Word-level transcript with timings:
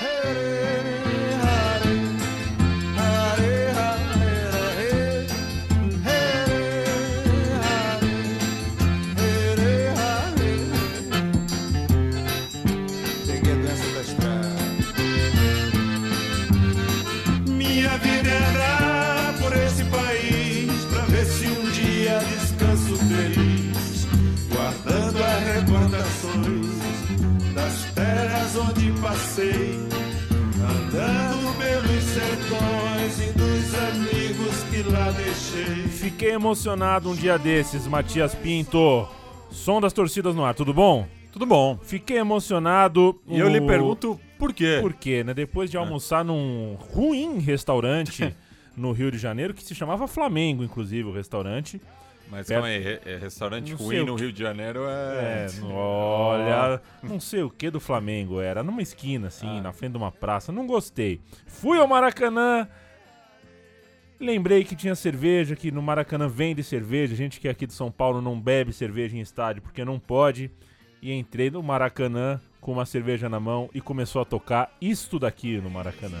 Peguei 0.00 0.57
emocionado 36.38 37.10
um 37.10 37.14
dia 37.14 37.36
desses, 37.38 37.86
Matias 37.86 38.34
Pinto. 38.34 39.06
Som 39.50 39.80
das 39.80 39.92
torcidas 39.92 40.34
no 40.34 40.44
ar, 40.44 40.54
tudo 40.54 40.72
bom? 40.72 41.06
Tudo 41.32 41.44
bom. 41.44 41.78
Fiquei 41.82 42.18
emocionado. 42.18 43.20
E 43.26 43.38
eu 43.38 43.48
lhe 43.48 43.58
o- 43.60 43.66
pergunto 43.66 44.20
por 44.38 44.52
quê? 44.52 44.78
Por 44.80 44.92
quê, 44.94 45.24
né? 45.24 45.34
Depois 45.34 45.70
de 45.70 45.76
almoçar 45.76 46.24
num 46.24 46.76
ruim 46.94 47.38
restaurante 47.40 48.34
no 48.76 48.92
Rio 48.92 49.10
de 49.10 49.18
Janeiro, 49.18 49.52
que 49.52 49.62
se 49.64 49.74
chamava 49.74 50.06
Flamengo, 50.06 50.62
inclusive, 50.62 51.08
o 51.08 51.12
restaurante. 51.12 51.80
Mas 52.30 52.46
Perto- 52.46 52.60
calma 52.62 52.68
aí, 52.68 52.86
é, 52.86 53.00
é 53.06 53.16
restaurante 53.16 53.70
Não 53.72 53.78
ruim 53.78 54.00
o 54.00 54.06
no 54.06 54.16
que- 54.16 54.22
Rio 54.22 54.32
de 54.32 54.38
Janeiro 54.40 54.80
É, 54.86 55.46
é. 55.48 55.60
no- 55.60 55.72
olha, 55.74 56.80
não 57.02 57.18
sei 57.18 57.42
o 57.42 57.48
que 57.50 57.70
do 57.70 57.80
Flamengo 57.80 58.38
era, 58.40 58.62
numa 58.62 58.82
esquina 58.82 59.28
assim, 59.28 59.58
Ah. 59.58 59.62
na 59.62 59.72
frente 59.72 59.92
de 59.92 59.96
uma 59.98 60.12
praça, 60.12 60.52
não 60.52 60.66
gostei. 60.66 61.20
Fui 61.46 61.78
ao 61.78 61.88
Maracanã, 61.88 62.68
lembrei 64.20 64.64
que 64.64 64.74
tinha 64.76 64.94
cerveja, 64.94 65.54
que 65.56 65.70
no 65.70 65.82
Maracanã 65.82 66.28
vende 66.28 66.62
cerveja, 66.62 67.14
gente 67.14 67.40
que 67.40 67.48
é 67.48 67.50
aqui 67.50 67.66
de 67.66 67.72
São 67.72 67.90
Paulo 67.90 68.20
não 68.20 68.40
bebe 68.40 68.72
cerveja 68.72 69.16
em 69.16 69.20
estádio 69.20 69.62
porque 69.62 69.84
não 69.84 69.98
pode, 69.98 70.50
e 71.00 71.12
entrei 71.12 71.50
no 71.50 71.62
Maracanã 71.62 72.40
com 72.60 72.72
uma 72.72 72.84
cerveja 72.84 73.28
na 73.28 73.38
mão 73.38 73.70
e 73.72 73.80
começou 73.80 74.20
a 74.20 74.24
tocar 74.24 74.76
isto 74.80 75.18
daqui 75.18 75.58
no 75.58 75.70
Maracanã. 75.70 76.18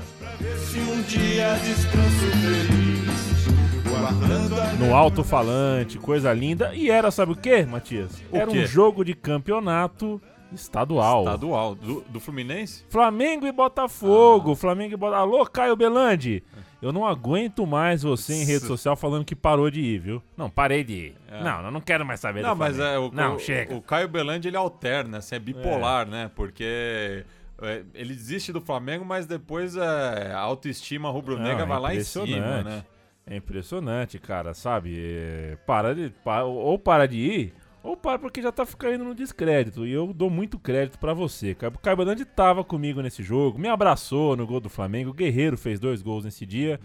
Um 4.80 4.86
No 4.86 4.94
alto-falante, 4.94 5.98
coisa 5.98 6.32
linda, 6.32 6.72
e 6.74 6.90
era, 6.90 7.10
sabe 7.10 7.32
o 7.32 7.36
que, 7.36 7.64
Matias? 7.64 8.22
O 8.30 8.36
era 8.36 8.50
quê? 8.50 8.60
um 8.60 8.66
jogo 8.66 9.04
de 9.04 9.14
campeonato 9.14 10.20
estadual. 10.52 11.24
Estadual. 11.24 11.74
Do, 11.74 12.04
do 12.08 12.20
Fluminense? 12.20 12.84
Flamengo 12.88 13.46
e 13.46 13.52
Botafogo. 13.52 14.54
Flamengo 14.54 14.94
e 14.94 14.96
Botafogo. 14.96 15.34
Alô, 15.36 15.46
Caio 15.46 15.76
Belandi. 15.76 16.42
Eu 16.80 16.92
não 16.92 17.04
aguento 17.06 17.66
mais 17.66 18.02
você 18.02 18.34
em 18.34 18.44
rede 18.44 18.64
social 18.66 18.94
falando 18.96 19.24
que 19.24 19.34
parou 19.34 19.68
de 19.70 19.80
ir, 19.80 19.98
viu? 19.98 20.22
Não, 20.36 20.48
parei 20.48 20.84
de 20.84 20.92
ir. 20.92 21.16
É. 21.28 21.42
Não, 21.42 21.64
eu 21.64 21.70
não 21.72 21.80
quero 21.80 22.06
mais 22.06 22.20
saber 22.20 22.40
Não, 22.42 22.50
do 22.54 22.56
mas 22.58 22.78
é 22.78 22.96
o, 22.98 23.10
Não, 23.10 23.34
o, 23.34 23.38
chega. 23.40 23.74
o 23.74 23.82
Caio 23.82 24.06
Belandi 24.08 24.46
ele 24.48 24.56
alterna, 24.56 25.18
assim, 25.18 25.34
é 25.34 25.38
bipolar, 25.40 26.06
né? 26.06 26.30
Porque 26.36 27.24
é, 27.60 27.82
ele 27.94 28.14
desiste 28.14 28.52
do 28.52 28.60
Flamengo, 28.60 29.04
mas 29.04 29.26
depois 29.26 29.76
é, 29.76 30.32
a 30.32 30.38
autoestima 30.38 31.10
rubro-negra 31.10 31.64
é 31.64 31.66
vai 31.66 31.80
lá 31.80 31.94
em 31.94 32.00
cima, 32.04 32.24
impressionante. 32.26 32.64
né? 32.64 32.84
É 33.26 33.36
impressionante, 33.36 34.18
cara, 34.18 34.54
sabe? 34.54 34.96
É, 34.98 35.56
Para 35.66 35.94
de. 35.94 36.10
pa- 36.24 36.44
ou 36.44 36.78
para 36.78 37.06
de 37.06 37.16
ir, 37.18 37.54
ou 37.82 37.96
para 37.96 38.18
porque 38.18 38.42
já 38.42 38.52
tá 38.52 38.66
ficando 38.66 39.04
no 39.04 39.14
descrédito. 39.14 39.86
E 39.86 39.92
eu 39.92 40.12
dou 40.12 40.30
muito 40.30 40.58
crédito 40.58 40.98
pra 40.98 41.14
você. 41.14 41.54
Caio 41.54 41.72
Caio 41.78 42.26
tava 42.26 42.64
comigo 42.64 43.00
nesse 43.00 43.22
jogo, 43.22 43.58
me 43.58 43.68
abraçou 43.68 44.36
no 44.36 44.46
gol 44.46 44.60
do 44.60 44.68
Flamengo. 44.68 45.10
O 45.10 45.14
Guerreiro 45.14 45.56
fez 45.56 45.78
dois 45.78 46.02
gols 46.02 46.24
nesse 46.24 46.44
dia. 46.44 46.80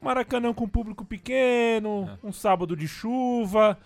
Maracanã 0.00 0.52
com 0.52 0.68
público 0.68 1.04
pequeno, 1.04 2.08
um 2.22 2.32
sábado 2.32 2.76
de 2.76 2.88
chuva. 2.88 3.78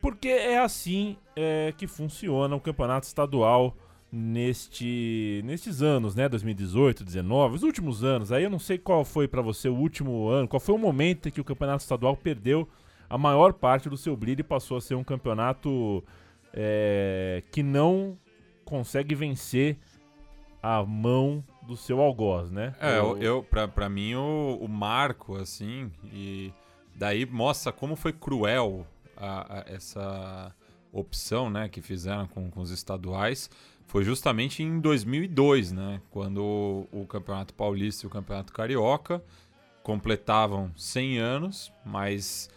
Porque 0.00 0.28
é 0.28 0.58
assim 0.58 1.16
é, 1.34 1.74
que 1.76 1.86
funciona 1.86 2.54
o 2.54 2.60
campeonato 2.60 3.06
estadual 3.06 3.76
neste, 4.10 5.42
nestes 5.44 5.82
anos, 5.82 6.14
né? 6.14 6.28
2018, 6.28 7.04
19, 7.04 7.56
os 7.56 7.62
últimos 7.62 8.04
anos. 8.04 8.30
Aí 8.30 8.44
eu 8.44 8.50
não 8.50 8.58
sei 8.58 8.78
qual 8.78 9.04
foi 9.04 9.26
pra 9.26 9.42
você 9.42 9.68
o 9.68 9.74
último 9.74 10.28
ano, 10.28 10.48
qual 10.48 10.60
foi 10.60 10.74
o 10.74 10.78
momento 10.78 11.28
em 11.28 11.32
que 11.32 11.40
o 11.40 11.44
campeonato 11.44 11.82
estadual 11.82 12.16
perdeu 12.16 12.68
a 13.08 13.16
maior 13.18 13.52
parte 13.52 13.88
do 13.88 13.96
seu 13.96 14.16
brilho 14.16 14.44
passou 14.44 14.76
a 14.76 14.80
ser 14.80 14.94
um 14.94 15.04
campeonato 15.04 16.02
é, 16.52 17.42
que 17.50 17.62
não 17.62 18.16
consegue 18.64 19.14
vencer 19.14 19.76
a 20.62 20.82
mão 20.84 21.44
do 21.62 21.76
seu 21.76 22.00
algoz, 22.00 22.50
né? 22.50 22.74
É, 22.80 22.98
eu, 22.98 23.16
eu 23.18 23.42
pra, 23.42 23.68
pra 23.68 23.88
mim, 23.88 24.14
o, 24.14 24.58
o 24.60 24.68
marco, 24.68 25.36
assim, 25.36 25.90
e 26.12 26.52
daí 26.94 27.24
mostra 27.26 27.72
como 27.72 27.94
foi 27.96 28.12
cruel 28.12 28.86
a- 29.16 29.58
a- 29.60 29.64
essa 29.66 30.54
opção, 30.92 31.50
né, 31.50 31.68
que 31.68 31.80
fizeram 31.82 32.26
com, 32.26 32.50
com 32.50 32.60
os 32.60 32.70
estaduais, 32.70 33.50
foi 33.86 34.02
justamente 34.02 34.62
em 34.62 34.80
2002, 34.80 35.70
né, 35.72 36.00
quando 36.10 36.42
o, 36.42 36.88
o 37.02 37.06
Campeonato 37.06 37.52
Paulista 37.54 38.04
e 38.04 38.08
o 38.08 38.10
Campeonato 38.10 38.52
Carioca 38.52 39.22
completavam 39.82 40.72
100 40.76 41.18
anos, 41.18 41.72
mas 41.84 42.48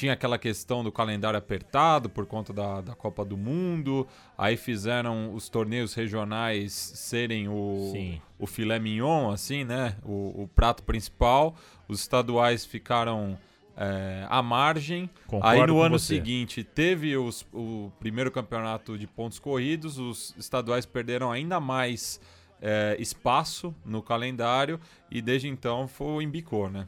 tinha 0.00 0.14
aquela 0.14 0.38
questão 0.38 0.82
do 0.82 0.90
calendário 0.90 1.38
apertado 1.38 2.08
por 2.08 2.24
conta 2.24 2.52
da, 2.54 2.80
da 2.80 2.94
Copa 2.94 3.22
do 3.22 3.36
Mundo, 3.36 4.06
aí 4.38 4.56
fizeram 4.56 5.34
os 5.34 5.50
torneios 5.50 5.92
regionais 5.92 6.72
serem 6.72 7.48
o, 7.48 7.90
Sim. 7.92 8.20
o 8.38 8.46
filé 8.46 8.78
mignon, 8.78 9.30
assim, 9.30 9.62
né? 9.62 9.96
O, 10.02 10.44
o 10.44 10.48
prato 10.54 10.82
principal. 10.84 11.54
Os 11.86 12.00
estaduais 12.00 12.64
ficaram 12.64 13.38
é, 13.76 14.26
à 14.30 14.42
margem. 14.42 15.10
Concordo 15.26 15.60
Aí 15.60 15.66
no 15.66 15.80
ano 15.82 15.98
você. 15.98 16.14
seguinte 16.14 16.64
teve 16.64 17.14
os- 17.16 17.46
o 17.52 17.92
primeiro 18.00 18.30
campeonato 18.30 18.96
de 18.96 19.06
pontos 19.06 19.38
corridos, 19.38 19.98
os 19.98 20.34
estaduais 20.38 20.86
perderam 20.86 21.30
ainda 21.30 21.60
mais 21.60 22.20
é, 22.62 22.96
espaço 22.98 23.74
no 23.84 24.02
calendário 24.02 24.78
e 25.10 25.20
desde 25.22 25.48
então 25.48 25.86
foi 25.88 26.24
embicou, 26.24 26.68
né? 26.70 26.86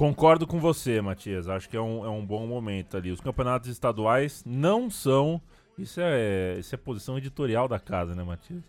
Concordo 0.00 0.46
com 0.46 0.58
você, 0.58 0.98
Matias. 1.02 1.46
Acho 1.46 1.68
que 1.68 1.76
é 1.76 1.80
um, 1.80 2.06
é 2.06 2.08
um 2.08 2.24
bom 2.24 2.46
momento 2.46 2.96
ali. 2.96 3.10
Os 3.10 3.20
campeonatos 3.20 3.68
estaduais 3.68 4.42
não 4.46 4.88
são. 4.88 5.38
Isso 5.76 6.00
é, 6.00 6.56
isso 6.58 6.74
é 6.74 6.78
posição 6.78 7.18
editorial 7.18 7.68
da 7.68 7.78
casa, 7.78 8.14
né, 8.14 8.22
Matias? 8.22 8.62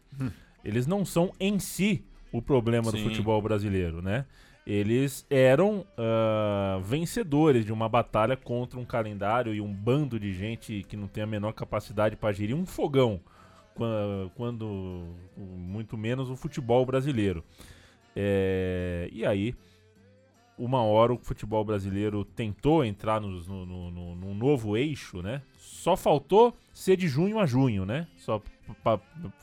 Eles 0.62 0.86
não 0.86 1.06
são 1.06 1.32
em 1.40 1.58
si 1.58 2.04
o 2.34 2.42
problema 2.42 2.92
do 2.92 2.98
Sim. 2.98 3.06
futebol 3.06 3.42
brasileiro, 3.42 4.02
né? 4.02 4.26
Eles 4.68 5.26
eram 5.30 5.86
ah, 5.98 6.82
vencedores 6.84 7.64
de 7.64 7.72
uma 7.72 7.88
batalha 7.88 8.36
contra 8.36 8.78
um 8.78 8.84
calendário 8.84 9.54
e 9.54 9.62
um 9.62 9.72
bando 9.72 10.20
de 10.20 10.34
gente 10.34 10.84
que 10.84 10.98
não 10.98 11.08
tem 11.08 11.24
a 11.24 11.28
menor 11.28 11.54
capacidade 11.54 12.18
para 12.18 12.34
gerir 12.34 12.58
um 12.58 12.66
fogão, 12.66 13.22
qua- 13.74 14.30
quando 14.36 15.16
muito 15.38 15.98
menos 15.98 16.30
o 16.30 16.36
futebol 16.36 16.86
brasileiro. 16.86 17.42
É, 18.14 19.10
e 19.14 19.26
aí, 19.26 19.56
uma 20.64 20.84
hora 20.84 21.14
o 21.14 21.18
futebol 21.18 21.64
brasileiro 21.66 22.24
tentou 22.24 22.84
entrar 22.86 23.20
nos- 23.20 23.48
no, 23.48 23.66
no, 23.66 23.92
no- 23.92 24.16
num 24.16 24.34
novo 24.36 24.78
eixo, 24.78 25.22
né? 25.22 25.42
Só 25.58 25.96
faltou 25.98 26.56
ser 26.74 26.96
de 26.98 27.08
junho 27.08 27.40
a 27.40 27.46
junho, 27.46 27.86
né? 27.86 28.08
Só 28.18 28.42
para 28.84 29.00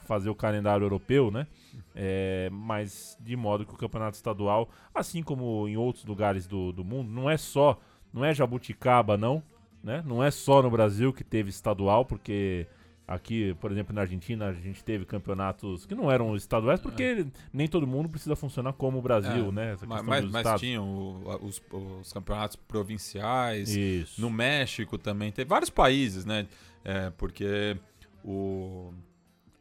fazer 0.07 0.31
o 0.31 0.35
calendário 0.35 0.85
europeu, 0.85 1.31
né? 1.31 1.47
É, 1.95 2.49
mas 2.53 3.17
de 3.21 3.37
modo 3.37 3.67
que 3.67 3.75
o 3.75 3.77
campeonato 3.77 4.17
estadual, 4.17 4.69
assim 4.95 5.23
como 5.23 5.67
em 5.69 5.77
outros 5.77 6.05
lugares 6.05 6.47
do, 6.47 6.73
do 6.73 6.85
mundo, 6.85 7.11
não 7.11 7.29
é 7.29 7.37
só, 7.37 7.79
não 8.13 8.25
é 8.25 8.33
jabuticaba 8.33 9.17
não, 9.17 9.43
né? 9.83 10.03
Não 10.07 10.23
é 10.23 10.31
só 10.31 10.63
no 10.63 10.71
Brasil 10.71 11.13
que 11.13 11.25
teve 11.25 11.51
estadual, 11.51 12.05
porque 12.05 12.67
aqui, 13.09 13.57
por 13.59 13.73
exemplo, 13.73 13.95
na 13.95 14.03
Argentina 14.03 14.49
a 14.49 14.53
gente 14.53 14.85
teve 14.85 15.07
campeonatos 15.07 15.87
que 15.87 15.95
não 15.95 16.13
eram 16.13 16.37
estaduais, 16.37 16.79
porque 16.79 17.27
nem 17.51 17.67
todo 17.67 17.87
mundo 17.87 18.07
precisa 18.07 18.37
funcionar 18.37 18.75
como 18.75 18.99
o 18.99 19.03
Brasil, 19.03 19.49
É, 19.49 19.53
né? 19.53 19.77
Mas, 20.05 20.25
mas 20.31 20.61
tinham 20.61 21.23
os, 21.41 21.63
os 21.73 22.13
campeonatos 22.13 22.57
provinciais. 22.57 23.75
Isso. 23.75 24.21
No 24.21 24.29
México 24.29 24.99
também 24.99 25.33
tem 25.33 25.47
vários 25.47 25.71
países, 25.71 26.27
né? 26.27 26.47
É, 26.85 27.11
porque 27.17 27.77
o 28.23 28.93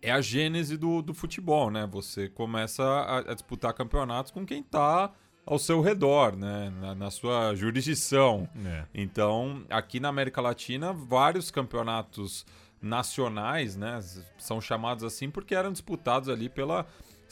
é 0.02 0.12
a 0.12 0.22
gênese 0.22 0.78
do, 0.78 1.02
do 1.02 1.14
futebol, 1.14 1.72
né? 1.72 1.88
Você 1.92 2.28
começa 2.30 2.84
a, 2.84 3.18
a 3.20 3.34
disputar 3.34 3.74
campeonatos 3.74 4.32
com 4.32 4.46
quem 4.46 4.62
tá 4.62 5.12
ao 5.46 5.58
seu 5.58 5.82
redor, 5.82 6.36
né? 6.36 6.72
Na, 6.82 6.94
na 6.94 7.10
sua 7.10 7.56
jurisdição. 7.56 8.48
É. 8.66 8.84
Então, 8.94 9.64
aqui 9.70 10.00
na 10.00 10.10
América 10.10 10.42
Latina, 10.42 10.92
vários 10.94 11.50
campeonatos 11.50 12.46
nacionais, 12.82 13.76
né, 13.76 14.00
são 14.38 14.60
chamados 14.62 15.04
assim 15.04 15.30
porque 15.30 15.56
eram 15.56 15.72
disputados 15.72 16.30
ali 16.30 16.50
pelas 16.50 16.86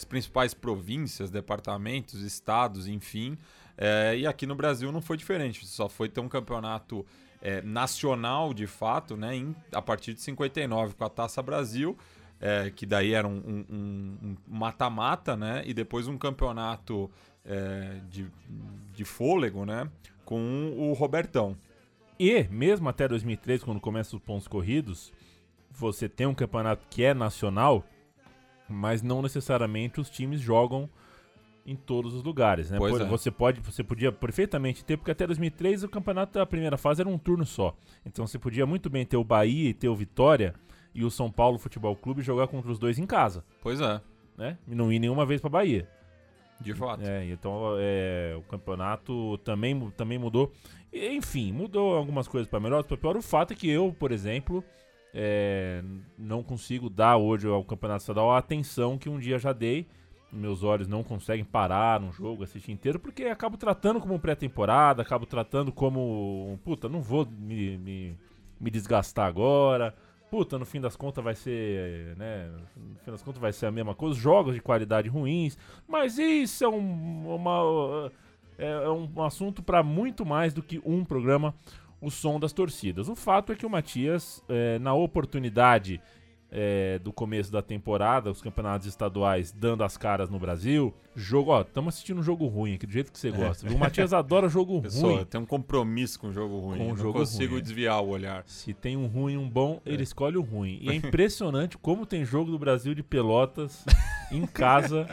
principais 0.09 0.53
províncias, 0.53 1.29
departamentos, 1.31 2.21
estados, 2.21 2.87
enfim. 2.87 3.37
É, 3.77 4.17
e 4.17 4.25
aqui 4.27 4.45
no 4.45 4.55
Brasil 4.55 4.91
não 4.91 5.01
foi 5.01 5.17
diferente, 5.17 5.65
só 5.65 5.87
foi 5.89 6.09
ter 6.09 6.19
um 6.21 6.29
campeonato 6.29 7.05
é, 7.41 7.61
nacional 7.61 8.53
de 8.53 8.65
fato, 8.65 9.15
né, 9.15 9.35
em- 9.35 9.55
a 9.71 9.81
partir 9.81 10.13
de 10.13 10.21
59 10.21 10.95
com 10.95 11.03
a 11.03 11.09
Taça 11.09 11.41
Brasil. 11.43 11.97
é, 12.41 12.69
que 12.69 12.85
daí 12.85 13.13
era 13.13 13.25
um 13.25 13.37
um- 13.69 14.17
um 14.21 14.35
mata-mata, 14.45 15.37
né? 15.37 15.63
E 15.65 15.73
depois 15.73 16.05
um 16.05 16.17
campeonato 16.17 17.09
é, 17.45 18.01
de, 18.09 18.27
de 18.93 19.05
fôlego, 19.05 19.65
né? 19.65 19.89
Com 20.25 20.73
o 20.77 20.91
Robertão. 20.91 21.55
E, 22.19 22.43
mesmo 22.49 22.89
até 22.89 23.07
2003, 23.07 23.63
quando 23.63 23.79
começam 23.79 24.17
os 24.19 24.23
pontos 24.25 24.49
corridos, 24.49 25.13
você 25.75 26.07
tem 26.07 26.25
um 26.25 26.33
campeonato 26.33 26.85
que 26.89 27.03
é 27.03 27.13
nacional, 27.13 27.83
mas 28.67 29.01
não 29.01 29.21
necessariamente 29.21 29.99
os 29.99 30.09
times 30.09 30.39
jogam 30.41 30.89
em 31.65 31.75
todos 31.75 32.13
os 32.13 32.23
lugares, 32.23 32.69
né? 32.69 32.77
Pois 32.77 32.99
é. 32.99 33.05
Você 33.05 33.31
pode, 33.31 33.59
você 33.59 33.83
podia 33.83 34.11
perfeitamente 34.11 34.85
ter, 34.85 34.97
porque 34.97 35.11
até 35.11 35.25
2003 35.25 35.83
o 35.83 35.89
campeonato 35.89 36.37
da 36.37 36.45
primeira 36.45 36.77
fase 36.77 37.01
era 37.01 37.09
um 37.09 37.17
turno 37.17 37.45
só. 37.45 37.75
Então 38.05 38.27
você 38.27 38.37
podia 38.37 38.65
muito 38.65 38.89
bem 38.89 39.05
ter 39.05 39.17
o 39.17 39.23
Bahia 39.23 39.69
e 39.69 39.73
ter 39.73 39.89
o 39.89 39.95
Vitória 39.95 40.53
e 40.93 41.03
o 41.03 41.09
São 41.09 41.31
Paulo 41.31 41.57
Futebol 41.57 41.95
Clube 41.95 42.21
jogar 42.21 42.47
contra 42.47 42.71
os 42.71 42.79
dois 42.79 42.99
em 42.99 43.05
casa, 43.05 43.43
Pois 43.61 43.81
é, 43.81 43.99
né? 44.37 44.57
E 44.67 44.75
não 44.75 44.91
ir 44.93 44.99
nenhuma 44.99 45.25
vez 45.25 45.41
pra 45.41 45.49
Bahia. 45.49 45.89
de 46.61 46.73
fato. 46.73 47.03
É, 47.03 47.25
então 47.25 47.75
é, 47.79 48.35
o 48.37 48.41
campeonato 48.43 49.37
também, 49.39 49.91
também 49.97 50.19
mudou. 50.19 50.51
E, 50.93 51.15
Enfim, 51.15 51.51
mudou 51.51 51.95
algumas 51.95 52.27
coisas 52.27 52.47
para 52.49 52.59
melhor, 52.59 52.83
para 52.83 52.95
pior. 52.95 53.17
O 53.17 53.21
fato 53.21 53.53
é 53.53 53.55
que 53.55 53.67
eu, 53.69 53.93
por 53.97 54.11
exemplo, 54.11 54.63
é, 55.17 55.81
não 56.17 56.43
consigo 56.43 56.89
dar 56.89 57.15
hoje 57.15 57.47
ao 57.47 57.63
campeonato 57.63 58.01
estadual 58.01 58.33
a 58.33 58.37
atenção 58.37 58.97
que 58.97 59.07
um 59.07 59.17
dia 59.17 59.39
já 59.39 59.53
dei. 59.53 59.87
Meus 60.29 60.61
olhos 60.61 60.89
não 60.89 61.01
conseguem 61.01 61.45
parar 61.45 62.01
num 62.01 62.11
jogo, 62.11 62.43
assistir 62.43 62.73
inteiro, 62.73 62.99
porque 62.99 63.23
acabo 63.23 63.55
tratando 63.55 64.01
como 64.01 64.19
pré-temporada, 64.19 65.01
acabo 65.01 65.25
tratando 65.25 65.71
como. 65.71 66.51
um, 66.51 66.57
Puta, 66.57 66.89
não 66.89 67.01
vou 67.01 67.25
me, 67.25 67.77
me, 67.77 68.17
me 68.59 68.69
desgastar 68.69 69.25
agora. 69.25 69.95
Puta, 70.29 70.59
no 70.59 70.65
fim 70.65 70.81
das 70.81 70.97
contas 70.97 71.23
vai 71.23 71.35
ser, 71.35 72.17
né? 72.17 72.51
No 72.75 72.97
fim 72.97 73.11
das 73.11 73.23
contas 73.23 73.39
vai 73.39 73.53
ser 73.53 73.67
a 73.67 73.71
mesma 73.71 73.95
coisa. 73.95 74.19
Jogos 74.19 74.53
de 74.53 74.59
qualidade 74.59 75.07
ruins. 75.07 75.57
Mas 75.87 76.17
isso 76.17 76.65
é 76.65 76.67
um, 76.67 77.35
uma, 77.35 78.11
é 78.57 78.67
é 78.67 78.89
um 78.89 79.23
assunto 79.23 79.63
para 79.63 79.81
muito 79.81 80.25
mais 80.25 80.53
do 80.53 80.61
que 80.61 80.81
um 80.83 81.05
programa, 81.05 81.55
o 82.05 82.11
som 82.11 82.39
das 82.39 82.53
torcidas. 82.53 83.09
O 83.09 83.15
fato 83.15 83.51
é 83.51 83.55
que 83.55 83.65
o 83.65 83.69
Matias, 83.69 84.43
é, 84.47 84.77
na 84.79 84.93
oportunidade 84.93 85.99
é, 86.51 86.99
do 86.99 87.11
começo 87.11 87.51
da 87.51 87.61
temporada, 87.61 88.29
os 88.31 88.41
campeonatos 88.41 88.87
estaduais 88.87 89.51
dando 89.51 89.83
as 89.83 89.97
caras 89.97 90.29
no 90.29 90.37
Brasil, 90.39 90.93
jogo, 91.15 91.51
ó, 91.51 91.61
estamos 91.61 91.95
assistindo 91.95 92.19
um 92.19 92.23
jogo 92.23 92.45
ruim 92.47 92.75
aqui, 92.75 92.85
do 92.85 92.93
jeito 92.93 93.11
que 93.11 93.17
você 93.19 93.31
gosta. 93.31 93.67
viu? 93.67 93.75
O 93.75 93.79
Matias 93.79 94.13
adora 94.13 94.47
jogo 94.47 94.79
Pessoa, 94.83 95.15
ruim. 95.15 95.25
tem 95.25 95.41
um 95.41 95.45
compromisso 95.45 96.19
com 96.19 96.27
o 96.27 96.31
jogo 96.33 96.59
ruim. 96.59 96.77
Com 96.77 96.83
o 96.83 96.87
eu 96.87 96.89
não 96.91 96.97
jogo 96.97 97.19
consigo 97.19 97.53
ruim, 97.53 97.59
é. 97.59 97.63
desviar 97.63 98.01
o 98.01 98.07
olhar. 98.09 98.43
Se 98.45 98.73
tem 98.73 98.95
um 98.95 99.07
ruim 99.07 99.33
e 99.33 99.37
um 99.37 99.49
bom, 99.49 99.81
É. 99.85 99.91
ele 99.91 100.03
escolhe 100.03 100.37
o 100.37 100.41
ruim. 100.41 100.77
E 100.81 100.89
é 100.89 100.93
impressionante 100.95 101.77
como 101.77 102.05
tem 102.05 102.23
jogo 102.23 102.51
do 102.51 102.59
Brasil 102.59 102.93
de 102.93 103.01
Pelotas 103.03 103.83
em 104.31 104.45
casa, 104.45 105.07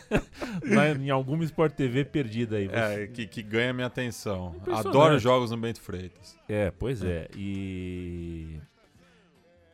na- 0.64 0.90
em 0.90 1.10
alguma 1.10 1.44
Sport 1.44 1.74
TV 1.74 2.04
perdida 2.04 2.56
aí. 2.56 2.68
É, 2.72 3.06
que, 3.06 3.26
que 3.26 3.42
ganha 3.42 3.72
minha 3.72 3.86
atenção. 3.86 4.54
Adoro 4.72 5.18
jogos 5.18 5.50
no 5.50 5.56
Bento 5.56 5.80
Freitas. 5.80 6.38
É, 6.48 6.70
pois 6.70 7.02
é. 7.02 7.28
E 7.36 8.58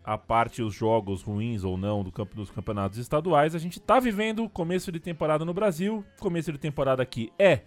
a 0.05 0.17
parte 0.17 0.63
os 0.63 0.75
jogos 0.75 1.23
ruins 1.23 1.63
ou 1.63 1.77
não 1.77 2.03
do 2.03 2.11
campo 2.11 2.35
dos 2.35 2.51
campeonatos 2.51 2.99
estaduais, 2.99 3.55
a 3.55 3.59
gente 3.59 3.79
tá 3.79 4.01
vivendo 4.01 4.43
o 4.45 4.49
começo 4.49 4.91
de 4.91 4.99
temporada 4.99 5.45
no 5.45 5.55
Brasil. 5.55 6.05
Começo 6.19 6.51
de 6.51 6.59
temporada 6.59 7.03
aqui 7.03 7.31
é, 7.39 7.61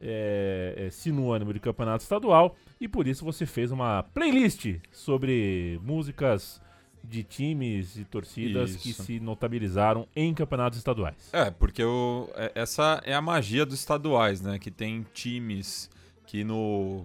é, 0.00 0.74
é 0.86 0.90
sinônimo 0.90 1.52
de 1.52 1.60
campeonato 1.60 2.02
estadual 2.02 2.54
e 2.80 2.86
por 2.86 3.06
isso 3.08 3.24
você 3.24 3.46
fez 3.46 3.72
uma 3.72 4.02
playlist 4.02 4.76
sobre 4.90 5.80
músicas 5.82 6.60
de 7.04 7.22
times 7.22 7.96
e 7.96 8.04
torcidas 8.04 8.76
que 8.76 8.90
Isso. 8.90 9.02
se 9.02 9.18
notabilizaram 9.20 10.06
em 10.14 10.32
campeonatos 10.32 10.78
estaduais. 10.78 11.30
É, 11.32 11.50
porque 11.50 11.82
o, 11.82 12.28
é- 12.34 12.52
essa 12.54 13.02
é 13.04 13.14
a 13.14 13.20
magia 13.20 13.66
dos 13.66 13.78
estaduais, 13.80 14.40
né? 14.40 14.58
Que 14.58 14.70
tem 14.70 15.04
times 15.12 15.90
que 16.26 16.44
no 16.44 17.04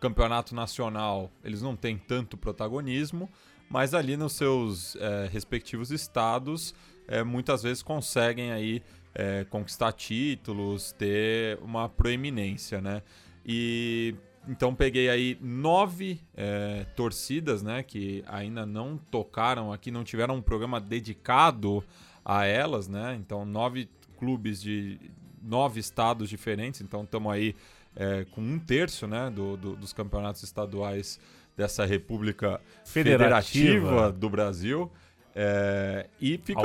campeonato 0.00 0.54
nacional 0.54 1.30
eles 1.44 1.62
não 1.62 1.76
têm 1.76 1.96
tanto 1.98 2.36
protagonismo, 2.36 3.28
mas 3.68 3.94
ali 3.94 4.16
nos 4.16 4.32
seus 4.32 4.96
é, 4.96 5.28
respectivos 5.30 5.90
estados 5.90 6.74
é, 7.08 7.22
muitas 7.22 7.62
vezes 7.62 7.82
conseguem 7.82 8.52
aí 8.52 8.82
é, 9.14 9.44
conquistar 9.48 9.92
títulos, 9.92 10.92
ter 10.92 11.58
uma 11.62 11.88
proeminência, 11.88 12.80
né? 12.80 13.02
E 13.44 14.14
então 14.48 14.74
peguei 14.74 15.08
aí 15.08 15.36
nove 15.40 16.20
é, 16.36 16.84
torcidas, 16.96 17.62
né? 17.62 17.82
Que 17.82 18.22
ainda 18.26 18.64
não 18.66 18.96
tocaram 18.96 19.72
aqui, 19.72 19.90
não 19.90 20.04
tiveram 20.04 20.36
um 20.36 20.42
programa 20.42 20.80
dedicado 20.80 21.82
a 22.24 22.44
elas, 22.44 22.88
né? 22.88 23.16
Então 23.20 23.44
nove 23.44 23.88
clubes 24.18 24.60
de 24.62 24.98
nove 25.42 25.80
estados 25.80 26.28
diferentes. 26.28 26.80
Então 26.80 27.02
estamos 27.04 27.32
aí 27.32 27.54
é, 27.94 28.24
com 28.32 28.40
um 28.40 28.58
terço, 28.58 29.06
né? 29.06 29.30
do- 29.30 29.56
do- 29.56 29.76
dos 29.76 29.92
campeonatos 29.92 30.42
estaduais 30.42 31.18
dessa 31.56 31.84
República 31.86 32.60
Federativa. 32.84 33.42
Federativa 33.42 34.12
do 34.12 34.28
Brasil. 34.28 34.90
É, 35.34 36.06
e 36.20 36.38
fica 36.38 36.60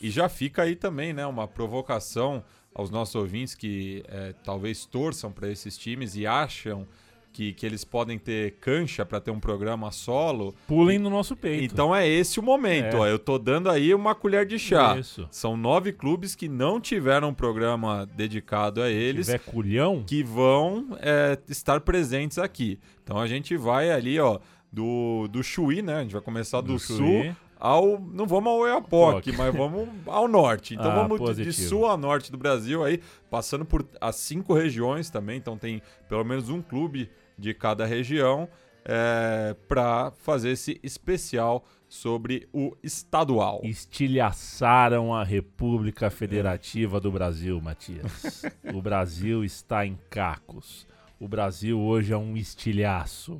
e 0.00 0.10
já 0.10 0.28
fica 0.28 0.62
aí 0.62 0.74
também, 0.76 1.12
né, 1.12 1.24
uma 1.26 1.48
provocação 1.48 2.42
aos 2.74 2.90
nossos 2.90 3.14
ouvintes 3.14 3.54
que 3.54 4.02
é, 4.08 4.34
talvez 4.44 4.84
torçam 4.84 5.30
para 5.30 5.48
esses 5.48 5.78
times 5.78 6.16
e 6.16 6.26
acham 6.26 6.86
que, 7.34 7.52
que 7.52 7.66
eles 7.66 7.84
podem 7.84 8.16
ter 8.16 8.52
cancha 8.60 9.04
para 9.04 9.20
ter 9.20 9.32
um 9.32 9.40
programa 9.40 9.90
solo. 9.90 10.54
Pulem 10.68 10.98
no 10.98 11.10
nosso 11.10 11.34
peito. 11.34 11.72
Então 11.72 11.94
é 11.94 12.08
esse 12.08 12.38
o 12.38 12.42
momento. 12.42 12.96
É. 12.96 13.00
Ó, 13.00 13.06
eu 13.06 13.18
tô 13.18 13.38
dando 13.38 13.68
aí 13.68 13.92
uma 13.92 14.14
colher 14.14 14.46
de 14.46 14.56
chá. 14.58 14.96
Isso. 14.96 15.26
São 15.32 15.56
nove 15.56 15.92
clubes 15.92 16.36
que 16.36 16.48
não 16.48 16.80
tiveram 16.80 17.30
um 17.30 17.34
programa 17.34 18.06
dedicado 18.14 18.80
a 18.80 18.88
eles 18.88 19.26
tiver 19.26 19.40
culhão, 19.40 20.04
que 20.06 20.22
vão 20.22 20.96
é, 21.00 21.36
estar 21.48 21.80
presentes 21.80 22.38
aqui. 22.38 22.78
Então 23.02 23.18
a 23.18 23.26
gente 23.26 23.56
vai 23.56 23.90
ali, 23.90 24.18
ó, 24.20 24.38
do, 24.72 25.26
do 25.28 25.42
Chuí, 25.42 25.82
né? 25.82 25.96
A 25.96 26.02
gente 26.02 26.12
vai 26.12 26.22
começar 26.22 26.60
do, 26.60 26.74
Do 26.74 26.78
sul 26.78 26.96
Chuí. 26.96 27.36
Ao. 27.64 27.98
Não 27.98 28.26
vamos 28.26 28.52
ao 28.52 28.58
Oiapoque, 28.58 29.32
mas 29.32 29.54
vamos 29.54 29.88
ao 30.06 30.28
norte. 30.28 30.74
Então 30.74 30.90
Ah, 30.90 30.94
vamos 30.94 31.18
de- 31.18 31.24
de 31.26 31.44
positivo. 31.44 31.68
sul 31.68 31.86
a 31.90 31.96
norte 31.96 32.30
do 32.30 32.36
Brasil 32.38 32.84
aí, 32.84 33.00
passando 33.30 33.64
por 33.64 33.86
as 34.00 34.16
cinco 34.16 34.52
regiões 34.54 35.08
também. 35.10 35.38
Então 35.38 35.56
tem 35.56 35.80
pelo 36.08 36.24
menos 36.24 36.48
um 36.48 36.60
clube 36.60 37.10
de 37.38 37.54
cada 37.54 37.84
região 37.86 38.48
é, 38.86 39.56
para 39.66 40.10
fazer 40.18 40.50
esse 40.50 40.78
especial 40.82 41.64
sobre 41.88 42.46
o 42.52 42.76
estadual. 42.82 43.60
estilhaçaram 43.64 45.14
a 45.14 45.24
República 45.24 46.10
Federativa 46.10 47.00
do 47.00 47.10
Brasil, 47.10 47.60
Matias. 47.60 48.42
o 48.74 48.82
Brasil 48.82 49.42
está 49.44 49.86
em 49.86 49.98
cacos. 50.10 50.86
O 51.18 51.26
Brasil 51.26 51.80
hoje 51.80 52.12
é 52.12 52.16
um 52.16 52.36
estilhaço. 52.36 53.38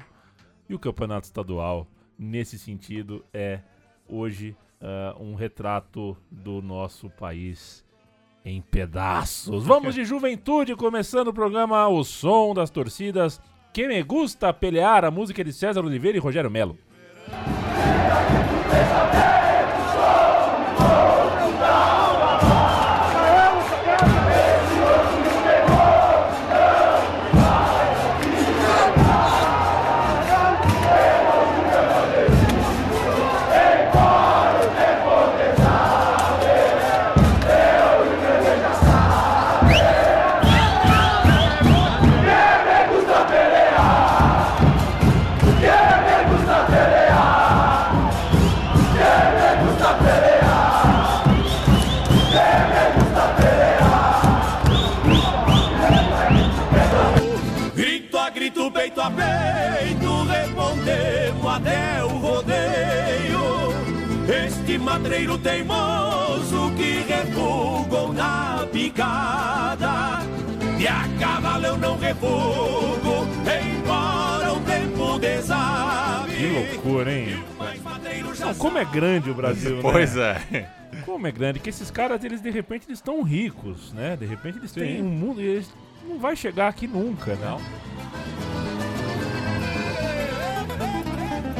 E 0.68 0.75
o 0.75 0.78
campeonato 0.78 1.26
estadual, 1.26 1.87
nesse 2.18 2.58
sentido, 2.58 3.22
é 3.32 3.60
hoje 4.14 4.56
ah, 4.80 5.16
um 5.18 5.35
retrato 5.35 6.16
do 6.30 6.61
nosso 6.61 7.09
país 7.09 7.85
em 8.44 8.61
pedaços. 8.61 9.64
Vamos 9.64 9.94
de 9.94 10.04
juventude, 10.06 10.76
começando 10.76 11.28
o 11.28 11.33
programa 11.35 11.88
O 11.88 12.04
Som 12.04 12.54
das 12.54 12.71
Torcidas. 12.71 13.40
Que 13.73 13.88
me 13.88 14.02
gusta 14.02 14.52
pelear 14.52 15.04
a 15.04 15.11
música 15.11 15.42
de 15.42 15.52
César 15.52 15.85
Oliveira 15.85 16.16
e 16.16 16.21
Rogério 16.21 16.50
Melo. 16.50 16.78
Este 65.14 65.28
matreiro 65.28 65.38
teimoso 65.38 66.73
que 66.76 67.04
refugou 67.06 68.12
na 68.12 68.66
picada. 68.73 70.18
De 70.76 70.88
a 70.88 71.09
cavalo 71.21 71.66
eu 71.66 71.76
não 71.76 71.97
refugo, 71.97 73.25
embora 73.78 74.52
o 74.52 74.61
tempo 74.61 75.18
desabe. 75.21 76.35
Que 76.35 76.47
loucura, 76.47 77.12
hein? 77.12 77.44
Não, 78.40 78.54
como 78.56 78.76
é 78.76 78.85
grande 78.85 79.30
o 79.30 79.35
Brasil, 79.35 79.78
Pois 79.80 80.16
né? 80.16 80.42
é. 80.52 80.66
Como 81.04 81.26
é 81.26 81.33
grande, 81.33 81.61
que 81.61 81.71
esses 81.71 81.90
caras, 81.92 82.25
eles 82.25 82.40
de 82.40 82.50
repente 82.50 82.87
eles 82.88 82.99
estão 82.99 83.23
ricos, 83.23 83.92
né? 83.92 84.16
De 84.16 84.26
repente 84.26 84.59
eles 84.59 84.73
têm 84.73 85.00
um 85.00 85.09
mundo, 85.09 85.40
e 85.40 85.44
eles 85.44 85.73
não 86.09 86.18
vai 86.18 86.35
chegar 86.35 86.68
aqui 86.68 86.88
nunca, 86.88 87.37
né? 87.37 87.56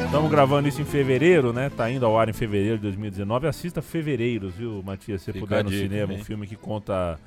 Estamos 0.05 0.31
gravando 0.31 0.67
isso 0.67 0.81
em 0.81 0.85
fevereiro, 0.85 1.51
né? 1.51 1.69
Tá 1.69 1.89
indo 1.89 2.05
ao 2.05 2.17
ar 2.17 2.29
em 2.29 2.33
fevereiro 2.33 2.77
de 2.77 2.83
2019. 2.83 3.47
Assista 3.47 3.81
Fevereiros, 3.81 4.53
viu, 4.55 4.81
Matias? 4.83 5.21
Se 5.21 5.25
você 5.25 5.33
Fica 5.33 5.45
puder 5.45 5.63
no 5.63 5.69
dica, 5.69 5.83
cinema, 5.83 6.13
um 6.13 6.17
hein? 6.17 6.23
filme 6.23 6.47
que 6.47 6.55
conta 6.55 7.19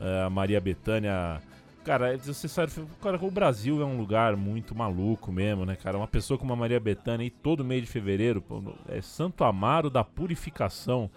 eh, 0.00 0.22
a 0.24 0.30
Maria 0.30 0.60
Bethânia. 0.60 1.40
Cara, 1.84 2.16
você 2.18 2.46
sabe, 2.46 2.72
cara, 3.02 3.18
o 3.24 3.30
Brasil 3.30 3.80
é 3.80 3.84
um 3.84 3.96
lugar 3.96 4.36
muito 4.36 4.74
maluco 4.74 5.32
mesmo, 5.32 5.64
né, 5.64 5.76
cara? 5.76 5.96
Uma 5.96 6.06
pessoa 6.06 6.38
como 6.38 6.52
a 6.52 6.56
Maria 6.56 6.78
Bethânia 6.78 7.24
e 7.24 7.30
todo 7.30 7.64
mês 7.64 7.82
de 7.82 7.88
fevereiro, 7.88 8.40
pô, 8.40 8.62
é 8.88 9.00
Santo 9.00 9.42
Amaro 9.42 9.88
da 9.90 10.04
Purificação. 10.04 11.10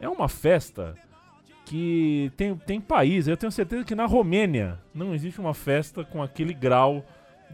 É 0.00 0.08
uma 0.08 0.28
festa 0.28 0.94
que 1.64 2.30
tem, 2.36 2.54
tem 2.56 2.80
país, 2.80 3.26
eu 3.26 3.36
tenho 3.36 3.50
certeza 3.50 3.84
que 3.84 3.94
na 3.94 4.04
Romênia 4.04 4.78
não 4.94 5.14
existe 5.14 5.40
uma 5.40 5.54
festa 5.54 6.04
com 6.04 6.22
aquele 6.22 6.52
grau 6.52 7.04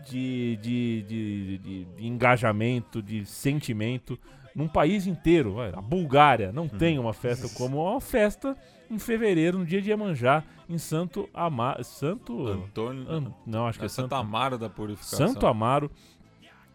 de, 0.08 0.56
de, 0.62 1.02
de, 1.02 1.58
de- 1.58 1.84
de 1.96 2.06
engajamento, 2.06 3.02
de 3.02 3.24
sentimento 3.26 4.18
num 4.54 4.66
país 4.68 5.06
inteiro. 5.06 5.54
vai, 5.54 5.70
A 5.74 5.80
Bulgária 5.80 6.52
não 6.52 6.68
tem 6.68 6.98
uma 6.98 7.12
festa 7.12 7.48
como 7.56 7.82
uma 7.88 8.00
festa 8.00 8.56
em 8.90 8.98
fevereiro, 8.98 9.58
no 9.58 9.64
dia 9.64 9.80
de 9.80 9.90
Iemanjá, 9.90 10.42
em 10.68 10.76
Santo 10.78 11.28
Amaro. 11.32 11.84
Santo. 11.84 12.46
Antônio. 12.48 13.08
An- 13.08 13.32
não, 13.46 13.66
acho 13.66 13.78
que 13.78 13.84
é 13.84 13.86
é 13.86 13.88
Santo 13.88 14.14
Amaro 14.14 14.58
da 14.58 14.68
Purificação. 14.68 15.28
Santo 15.28 15.46
Amaro 15.46 15.90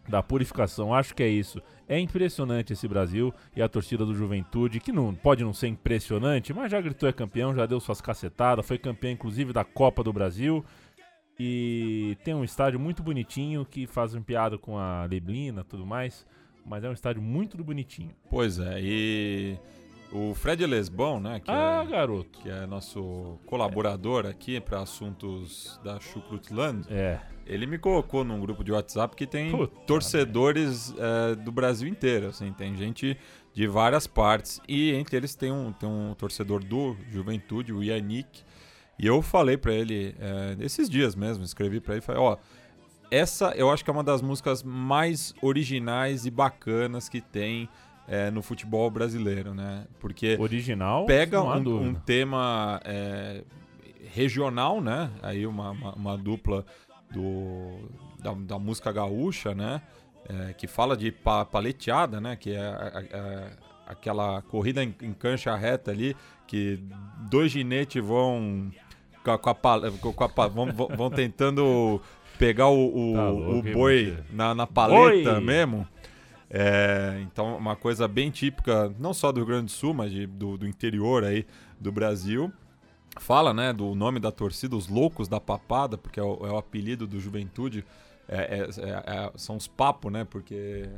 da 0.08 0.22
Purificação, 0.22 0.94
acho 0.94 1.14
que 1.14 1.22
é 1.22 1.28
isso. 1.28 1.60
É 1.88 1.98
impressionante 1.98 2.72
esse 2.72 2.86
Brasil 2.88 3.34
e 3.56 3.60
a 3.60 3.68
torcida 3.68 4.04
do 4.06 4.14
Juventude, 4.14 4.78
que 4.80 4.92
não 4.92 5.12
pode 5.14 5.42
não 5.44 5.52
ser 5.52 5.66
impressionante, 5.68 6.52
mas 6.54 6.70
já 6.70 6.80
gritou 6.80 7.08
é 7.08 7.12
campeão, 7.12 7.54
já 7.54 7.66
deu 7.66 7.80
suas 7.80 8.00
cacetadas, 8.00 8.64
foi 8.66 8.78
campeão 8.78 9.10
inclusive 9.12 9.52
da 9.52 9.64
Copa 9.64 10.02
do 10.04 10.12
Brasil. 10.12 10.64
E 11.38 12.16
tem 12.24 12.34
um 12.34 12.44
estádio 12.44 12.80
muito 12.80 13.02
bonitinho 13.02 13.64
que 13.64 13.86
fazem 13.86 14.22
piada 14.22 14.56
com 14.56 14.78
a 14.78 15.04
Leblina 15.04 15.60
e 15.60 15.64
tudo 15.64 15.84
mais, 15.86 16.26
mas 16.64 16.82
é 16.82 16.88
um 16.88 16.92
estádio 16.92 17.20
muito 17.22 17.62
bonitinho. 17.62 18.10
Pois 18.30 18.58
é, 18.58 18.78
e 18.80 19.58
o 20.12 20.34
Fred 20.34 20.64
Lesbão, 20.64 21.20
né, 21.20 21.40
que, 21.40 21.50
ah, 21.50 21.84
é, 21.86 21.90
garoto. 21.90 22.38
que 22.40 22.48
é 22.48 22.66
nosso 22.66 23.38
colaborador 23.44 24.24
aqui 24.26 24.60
para 24.60 24.80
assuntos 24.80 25.78
da 25.84 26.00
Chucrutland, 26.00 26.86
É. 26.90 27.20
ele 27.46 27.66
me 27.66 27.76
colocou 27.76 28.24
num 28.24 28.40
grupo 28.40 28.64
de 28.64 28.72
WhatsApp 28.72 29.14
que 29.14 29.26
tem 29.26 29.50
Puta 29.50 29.76
torcedores 29.86 30.94
é, 30.96 31.34
do 31.34 31.52
Brasil 31.52 31.86
inteiro, 31.88 32.28
assim, 32.28 32.50
tem 32.52 32.74
gente 32.76 33.16
de 33.52 33.66
várias 33.66 34.06
partes, 34.06 34.60
e 34.68 34.92
entre 34.92 35.16
eles 35.16 35.34
tem 35.34 35.50
um, 35.52 35.72
tem 35.72 35.88
um 35.88 36.14
torcedor 36.14 36.62
do 36.64 36.96
Juventude, 37.10 37.72
o 37.72 37.82
Yannick, 37.82 38.42
e 38.98 39.06
eu 39.06 39.20
falei 39.22 39.56
pra 39.56 39.72
ele, 39.72 40.14
é, 40.18 40.56
esses 40.60 40.88
dias 40.88 41.14
mesmo, 41.14 41.44
escrevi 41.44 41.80
pra 41.80 41.94
ele, 41.94 42.00
falei, 42.02 42.20
ó, 42.20 42.36
essa 43.10 43.50
eu 43.56 43.70
acho 43.70 43.84
que 43.84 43.90
é 43.90 43.92
uma 43.92 44.02
das 44.04 44.20
músicas 44.22 44.62
mais 44.62 45.34
originais 45.40 46.26
e 46.26 46.30
bacanas 46.30 47.08
que 47.08 47.20
tem 47.20 47.68
é, 48.08 48.30
no 48.30 48.42
futebol 48.42 48.90
brasileiro, 48.90 49.54
né? 49.54 49.84
Porque 50.00 50.36
Original. 50.40 51.06
pega 51.06 51.40
um, 51.42 51.88
um 51.88 51.94
tema 51.94 52.80
é, 52.84 53.42
regional, 54.12 54.80
né? 54.80 55.10
Aí 55.22 55.46
uma, 55.46 55.70
uma, 55.70 55.92
uma 55.94 56.18
dupla 56.18 56.64
do, 57.10 57.88
da, 58.20 58.32
da 58.32 58.58
música 58.58 58.90
gaúcha, 58.92 59.54
né? 59.54 59.80
É, 60.28 60.52
que 60.52 60.66
fala 60.66 60.96
de 60.96 61.12
pa, 61.12 61.44
paleteada, 61.44 62.20
né? 62.20 62.34
Que 62.36 62.52
é 62.52 62.60
a- 62.60 62.92
a- 62.94 63.18
a- 63.18 63.66
aquela 63.92 64.42
corrida 64.42 64.82
em, 64.82 64.92
em 65.00 65.12
cancha 65.12 65.54
reta 65.54 65.92
ali, 65.92 66.16
que 66.46 66.80
dois 67.30 67.52
ginetes 67.52 68.02
vão 68.04 68.70
com 69.26 69.30
a, 69.32 69.38
com 69.38 69.50
a 69.50 69.54
pal- 69.54 69.80
com 70.00 70.42
a 70.42 70.46
vão, 70.48 70.72
vão- 70.72 70.88
vão 70.96 71.10
tentando 71.10 72.00
pegar 72.38 72.68
o, 72.68 73.12
o, 73.12 73.14
Tá 73.14 73.28
o 73.30 73.38
louco, 73.38 73.66
hein, 73.68 73.72
boi 73.74 74.18
na, 74.30 74.54
na 74.54 74.66
paleta 74.66 75.32
Boi! 75.34 75.40
mesmo. 75.40 75.86
É, 76.48 77.18
então, 77.22 77.56
uma 77.56 77.74
coisa 77.74 78.06
bem 78.06 78.30
típica, 78.30 78.92
não 79.00 79.12
só 79.12 79.32
do 79.32 79.38
Rio 79.40 79.46
Grande 79.46 79.64
do 79.66 79.70
Sul, 79.72 79.92
mas 79.92 80.12
de- 80.12 80.26
do, 80.26 80.56
do 80.56 80.66
interior 80.66 81.24
aí 81.24 81.44
do 81.80 81.90
Brasil. 81.90 82.52
Fala, 83.18 83.52
né, 83.52 83.72
do 83.72 83.94
nome 83.94 84.20
da 84.20 84.30
torcida, 84.30 84.76
os 84.76 84.88
Loucos 84.88 85.26
da 85.26 85.40
Papada, 85.40 85.96
porque 85.98 86.20
é 86.20 86.22
o, 86.22 86.46
é 86.46 86.50
o 86.52 86.56
apelido 86.58 87.06
do 87.06 87.18
Juventude. 87.18 87.84
É- 88.28 88.36
é- 88.60 88.80
é- 88.88 88.90
é- 89.06 89.32
são 89.36 89.56
os 89.56 89.66
papos, 89.66 90.12
né, 90.12 90.24
porque 90.28 90.88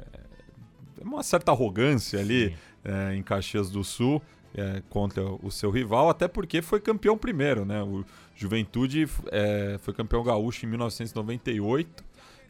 é 1.01 1.05
uma 1.05 1.23
certa 1.23 1.53
arrogância 1.53 2.19
ali 2.21 2.55
é, 2.85 3.15
em 3.15 3.23
Caxias 3.23 3.71
do 3.71 3.83
Sul 3.85 4.21
é, 4.55 4.83
contra 4.89 5.25
o 5.25 5.51
seu 5.51 5.71
rival, 5.71 6.09
até 6.09 6.27
porque 6.27 6.63
foi 6.63 6.81
campeão 6.81 7.17
primeiro, 7.17 7.65
né? 7.65 7.83
O 7.83 8.05
Juventude 8.35 9.09
é, 9.31 9.79
foi 9.81 9.95
campeão 9.95 10.23
gaúcho 10.23 10.65
em 10.65 10.69
1998, 10.69 12.05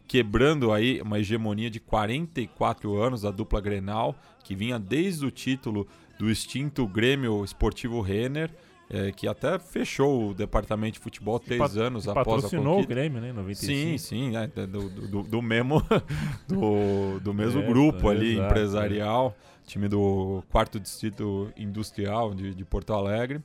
quebrando 0.07 0.73
aí 0.73 1.01
uma 1.03 1.19
hegemonia 1.19 1.71
de 1.71 1.81
44 1.81 2.97
anos 2.97 3.23
da 3.23 3.31
dupla 3.31 3.61
Grenal, 3.61 4.15
que 4.43 4.55
vinha 4.55 4.79
desde 4.79 5.27
o 5.27 5.31
título 5.31 5.87
do 6.19 6.31
extinto 6.31 6.87
Grêmio 6.87 7.45
Esportivo 7.45 8.01
Renner, 8.01 8.51
é, 8.91 9.13
que 9.13 9.29
até 9.29 9.59
fechou 9.59 10.31
o 10.31 10.35
departamento 10.35 10.95
de 10.95 10.99
futebol 11.01 11.39
três 11.39 11.77
anos 11.77 12.09
após 12.09 12.27
a 12.27 12.31
Patrocinou 12.37 12.65
o 12.65 12.77
conquista. 12.77 12.95
Grêmio, 12.95 13.21
né? 13.21 13.31
em 13.31 13.33
95. 13.33 13.67
Sim, 13.67 13.99
sim, 13.99 14.31
né, 14.31 14.47
do, 14.47 14.89
do, 14.89 15.23
do 15.25 15.43
mesmo, 15.43 15.83
do, 16.49 17.21
do 17.21 17.35
mesmo 17.35 17.61
É, 17.61 17.67
grupo 17.67 18.09
ali, 18.09 18.33
exato, 18.33 18.47
empresarial, 18.47 19.37
time 19.69 19.87
do 19.89 20.43
quarto 20.51 20.81
distrito 20.81 21.53
industrial 21.57 22.35
de, 22.35 22.55
de 22.55 22.65
Porto 22.65 22.93
Alegre, 22.93 23.41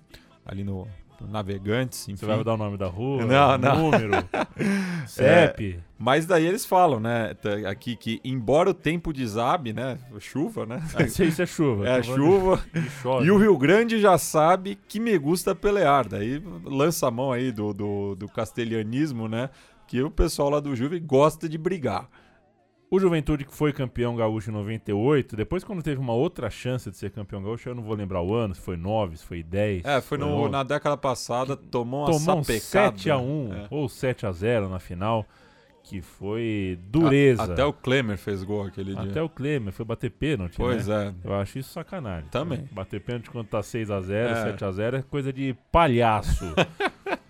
ali 0.46 0.64
no, 0.64 0.88
Navegantes, 1.30 2.08
enfim. 2.08 2.18
Você 2.18 2.26
vai 2.26 2.38
mudar 2.38 2.54
o 2.54 2.58
nome 2.58 2.78
da 2.78 2.88
rua? 2.88 3.24
Não, 3.26 3.58
não. 3.58 3.92
Número? 3.92 4.12
CEP? 5.08 5.80
Mas 5.98 6.26
daí 6.26 6.46
eles 6.46 6.66
falam, 6.66 7.00
né, 7.00 7.34
aqui 7.70 7.96
que 7.96 8.20
embora 8.26 8.70
o 8.70 8.74
tempo 8.74 9.14
desabe, 9.14 9.72
né, 9.72 9.98
chuva, 10.20 10.66
né, 10.66 10.84
Ah, 10.94 11.04
isso, 11.04 11.24
isso 11.24 11.42
é 11.42 11.46
chuva. 11.46 11.88
é 11.88 12.04
chuva, 12.04 12.62
de 12.74 12.90
chove. 13.02 13.26
e 13.26 13.32
o 13.32 13.38
Rio 13.38 13.58
Grande 13.58 14.02
já 14.02 14.18
sabe 14.18 14.78
que 14.88 15.00
me 15.00 15.18
gusta 15.18 15.56
pelear. 15.56 16.08
Daí 16.08 16.44
lança 16.66 17.08
a 17.08 17.12
mão 17.12 17.32
aí 17.32 17.52
do, 17.52 17.74
do, 17.74 18.16
do 18.16 18.28
castelhanismo, 18.28 19.28
né? 19.28 19.50
Que 19.88 20.02
o 20.02 20.10
pessoal 20.12 20.50
lá 20.50 20.60
do 20.60 20.76
Juve 20.76 21.00
gosta 21.00 21.48
de 21.48 21.58
brigar. 21.58 22.10
O 22.96 23.00
Juventude 23.00 23.44
que 23.44 23.52
foi 23.56 23.74
campeão 23.74 24.16
gaúcho 24.16 24.52
em 24.52 24.54
98, 24.54 25.36
depois 25.36 25.64
quando 25.64 25.82
teve 25.82 26.00
uma 26.00 26.14
outra 26.14 26.48
chance 26.52 26.92
de 26.92 26.96
ser 26.96 27.10
campeão 27.10 27.42
gaúcho, 27.42 27.68
eu 27.68 27.74
não 27.74 27.82
vou 27.82 27.96
lembrar 27.96 28.22
o 28.22 28.36
ano, 28.36 28.54
se 28.54 28.62
foi 28.62 28.78
9, 28.78 29.18
se 29.18 29.26
foi 29.26 29.42
10. 29.42 29.84
É, 29.84 30.00
foi 30.00 30.20
no- 30.20 30.28
11. 30.28 30.52
na 30.52 30.62
década 30.62 30.96
passada, 30.96 31.56
tomou 31.58 32.02
uma 32.02 32.12
Tomou 32.12 32.38
um 32.40 32.44
sapecada. 32.44 32.96
7x1 32.96 33.52
É. 33.52 33.68
ou 33.72 33.88
7x0 33.90 34.70
na 34.70 34.78
final, 34.78 35.26
que 35.82 36.02
foi 36.04 36.78
dureza. 36.84 37.42
A- 37.42 37.46
até 37.46 37.66
o 37.66 37.74
Klemer 37.74 38.16
fez 38.16 38.44
gol 38.44 38.62
aquele 38.68 38.94
Até 38.94 39.08
dia. 39.14 39.24
o 39.26 39.30
Klemer 39.30 39.74
foi 39.74 39.86
bater 39.86 40.12
pênalti, 40.12 40.58
Pois 40.58 40.88
né? 40.88 41.16
é. 41.26 41.28
Eu 41.28 41.34
acho 41.34 41.58
isso 41.58 41.72
sacanagem. 41.74 42.30
Também. 42.30 42.70
Bater 42.72 43.02
pênalti 43.02 43.32
quando 43.32 43.48
tá 43.48 43.64
6x0, 43.64 44.30
É. 44.30 44.52
7x0 44.52 44.98
é 44.98 45.02
coisa 45.02 45.34
de 45.34 45.56
palhaço. 45.72 46.46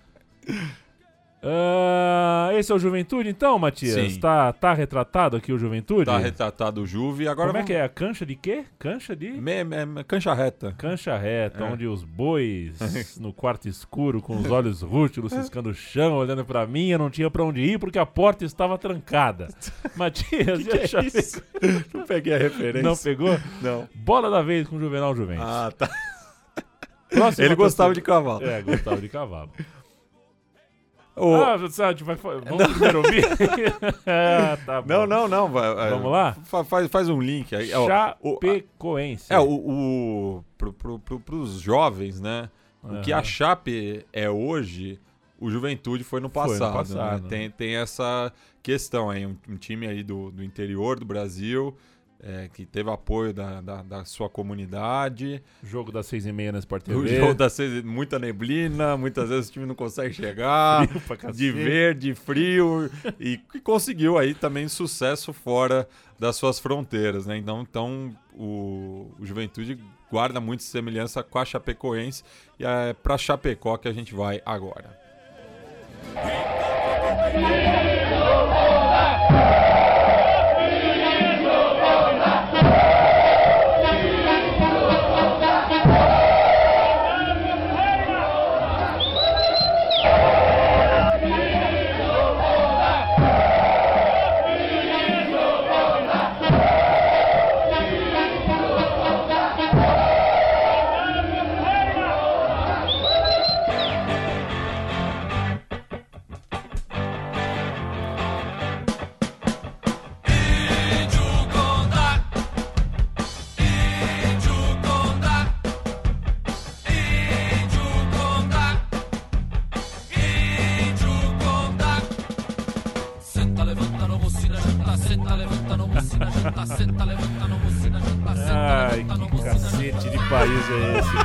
Ah, 1.45 2.32
esse 2.51 2.71
é 2.71 2.75
o 2.75 2.79
Juventude, 2.79 3.29
então, 3.29 3.57
Matias? 3.59 3.93
Sim. 4.13 4.19
Tá, 4.19 4.51
tá 4.51 4.73
retratado 4.73 5.37
aqui 5.37 5.53
o 5.53 5.57
Juventude? 5.59 6.05
Tá 6.05 6.17
retratado 6.17 6.81
o 6.81 6.85
Juve. 6.87 7.27
Agora 7.27 7.47
Como 7.49 7.57
é 7.57 7.61
vamos- 7.61 7.67
que 7.67 7.73
é? 7.73 7.83
A 7.83 7.89
cancha 7.89 8.25
de 8.25 8.35
quê? 8.35 8.65
Cancha 8.79 9.15
de. 9.15 9.29
Me- 9.31 9.63
me- 9.63 9.85
me- 9.85 10.03
cancha 10.03 10.33
reta. 10.33 10.73
Cancha 10.77 11.17
reta, 11.17 11.63
É. 11.63 11.71
onde 11.71 11.85
os 11.87 12.03
bois 12.03 12.77
no 13.21 13.31
quarto 13.31 13.67
escuro, 13.67 14.21
com 14.21 14.35
os 14.37 14.49
olhos 14.49 14.81
rústilos, 14.81 15.31
ciscando 15.31 15.69
o 15.69 15.73
chão, 15.73 16.13
olhando 16.15 16.43
pra 16.43 16.65
mim, 16.65 16.87
eu 16.89 16.97
não 16.99 17.09
tinha 17.09 17.29
pra 17.29 17.43
onde 17.43 17.61
ir 17.61 17.79
porque 17.79 17.99
a 17.99 18.05
porta 18.05 18.43
estava 18.43 18.77
trancada. 18.77 19.47
Matias, 19.95 20.63
Que 20.63 20.87
já 20.87 20.99
é 20.99 21.05
isso? 21.05 21.41
Não 21.93 22.05
peguei 22.05 22.33
a 22.33 22.37
referência. 22.37 22.81
não 22.81 22.97
pegou? 22.97 23.39
Não. 23.61 23.87
Bola 23.93 24.29
da 24.29 24.41
vez 24.41 24.67
com 24.67 24.75
o 24.77 24.79
Juvenal 24.79 25.15
Juventus. 25.15 25.45
Ah, 25.45 25.71
tá. 25.77 25.89
Próxima 27.09 27.45
Ele 27.45 27.55
gostava 27.55 27.93
de 27.93 28.01
cavalo. 28.01 28.43
É, 28.43 28.61
gostava 28.63 28.99
de 28.99 29.07
cavalo. 29.07 29.51
O- 31.15 31.35
Ah, 31.35 31.57
vai, 31.57 32.15
vamos 32.15 32.67
primeiro 32.71 32.97
ouvir? 32.99 33.23
ah, 34.07 34.57
tá 34.65 34.81
bom. 34.81 34.87
Não, 34.87 35.05
não, 35.07 35.27
não. 35.27 35.49
vai- 35.49 35.89
Vamos 35.91 36.11
lá? 36.11 36.35
fa- 36.45 36.63
Faz, 36.63 36.87
faz 36.89 37.09
um 37.09 37.21
link 37.21 37.55
aí. 37.55 37.69
Chapecoense. 37.69 39.31
É, 39.31 39.39
o, 39.39 39.43
o 39.49 40.45
pro, 40.57 40.73
pro, 40.73 40.99
pro, 40.99 41.19
pros 41.19 41.59
jovens, 41.61 42.19
né? 42.19 42.49
O 42.83 42.99
que 43.01 43.13
a. 43.13 43.23
Chape 43.23 44.05
é 44.11 44.29
hoje, 44.29 44.99
o 45.39 45.49
Juventude 45.49 46.03
foi 46.03 46.19
no 46.19 46.29
Foi 46.29 46.43
no 46.43 46.49
passado. 46.49 46.73
passado, 46.73 47.15
né? 47.17 47.21
né? 47.23 47.29
Tem, 47.29 47.49
tem 47.49 47.75
essa 47.75 48.31
questão 48.61 49.09
aí, 49.09 49.25
um, 49.25 49.35
um 49.47 49.55
time 49.55 49.87
aí 49.87 50.03
do, 50.03 50.31
do 50.31 50.43
interior 50.43 50.99
do 50.99 51.05
Brasil, 51.05 51.75
é, 52.25 52.49
que 52.53 52.65
teve 52.65 52.89
apoio 52.89 53.33
da, 53.33 53.59
da, 53.59 53.81
da 53.83 54.05
sua 54.05 54.29
comunidade. 54.29 55.43
Jogo 55.61 55.91
das 55.91 56.05
seis 56.07 56.25
e 56.25 56.31
meia 56.31 56.51
na 56.53 56.59
Sport 56.59 56.83
O 56.83 57.03
TV. 57.03 57.17
jogo 57.19 57.33
da 57.33 57.49
seis- 57.49 57.83
muita 57.83 58.17
neblina, 58.17 58.95
muitas 58.95 59.27
vezes 59.29 59.49
o 59.49 59.51
time 59.53 59.65
não 59.65 59.75
consegue 59.75 60.13
chegar. 60.13 60.87
De 61.33 61.51
verde, 61.51 62.15
frio, 62.15 62.89
e 63.19 63.37
que 63.37 63.59
conseguiu 63.59 64.17
aí 64.17 64.33
também 64.33 64.67
sucesso 64.69 65.33
fora 65.33 65.87
das 66.17 66.35
suas 66.37 66.59
fronteiras, 66.59 67.25
né? 67.25 67.35
Então, 67.37 67.61
então 67.61 68.15
o, 68.33 69.11
o 69.19 69.25
Juventude 69.25 69.77
guarda 70.09 70.39
muita 70.39 70.63
semelhança 70.63 71.21
com 71.23 71.39
a 71.39 71.43
Chapecoense 71.45 72.23
e 72.59 72.63
é 72.65 72.93
para 72.93 73.17
Chapecó 73.17 73.75
que 73.77 73.87
a 73.87 73.93
gente 73.93 74.13
vai 74.13 74.41
agora. 74.45 74.97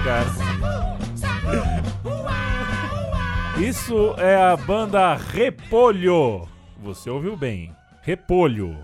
Cara? 0.09 0.27
Isso 3.61 4.15
é 4.19 4.37
a 4.37 4.57
banda 4.57 5.15
Repolho. 5.15 6.49
Você 6.83 7.11
ouviu 7.11 7.37
bem. 7.37 7.73
Repolho. 8.03 8.77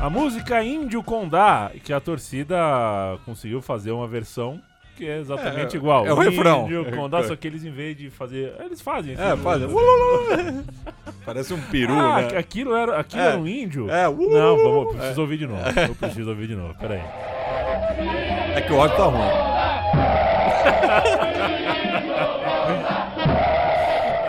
A 0.00 0.08
música 0.08 0.62
Índio 0.62 1.02
Condá, 1.02 1.72
que 1.82 1.92
a 1.92 1.98
torcida 1.98 2.56
conseguiu 3.24 3.60
fazer 3.60 3.90
uma 3.90 4.06
versão 4.06 4.60
que 4.96 5.08
é 5.08 5.18
exatamente 5.18 5.74
É, 5.76 5.78
igual. 5.78 6.06
é 6.06 6.12
o 6.12 6.16
refrão. 6.16 6.64
Índio 6.66 6.84
Condá, 6.92 7.18
É. 7.20 7.22
só 7.24 7.34
que 7.36 7.46
eles 7.46 7.64
em 7.64 7.70
vez 7.70 7.96
de 7.96 8.10
fazer... 8.10 8.52
Eles 8.60 8.80
fazem. 8.80 9.14
É, 9.14 9.30
assim, 9.32 9.42
faz. 9.42 9.60
né? 9.60 10.64
Parece 11.24 11.54
um 11.54 11.60
peru, 11.62 11.92
Ah, 11.94 12.22
né? 12.22 12.36
aquilo, 12.38 12.74
era, 12.74 12.98
aquilo 12.98 13.22
É. 13.22 13.26
era 13.26 13.38
um 13.38 13.46
índio? 13.46 13.90
É, 13.90 14.08
uh, 14.08 14.12
Não, 14.30 14.56
vamos, 14.56 14.86
eu 14.92 14.98
preciso 14.98 15.20
ouvir 15.20 15.36
de 15.38 15.46
novo. 15.46 15.62
Eu 15.88 15.94
preciso 15.94 16.30
ouvir 16.30 16.46
de 16.48 16.56
novo, 16.56 16.74
peraí. 16.78 17.00
É 18.58 18.60
que 18.60 18.72
o 18.72 18.80
áudio 18.80 18.96
tá 18.96 19.04
ruim. 19.04 19.28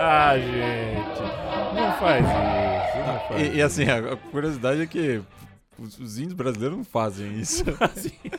Ah, 0.02 0.38
gente. 0.38 1.22
Não 1.76 1.92
faz 2.00 2.26
isso. 2.26 3.08
Não 3.08 3.20
faz 3.28 3.42
E, 3.42 3.56
e 3.58 3.62
assim, 3.62 3.84
a 3.84 4.16
curiosidade 4.32 4.82
é 4.82 4.88
que 4.88 5.22
os, 5.78 6.00
os 6.00 6.18
índios 6.20 6.34
brasileiros 6.34 6.78
não 6.78 6.86
fazem 6.86 7.38
isso. 7.40 7.64
assim. 7.80 8.12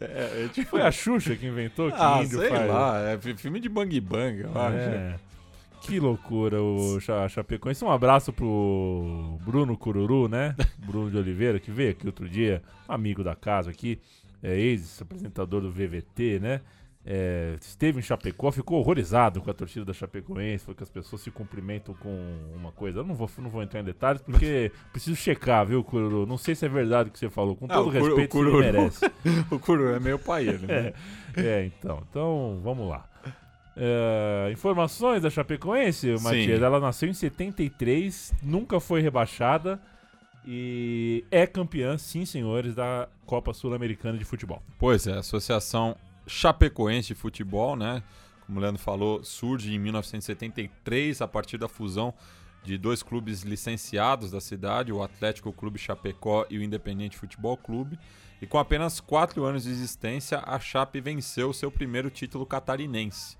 É, 0.00 0.44
é 0.44 0.48
tipo, 0.52 0.70
Foi 0.70 0.82
a 0.82 0.90
Xuxa 0.90 1.36
que 1.36 1.46
inventou 1.46 1.88
que 1.90 1.96
ah, 2.00 2.20
índio 2.22 2.40
sei 2.40 2.48
faz. 2.50 2.68
lá, 2.68 3.00
é 3.10 3.16
fi- 3.16 3.36
filme 3.36 3.60
de 3.60 3.68
bang 3.68 4.00
bang, 4.00 4.40
eu 4.40 4.50
acho. 4.60 4.76
É. 4.76 5.14
Que 5.82 6.00
loucura 6.00 6.60
o 6.60 6.98
Cha- 7.00 7.28
Chapecoense. 7.28 7.84
Um 7.84 7.90
abraço 7.92 8.32
pro 8.32 9.38
Bruno 9.42 9.76
Cururu, 9.78 10.26
né? 10.28 10.52
Bruno 10.78 11.12
de 11.12 11.16
Oliveira, 11.16 11.60
que 11.60 11.70
veio 11.70 11.92
aqui 11.92 12.06
outro 12.08 12.28
dia, 12.28 12.60
amigo 12.88 13.22
da 13.22 13.36
casa 13.36 13.70
aqui, 13.70 14.00
é, 14.42 14.54
ex-apresentador 14.58 15.60
do 15.60 15.70
VVT, 15.70 16.38
né? 16.40 16.60
É, 17.08 17.54
esteve 17.60 18.00
em 18.00 18.02
Chapecó, 18.02 18.50
ficou 18.50 18.80
horrorizado 18.80 19.40
com 19.40 19.48
a 19.48 19.54
torcida 19.54 19.84
da 19.84 19.92
Chapecoense, 19.92 20.64
foi 20.64 20.74
que 20.74 20.82
as 20.82 20.90
pessoas 20.90 21.22
se 21.22 21.30
cumprimentam 21.30 21.94
com 21.94 22.10
uma 22.52 22.72
coisa. 22.72 22.98
Eu 22.98 23.04
não 23.04 23.14
vou, 23.14 23.30
não 23.38 23.48
vou 23.48 23.62
entrar 23.62 23.78
em 23.78 23.84
detalhes 23.84 24.20
porque 24.22 24.72
preciso 24.90 25.14
checar, 25.14 25.64
viu, 25.64 25.84
Cururu? 25.84 26.26
Não 26.26 26.36
sei 26.36 26.56
se 26.56 26.66
é 26.66 26.68
verdade 26.68 27.08
o 27.08 27.12
que 27.12 27.18
você 27.20 27.30
falou. 27.30 27.54
Com 27.54 27.66
Ah, 27.66 27.74
todo 27.74 27.90
o 27.90 27.92
Curu- 27.92 28.04
respeito, 28.06 28.32
o 28.36 28.40
Cururu. 28.40 28.58
merece. 28.58 29.06
O 29.52 29.58
Curu 29.60 29.90
é 29.94 30.00
meio 30.00 30.18
pai 30.18 30.48
ele, 30.48 30.66
né? 30.66 30.92
É, 31.36 31.66
então. 31.66 32.02
Então, 32.10 32.60
vamos 32.64 32.88
lá. 32.88 33.08
É, 33.76 34.50
informações 34.52 35.22
da 35.22 35.30
Chapecoense, 35.30 36.10
Matias. 36.22 36.60
Ela 36.60 36.80
nasceu 36.80 37.08
em 37.08 37.14
73, 37.14 38.32
nunca 38.42 38.80
foi 38.80 39.00
rebaixada 39.00 39.80
e 40.46 41.24
é 41.30 41.46
campeã, 41.46 41.98
sim, 41.98 42.24
senhores, 42.24 42.74
da 42.74 43.08
Copa 43.26 43.52
Sul-Americana 43.52 44.16
de 44.16 44.24
Futebol. 44.24 44.62
Pois 44.78 45.06
é, 45.06 45.14
a 45.14 45.18
Associação 45.18 45.96
Chapecoense 46.26 47.08
de 47.08 47.14
Futebol, 47.14 47.74
né? 47.74 48.02
Como 48.46 48.58
o 48.58 48.62
Leandro 48.62 48.80
falou, 48.80 49.24
surge 49.24 49.74
em 49.74 49.78
1973 49.78 51.20
a 51.20 51.26
partir 51.26 51.58
da 51.58 51.66
fusão 51.66 52.14
de 52.62 52.78
dois 52.78 53.02
clubes 53.02 53.42
licenciados 53.42 54.30
da 54.30 54.40
cidade, 54.40 54.92
o 54.92 55.02
Atlético 55.02 55.52
Clube 55.52 55.78
Chapecó 55.78 56.46
e 56.48 56.58
o 56.58 56.62
Independente 56.62 57.16
Futebol 57.16 57.56
Clube. 57.56 57.98
E 58.40 58.46
com 58.46 58.58
apenas 58.58 59.00
quatro 59.00 59.44
anos 59.44 59.64
de 59.64 59.70
existência, 59.70 60.42
a 60.44 60.60
Chape 60.60 61.00
venceu 61.00 61.52
seu 61.52 61.70
primeiro 61.70 62.10
título 62.10 62.46
catarinense. 62.46 63.36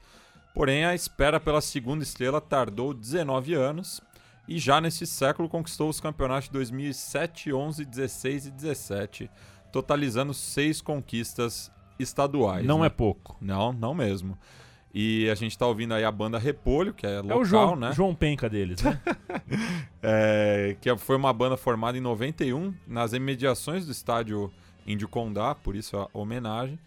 Porém, 0.55 0.85
a 0.85 0.95
espera 0.95 1.39
pela 1.39 1.61
segunda 1.61 2.03
estrela 2.03 2.41
tardou 2.41 2.95
19 2.95 3.55
anos 3.55 4.01
e 4.49 4.59
já 4.59 4.81
nesse 4.81 5.07
século 5.07 5.49
conquistou 5.49 5.89
os 5.89 6.01
campeonatos 6.01 6.47
de 6.47 6.53
2007, 6.53 7.53
11, 7.53 7.85
16 7.85 8.47
e 8.47 8.51
17, 8.51 9.31
totalizando 9.73 10.33
seis 10.33 10.81
conquistas 10.81 11.71
estaduais. 11.99 12.65
Não 12.65 12.81
né? 12.81 12.87
é 12.87 12.91
pouco. 12.91 13.37
Não, 13.41 13.73
não 13.73 13.95
mesmo. 13.95 14.39
E 14.95 15.29
a 15.29 15.35
gente 15.35 15.59
tá 15.59 15.67
ouvindo 15.67 15.93
aí 15.93 16.05
a 16.05 16.11
banda 16.11 16.39
Repolho, 16.39 16.95
que 16.95 17.07
é 17.07 17.21
local, 17.21 17.39
é 17.39 17.41
o 17.41 17.45
João, 17.45 17.77
né? 17.77 17.93
João 17.93 18.15
Penca 18.15 18.49
deles, 18.49 18.83
né? 18.83 19.01
É, 20.03 20.77
que 20.81 20.97
foi 20.97 21.17
uma 21.17 21.33
banda 21.33 21.57
formada 21.57 21.99
em 21.99 22.01
91 22.01 22.73
nas 22.87 23.13
imediações 23.13 23.85
do 23.85 23.93
estádio 23.93 24.53
Índio 24.87 25.09
Condá, 25.09 25.55
por 25.55 25.75
isso 25.75 25.97
a 25.97 26.09
homenagem. 26.13 26.79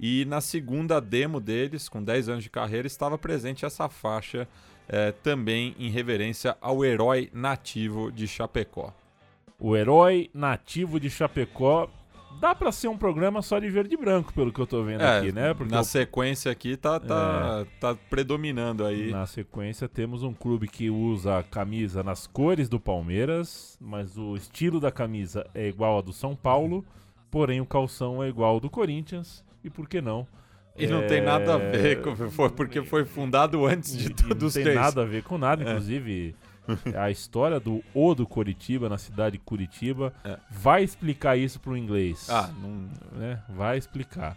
E 0.00 0.24
na 0.26 0.40
segunda 0.40 1.00
demo 1.00 1.40
deles, 1.40 1.88
com 1.88 2.02
10 2.02 2.28
anos 2.28 2.44
de 2.44 2.50
carreira, 2.50 2.86
estava 2.86 3.18
presente 3.18 3.64
essa 3.64 3.88
faixa 3.88 4.48
é, 4.88 5.12
também 5.12 5.74
em 5.78 5.90
reverência 5.90 6.56
ao 6.60 6.84
herói 6.84 7.30
nativo 7.32 8.10
de 8.10 8.26
Chapecó. 8.26 8.92
o 9.58 9.76
herói 9.76 10.30
nativo 10.32 10.98
de 11.00 11.10
Chapecó. 11.10 11.88
Dá 12.40 12.54
pra 12.54 12.70
ser 12.70 12.86
um 12.86 12.96
programa 12.96 13.42
só 13.42 13.58
de 13.58 13.68
verde 13.68 13.94
e 13.94 13.96
branco, 13.96 14.32
pelo 14.32 14.52
que 14.52 14.60
eu 14.60 14.66
tô 14.66 14.84
vendo 14.84 15.00
É, 15.02 15.18
aqui, 15.18 15.32
né? 15.32 15.52
Porque 15.54 15.74
na 15.74 15.80
o- 15.80 15.84
sequência 15.84 16.52
aqui 16.52 16.76
tá, 16.76 17.00
tá, 17.00 17.66
tá 17.80 17.96
predominando 18.08 18.84
aí. 18.84 19.10
Na 19.10 19.26
sequência, 19.26 19.88
temos 19.88 20.22
um 20.22 20.32
clube 20.32 20.68
que 20.68 20.88
usa 20.88 21.38
a 21.38 21.42
camisa 21.42 22.04
nas 22.04 22.28
cores 22.28 22.68
do 22.68 22.78
Palmeiras, 22.78 23.76
mas 23.80 24.16
o 24.16 24.36
estilo 24.36 24.78
da 24.78 24.92
camisa 24.92 25.44
é 25.52 25.66
igual 25.66 25.94
ao 25.96 26.02
do 26.02 26.12
São 26.12 26.36
Paulo, 26.36 26.84
porém 27.28 27.60
o 27.60 27.66
calção 27.66 28.22
é 28.22 28.28
igual 28.28 28.54
ao 28.54 28.60
do 28.60 28.70
Corinthians, 28.70 29.42
e 29.64 29.68
por 29.68 29.88
que 29.88 30.00
não? 30.00 30.24
E 30.78 30.86
não 30.86 31.06
tem 31.06 31.20
nada 31.20 31.54
a 31.54 31.58
ver 31.58 32.00
com 32.02 32.14
foi 32.30 32.50
porque 32.50 32.82
foi 32.82 33.04
fundado 33.04 33.66
antes 33.66 33.96
de 33.96 34.10
todos 34.10 34.42
os 34.44 34.54
Não 34.56 34.62
tem 34.62 34.72
três. 34.72 34.76
nada 34.78 35.02
a 35.02 35.04
ver 35.04 35.22
com 35.22 35.36
nada, 35.38 35.62
É. 35.62 35.66
inclusive 35.68 36.34
a 36.96 37.10
história 37.10 37.58
do 37.58 37.82
O 37.94 38.14
do 38.14 38.26
Curitiba, 38.26 38.88
na 38.88 38.98
cidade 38.98 39.38
de 39.38 39.44
Curitiba, 39.44 40.12
É. 40.24 40.38
vai 40.50 40.82
explicar 40.84 41.36
isso 41.36 41.58
pro 41.60 41.76
inglês. 41.76 42.28
Ah, 42.30 42.50
não, 42.62 42.88
né? 43.18 43.42
Vai 43.48 43.78
explicar. 43.78 44.36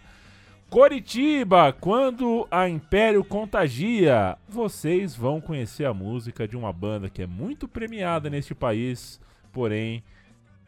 Coritiba, 0.69 1.73
quando 1.73 2.47
a 2.49 2.69
Império 2.69 3.25
contagia, 3.25 4.38
vocês 4.47 5.13
vão 5.13 5.41
conhecer 5.41 5.84
a 5.84 5.93
música 5.93 6.47
de 6.47 6.56
uma 6.56 6.71
banda 6.71 7.10
que 7.10 7.21
é 7.21 7.27
muito 7.27 7.67
premiada 7.67 8.30
neste 8.30 8.56
país, 8.56 9.19
porém 9.51 10.01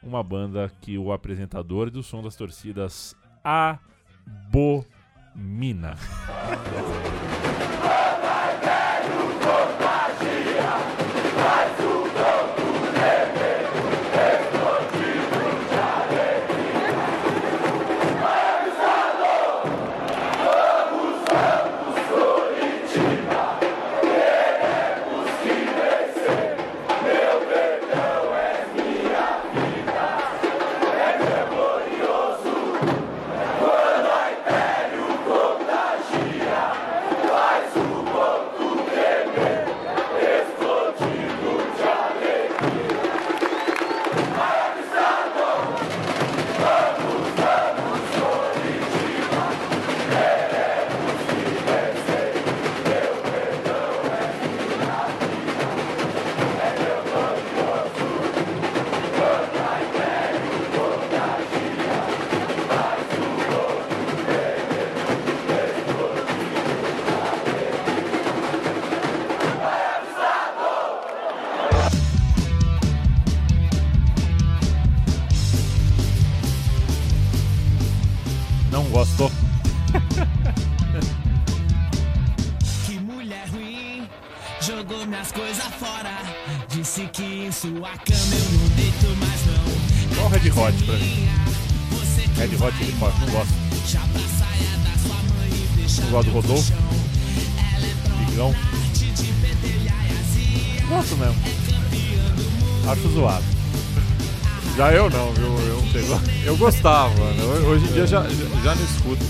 uma 0.04 0.22
banda 0.22 0.70
que 0.82 0.98
o 0.98 1.14
apresentador 1.14 1.90
do 1.90 2.04
som 2.04 2.22
das 2.22 2.36
torcidas 2.36 3.16
abomina. 3.42 4.86
Jogou 5.36 7.33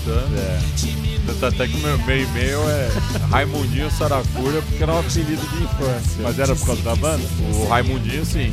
tanto. 0.04 0.34
É. 0.36 0.60
Tanto 1.26 1.46
Até 1.46 1.66
que 1.66 1.76
meu, 1.78 1.96
meu 1.98 2.20
e-mail 2.22 2.58
é 2.68 2.88
Raimundinho 3.30 3.90
Saracura, 3.90 4.60
porque 4.62 4.82
era 4.82 4.92
um 4.92 4.98
apelido 5.00 5.36
de 5.46 5.62
infância. 5.64 6.22
Mas 6.22 6.38
era 6.38 6.54
por 6.54 6.66
causa 6.66 6.82
da 6.82 6.94
banda? 6.96 7.24
O 7.54 7.66
Raimundinho, 7.68 8.24
sim. 8.26 8.52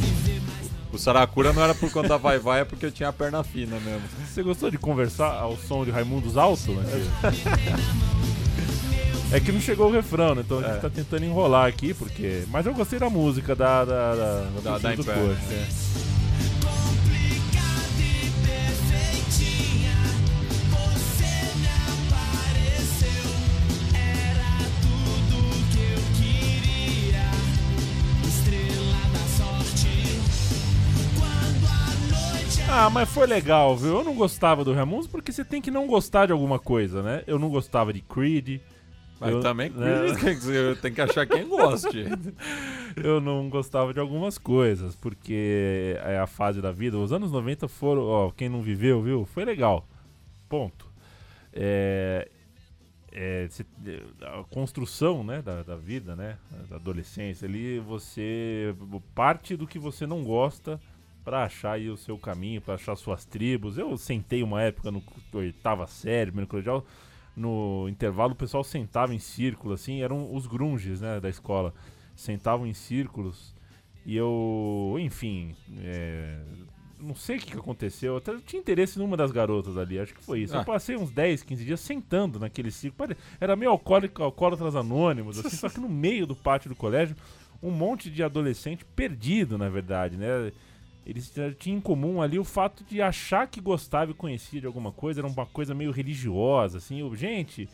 O 0.94 0.98
Saracura 0.98 1.54
não 1.54 1.64
era 1.64 1.74
por 1.76 1.90
conta 1.92 2.10
da 2.10 2.18
Vai 2.18 2.38
Vai, 2.40 2.62
é 2.62 2.66
porque 2.66 2.86
eu 2.86 2.92
tinha 2.92 3.10
a 3.10 3.14
perna 3.14 3.44
fina 3.44 3.78
mesmo. 3.80 4.02
Você 4.30 4.44
gostou 4.44 4.70
de 4.72 4.78
conversar 4.78 5.32
ao 5.34 5.58
som 5.58 5.86
de 5.86 5.92
Raimundos 5.92 6.36
Alto, 6.38 6.72
né? 6.74 6.84
É 9.34 9.40
que 9.40 9.52
não 9.52 9.62
chegou 9.62 9.88
o 9.88 9.92
refrão, 9.94 10.36
né? 10.36 10.42
Então 10.46 10.60
a 10.60 10.64
gente 10.64 10.72
É. 10.74 10.80
tá 10.80 10.90
tentando 10.90 11.24
enrolar 11.24 11.66
aqui, 11.68 11.94
porque. 11.94 12.44
Mas 12.50 12.66
eu 12.66 12.74
gostei 12.74 13.00
da 13.00 13.10
música 13.10 13.56
da. 13.56 13.86
Da, 13.86 14.16
da, 14.16 14.42
Da- 14.62 14.78
da 14.78 14.96
Coxa, 14.98 15.14
é. 15.52 15.68
Ah, 32.84 32.90
mas 32.90 33.14
foi 33.14 33.28
legal, 33.28 33.78
viu? 33.78 34.00
Eu 34.00 34.04
não 34.04 34.16
gostava 34.16 34.66
do 34.66 34.74
Raimundos 34.74 35.06
porque 35.06 35.32
você 35.32 35.46
tem 35.46 35.62
que 35.62 35.70
não 35.70 35.86
gostar 35.86 36.26
de 36.26 36.32
alguma 36.32 36.58
coisa, 36.58 37.04
né? 37.04 37.24
Eu 37.28 37.38
não 37.38 37.48
gostava 37.48 37.94
de 37.94 38.02
Creed. 38.02 38.60
Mas 39.20 39.34
eu, 39.34 39.40
também 39.40 39.70
né? 39.70 40.00
tem 40.82 40.92
que- 40.92 41.00
achar 41.00 41.28
quem 41.28 41.48
goste. 41.48 42.06
eu 42.98 43.22
não 43.22 43.52
gostava 43.52 43.94
de 43.94 44.00
algumas 44.00 44.40
coisas, 44.40 44.96
porque 44.96 45.96
é 46.04 46.18
a 46.18 46.26
fase 46.26 46.60
da 46.60 46.72
vida. 46.72 46.98
Os 46.98 47.14
anos 47.14 47.32
90 47.32 47.68
foram, 47.68 48.02
ó, 48.02 48.32
quem 48.32 48.50
não 48.50 48.64
viveu, 48.64 49.00
viu? 49.00 49.26
Foi 49.26 49.46
legal. 49.46 49.88
Ponto. 50.50 50.88
É, 51.54 52.28
é, 53.12 53.48
a 54.24 54.44
construção 54.46 55.24
né, 55.24 55.44
da, 55.44 55.62
da 55.62 55.76
vida, 55.76 56.16
né, 56.16 56.36
da 56.68 56.78
adolescência, 56.78 57.48
ali 57.48 57.78
você 57.78 58.74
parte 59.14 59.56
do 59.56 59.68
que 59.68 59.78
você 59.78 60.08
não 60.08 60.24
gosta 60.24 60.82
pra 61.24 61.44
achar 61.44 61.74
aí 61.74 61.90
o 61.90 61.98
seu 61.98 62.18
caminho, 62.18 62.62
pra 62.62 62.76
achar 62.76 62.96
suas 62.96 63.26
tribos. 63.26 63.78
Eu 63.78 63.98
sentei 63.98 64.44
uma 64.44 64.62
época 64.62 64.92
no 64.92 65.04
oitava 65.34 65.88
série, 65.88 66.32
primeiro 66.32 66.50
colegial, 66.50 66.86
no 67.36 67.88
intervalo 67.90 68.34
o 68.34 68.36
pessoal 68.36 68.64
sentava 68.64 69.14
em 69.14 69.20
círculo, 69.20 69.74
assim, 69.74 70.02
eram 70.02 70.34
os 70.34 70.48
grunges, 70.48 71.02
né, 71.02 71.20
da 71.20 71.30
escola. 71.30 71.74
Sentavam 72.16 72.68
em 72.68 72.74
círculos 72.74 73.56
e 74.06 74.16
eu, 74.16 74.96
enfim, 75.00 75.56
é, 75.80 76.40
não 77.00 77.16
sei 77.16 77.38
o 77.38 77.40
que, 77.40 77.52
que 77.52 77.58
aconteceu. 77.58 78.14
Eu 78.14 78.18
até 78.18 78.36
tinha 78.46 78.60
interesse 78.60 78.98
numa 78.98 79.18
das 79.18 79.32
garotas 79.32 79.78
ali, 79.78 80.00
acho 80.00 80.14
que 80.14 80.24
foi 80.24 80.42
isso. 80.42 80.56
Ah. 80.56 80.60
Eu 80.60 80.66
passei 80.66 80.96
uns 80.96 81.12
10, 81.12 81.44
15 81.44 81.66
dias 81.66 81.80
sentando 81.80 82.40
naquele 82.40 82.72
círculo. 82.72 83.16
Era 83.40 83.56
meio 83.56 83.72
alcoólico, 83.72 84.24
alcoólatras 84.24 84.76
anônimos, 84.76 85.40
assim, 85.40 85.56
só 85.56 85.70
que 85.70 85.80
no 85.80 85.90
meio 85.90 86.26
do 86.26 86.36
pátio 86.36 86.70
do 86.70 86.76
colégio, 86.76 87.16
um 87.62 87.72
monte 87.72 88.10
de 88.10 88.24
adolescente 88.24 88.84
perdido, 88.84 89.58
na 89.58 89.70
verdade, 89.70 90.18
né? 90.18 90.52
Eles 91.06 91.34
tinham 91.60 91.78
em 91.78 91.82
comum 91.82 92.22
ali 92.22 92.38
o 92.38 92.44
fato 92.44 92.84
de 92.84 93.02
achar 93.02 93.48
que 93.48 93.60
gostava 93.60 94.12
e 94.12 94.14
conhecia 94.14 94.62
de 94.62 94.68
alguma 94.68 94.92
coisa, 94.92 95.20
era 95.22 95.28
uma 95.28 95.46
coisa 95.46 95.74
meio 95.74 95.92
religiosa, 95.92 96.78
assim. 96.78 97.00
Eu, 97.00 97.16
gente, 97.16 97.68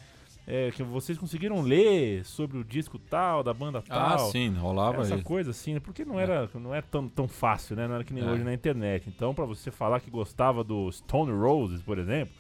é, 0.47 0.71
que 0.71 0.81
vocês 0.81 1.17
conseguiram 1.17 1.59
ler 1.61 2.23
sobre 2.23 2.57
o 2.57 2.63
disco 2.63 2.97
tal, 2.97 3.43
da 3.43 3.53
banda 3.53 3.83
Ah, 3.89 4.15
tal. 4.15 4.31
sim, 4.31 4.49
rolava 4.53 5.01
Essa 5.01 5.15
aí. 5.15 5.21
coisa 5.23 5.51
assim, 5.51 5.73
né? 5.73 5.79
Porque 5.81 6.05
não 6.05 6.17
era, 6.17 6.49
não 6.55 6.73
é 6.73 6.81
tão, 6.81 7.09
tão 7.09 7.27
fácil, 7.27 7.75
né? 7.75 7.85
Não 7.85 7.95
era 7.95 8.03
que 8.05 8.13
nem 8.13 8.23
É. 8.23 8.27
hoje 8.27 8.43
na 8.45 8.53
internet. 8.53 9.09
Então, 9.09 9.33
pra 9.33 9.43
você 9.45 9.69
falar 9.71 9.99
que 9.99 10.09
gostava 10.09 10.63
do 10.63 10.89
Stone 10.89 11.31
Roses, 11.33 11.81
por 11.81 11.99
exemplo, 11.99 12.33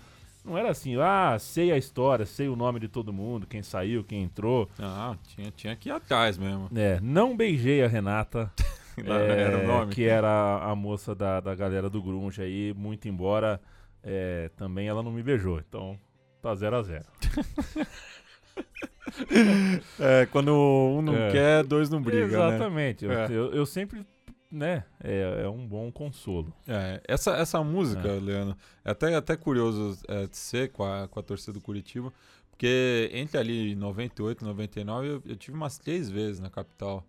não 0.45 0.57
era 0.57 0.69
assim, 0.69 0.95
ah, 0.95 1.35
sei 1.37 1.69
a 1.73 1.77
história, 1.77 2.25
sei 2.25 2.47
o 2.47 2.55
nome 2.55 2.79
de 2.79 2.87
todo 2.87 3.11
mundo, 3.11 3.45
quem 3.45 3.61
saiu, 3.61 4.05
quem 4.05 4.23
entrou. 4.23 4.69
Ah, 4.79 5.17
tinha, 5.35 5.51
tinha 5.51 5.75
que 5.75 5.89
ir 5.89 5.91
atrás 5.91 6.37
mesmo. 6.37 6.69
É, 6.73 6.97
não 7.01 7.35
beijei 7.35 7.83
a 7.83 7.87
Renata, 7.89 8.49
é, 9.05 9.41
Era 9.41 9.57
o 9.59 9.67
nome. 9.67 9.93
que 9.93 10.03
era 10.05 10.59
a 10.63 10.75
moça 10.75 11.13
da, 11.15 11.39
da 11.39 11.53
galera 11.55 11.89
do 11.89 12.01
Grunge 12.01 12.41
aí, 12.41 12.73
muito 12.75 13.07
embora 13.07 13.61
é, 14.03 14.49
também 14.55 14.87
ela 14.87 15.03
não 15.03 15.11
me 15.11 15.21
beijou. 15.23 15.59
Então, 15.59 15.99
tá 16.41 16.53
0 16.55 16.75
a 16.77 16.81
0 16.83 17.05
É, 19.99 20.25
quando 20.27 20.51
um 20.53 21.01
não 21.01 21.15
É. 21.15 21.31
quer, 21.31 21.63
dois 21.63 21.89
não 21.89 22.01
brigam, 22.01 22.27
né? 22.27 22.55
Exatamente. 22.55 23.05
Eu, 23.05 23.11
É. 23.11 23.25
eu, 23.31 23.51
eu 23.53 23.65
sempre, 23.65 24.05
né, 24.51 24.83
é, 25.03 25.43
é 25.45 25.49
um 25.49 25.65
bom 25.65 25.91
consolo. 25.91 26.53
É, 26.67 27.01
essa, 27.07 27.31
essa 27.37 27.63
música, 27.63 28.07
É. 28.07 28.19
Leandro, 28.19 28.55
é 28.83 28.91
até, 28.91 29.15
até 29.15 29.35
curioso 29.35 29.97
é, 30.07 30.27
de 30.27 30.35
ser 30.37 30.71
com 30.71 30.83
a, 30.83 31.07
com 31.07 31.19
a 31.19 31.23
torcida 31.23 31.53
do 31.53 31.61
Curitiba, 31.61 32.11
porque 32.51 33.09
entre 33.13 33.37
ali 33.39 33.75
98 33.75 34.41
e 34.43 34.45
99 34.47 35.07
eu, 35.07 35.23
eu 35.25 35.35
tive 35.35 35.55
umas 35.55 35.77
três 35.77 36.09
vezes 36.09 36.39
na 36.39 36.49
capital 36.49 37.05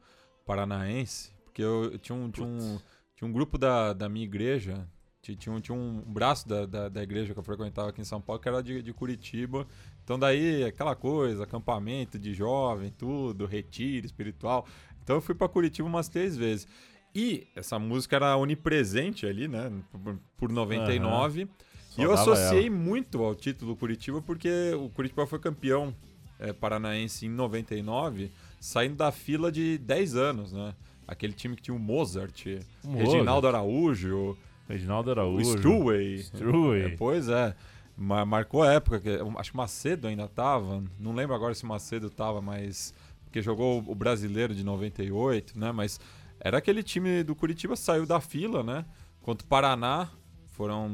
paranaense, 0.47 1.33
porque 1.59 1.63
eu, 1.65 1.91
eu 1.93 1.99
tinha, 1.99 2.17
um, 2.17 2.31
tinha, 2.31 2.47
um, 2.47 2.79
tinha 3.17 3.29
um 3.29 3.33
grupo 3.33 3.59
da, 3.59 3.93
da 3.93 4.09
minha 4.09 4.25
igreja, 4.25 4.87
ti- 5.21 5.35
tinha, 5.35 5.53
um- 5.53 5.61
tinha 5.61 5.77
um 5.77 6.01
braço 6.07 6.47
da, 6.49 6.65
da, 6.65 6.89
da 6.89 7.03
igreja 7.03 7.33
que 7.33 7.39
eu 7.39 7.43
frequentava 7.43 7.89
aqui 7.89 8.01
em 8.01 8.05
São 8.05 8.21
Paulo, 8.21 8.41
que 8.41 8.49
era 8.49 8.63
de, 8.63 8.81
de 8.81 8.93
Curitiba. 8.93 9.67
Então 10.05 10.17
daí 10.17 10.63
aquela 10.63 10.95
coisa, 10.95 11.43
acampamento 11.43 12.17
de 12.17 12.33
jovem, 12.33 12.93
tudo, 12.97 13.45
retiro 13.45 14.07
espiritual. 14.07 14.67
Então 15.03 15.17
eu 15.17 15.21
fui 15.21 15.35
para 15.35 15.49
Curitiba 15.49 15.89
umas 15.89 16.09
três 16.09 16.37
vezes. 16.37 16.69
E 17.13 17.49
essa 17.57 17.77
música 17.77 18.15
era 18.15 18.37
onipresente 18.37 19.27
ali, 19.27 19.49
né? 19.49 19.73
Por, 19.91 20.17
por 20.37 20.53
99. 20.53 21.49
Só 21.91 22.01
E 22.01 22.05
eu 22.05 22.13
associei 22.13 22.67
ela. 22.69 22.77
muito 22.77 23.21
ao 23.25 23.35
título 23.35 23.75
Curitiba 23.75 24.23
porque 24.23 24.49
o 24.77 24.89
Curitiba 24.91 25.27
foi 25.27 25.41
campeão 25.41 25.93
eh, 26.39 26.53
paranaense 26.53 27.27
em 27.27 27.31
99, 27.31 28.31
saindo 28.61 28.95
da 28.95 29.11
fila 29.11 29.51
de 29.51 29.77
10 29.79 30.15
anos, 30.15 30.53
né? 30.53 30.73
Aquele 31.09 31.33
time 31.33 31.57
que 31.57 31.63
tinha 31.63 31.75
o 31.75 31.81
Mozart, 31.81 32.45
O 32.85 32.93
Reginaldo 32.95 33.49
Araújo, 33.49 34.37
Reginaldo 34.69 35.09
o 35.09 35.13
Araújo. 35.13 35.57
Struway. 35.57 36.15
Struway. 36.17 36.83
É, 36.83 36.89
pois 36.91 37.29
é. 37.31 37.57
Ma- 37.97 38.25
marcou 38.27 38.63
a 38.63 38.73
época, 38.75 39.01
que, 39.01 39.09
acho 39.39 39.51
que 39.51 39.57
Macedo 39.57 40.07
ainda 40.07 40.29
tava, 40.29 40.85
não 41.01 41.13
lembro 41.15 41.35
agora 41.35 41.55
se 41.55 41.65
Macedo 41.67 42.09
tava, 42.11 42.41
mas. 42.43 42.95
Porque 43.25 43.43
jogou 43.43 43.83
o 43.87 43.95
brasileiro 43.95 44.55
de 44.55 44.63
98, 44.65 45.59
né? 45.59 45.73
Mas 45.73 45.99
era 46.41 46.59
aquele 46.59 46.83
time 46.83 47.23
do 47.25 47.35
Curitiba, 47.35 47.75
saiu 47.75 48.07
da 48.07 48.21
fila, 48.21 48.63
né? 48.63 48.85
Contra 49.23 49.45
o 49.45 49.49
Paraná, 49.49 50.09
foram. 50.53 50.91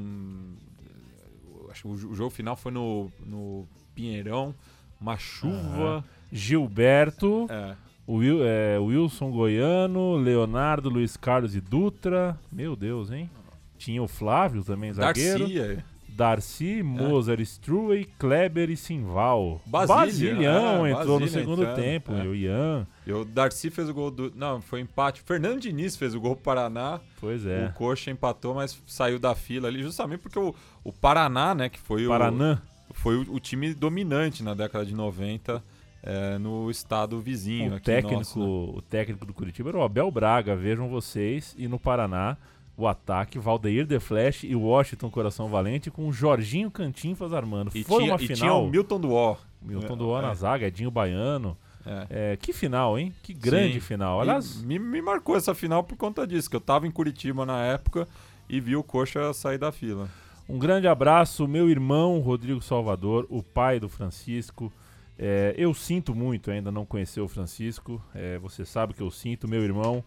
Acho 1.71 1.83
que 1.83 1.89
o 1.89 1.97
jo- 1.97 2.09
o 2.11 2.15
jogo 2.15 2.31
final 2.31 2.57
foi 2.57 2.73
no, 2.73 3.11
no 3.27 3.67
Pinheirão, 3.95 4.55
uma 5.01 5.17
chuva. 5.19 6.05
Gilberto, 6.33 7.47
É, 7.49 7.77
o 8.07 8.17
Wil- 8.17 8.45
é, 8.45 8.79
Wilson 8.79 9.31
Goiano, 9.31 10.17
Leonardo, 10.17 10.89
Luiz 10.89 11.17
Carlos 11.17 11.55
e 11.55 11.61
Dutra. 11.61 12.39
Meu 12.53 12.77
Deus, 12.77 13.11
hein? 13.11 13.31
Tinha 13.79 14.03
o 14.03 14.09
Flávio 14.09 14.63
também, 14.65 14.93
zagueiro. 14.93 15.41
Darcy, 15.41 15.61
é. 15.61 15.79
Darcy, 16.09 16.83
Mozart, 16.83 17.41
Struey, 17.41 18.05
Kleber 18.19 18.71
e 18.71 18.77
Simval. 18.77 19.61
Basilião 19.67 20.87
é, 20.87 20.93
entrou 20.93 21.19
no 21.19 21.27
segundo 21.27 21.63
entrando, 21.63 21.77
tempo. 21.77 22.13
é. 22.15 22.23
O 22.23 22.35
Ian. 22.35 22.87
E 23.07 23.13
o 23.13 23.25
Darcy 23.25 23.69
fez 23.71 23.89
o 23.89 23.95
gol 23.95 24.11
do. 24.13 24.33
Não, 24.37 24.61
foi 24.63 24.81
empate. 24.81 25.23
O 25.23 25.25
Fernando 25.25 25.59
Diniz 25.61 25.97
fez 25.97 26.15
o 26.15 26.21
gol 26.21 26.37
pro 26.37 26.45
Paraná. 26.45 27.01
Pois 27.21 27.45
O 27.45 27.49
é. 27.51 27.73
Coxa 27.75 28.11
empatou, 28.13 28.55
mas 28.55 28.81
saiu 28.87 29.19
da 29.19 29.35
fila 29.35 29.67
ali, 29.69 29.83
justamente 29.83 30.21
porque 30.21 30.39
o, 30.39 30.55
o 30.85 30.93
Paraná, 30.93 31.53
né, 31.55 31.69
que 31.69 31.81
foi, 31.81 32.07
Paranã. 32.07 32.63
o, 32.89 32.95
foi 32.95 33.17
o, 33.17 33.35
o 33.35 33.41
time 33.41 33.75
dominante 33.75 34.43
na 34.45 34.55
década 34.55 34.87
de 34.87 34.95
90 34.95 35.63
é, 36.07 36.37
no 36.39 36.71
estado 36.71 37.19
vizinho. 37.19 37.75
O 37.75 37.81
técnico, 37.81 38.19
nosso, 38.19 38.39
né? 38.39 38.73
o 38.77 38.83
técnico 38.83 39.25
do 39.25 39.33
Curitiba 39.33 39.71
era 39.71 39.79
o 39.79 39.83
Abel 39.83 40.11
Braga, 40.11 40.55
vejam 40.55 40.87
vocês. 40.87 41.55
E 41.59 41.67
no 41.67 41.79
Paraná, 41.79 42.37
o 42.77 42.87
ataque, 42.87 43.39
Valdeir 43.39 43.87
The 43.87 43.99
Flash 43.99 44.45
e 44.45 44.55
Washington 44.55 45.11
Coração 45.11 45.49
Valente 45.49 45.91
com 45.91 46.07
o 46.07 46.13
Jorginho 46.13 46.71
Cantinflas 46.71 47.33
armando. 47.33 47.71
E, 47.75 47.83
Foi 47.83 48.03
tinha, 48.03 48.13
uma 48.13 48.23
e 48.23 48.27
tinha 48.27 48.37
final. 48.37 48.67
o 48.67 48.71
Milton 48.71 49.01
Duó. 49.01 49.37
Milton 49.63 49.95
É, 49.95 49.97
do 49.97 50.21
na 50.21 50.31
é. 50.31 50.35
zaga, 50.35 50.67
Edinho 50.67 50.91
Baiano. 50.91 51.57
É. 51.87 52.33
É, 52.33 52.37
que 52.37 52.53
final, 52.53 52.99
hein? 52.99 53.15
Que 53.23 53.33
grande 53.33 53.75
Sim. 53.75 53.81
final. 53.81 54.21
Aliás, 54.21 54.63
me, 54.63 54.79
me 54.79 55.01
marcou 55.01 55.37
essa 55.37 55.55
final 55.55 55.83
por 55.83 55.97
conta 55.97 56.27
disso, 56.27 56.51
que 56.51 56.57
eu 56.57 56.61
tava 56.61 56.87
em 56.87 56.91
Curitiba 56.91 57.47
na 57.47 57.63
época 57.63 58.07
e 58.49 58.61
vi 58.61 58.77
o 58.77 58.83
Coxa 58.83 59.33
sair 59.33 59.59
da 59.59 59.73
fila. 59.73 60.09
um 60.49 60.59
grande 60.59 60.87
abraço, 60.87 61.49
meu 61.49 61.71
irmão 61.71 62.21
Rodrigo 62.21 62.61
Salvador, 62.61 63.27
o 63.31 63.43
pai 63.43 63.81
do 63.81 63.89
Francisco. 63.89 64.71
É, 65.19 65.55
eu 65.57 65.73
sinto 65.73 66.15
muito 66.15 66.51
ainda 66.51 66.73
não 66.73 66.85
conhecer 66.85 67.21
o 67.21 67.29
Francisco. 67.29 68.03
é, 68.15 68.39
você 68.39 68.65
sabe 68.65 68.95
que 68.95 69.01
eu 69.01 69.11
sinto, 69.11 69.47
meu 69.49 69.63
irmão. 69.63 70.03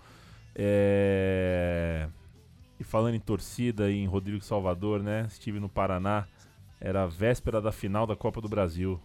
É, 0.56 2.08
e 2.80 2.84
falando 2.84 3.16
em 3.16 3.20
torcida 3.20 3.90
e 3.90 3.96
em 3.98 4.06
Rodrigo 4.08 4.44
Salvador, 4.44 5.02
né? 5.02 5.26
Estive 5.28 5.60
no 5.60 5.70
Paraná. 5.70 6.28
Era 6.80 7.04
a 7.04 7.08
véspera 7.08 7.60
da 7.62 7.72
final 7.72 8.06
da 8.06 8.16
Copa 8.16 8.40
do 8.42 8.50
Brasil. 8.50 9.00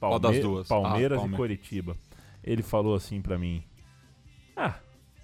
Qual 0.00 0.18
das 0.18 0.38
duas? 0.38 0.68
Palmeiras 0.68 1.12
Ah, 1.18 1.20
e 1.20 1.24
Palme- 1.24 1.36
Coritiba. 1.36 1.96
Ele 2.42 2.62
falou 2.62 2.94
assim 2.94 3.20
pra 3.20 3.38
mim: 3.38 3.62
Ah, 4.56 4.76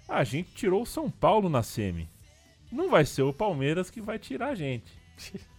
a 0.09 0.23
gente 0.23 0.51
tirou 0.53 0.81
o 0.83 0.85
São 0.85 1.09
Paulo 1.09 1.49
na 1.49 1.63
semi. 1.63 2.07
Não 2.71 2.89
vai 2.89 3.05
ser 3.05 3.21
o 3.23 3.33
Palmeiras 3.33 3.89
que 3.89 4.01
vai 4.01 4.17
tirar 4.19 4.49
a 4.49 4.55
gente. 4.55 4.91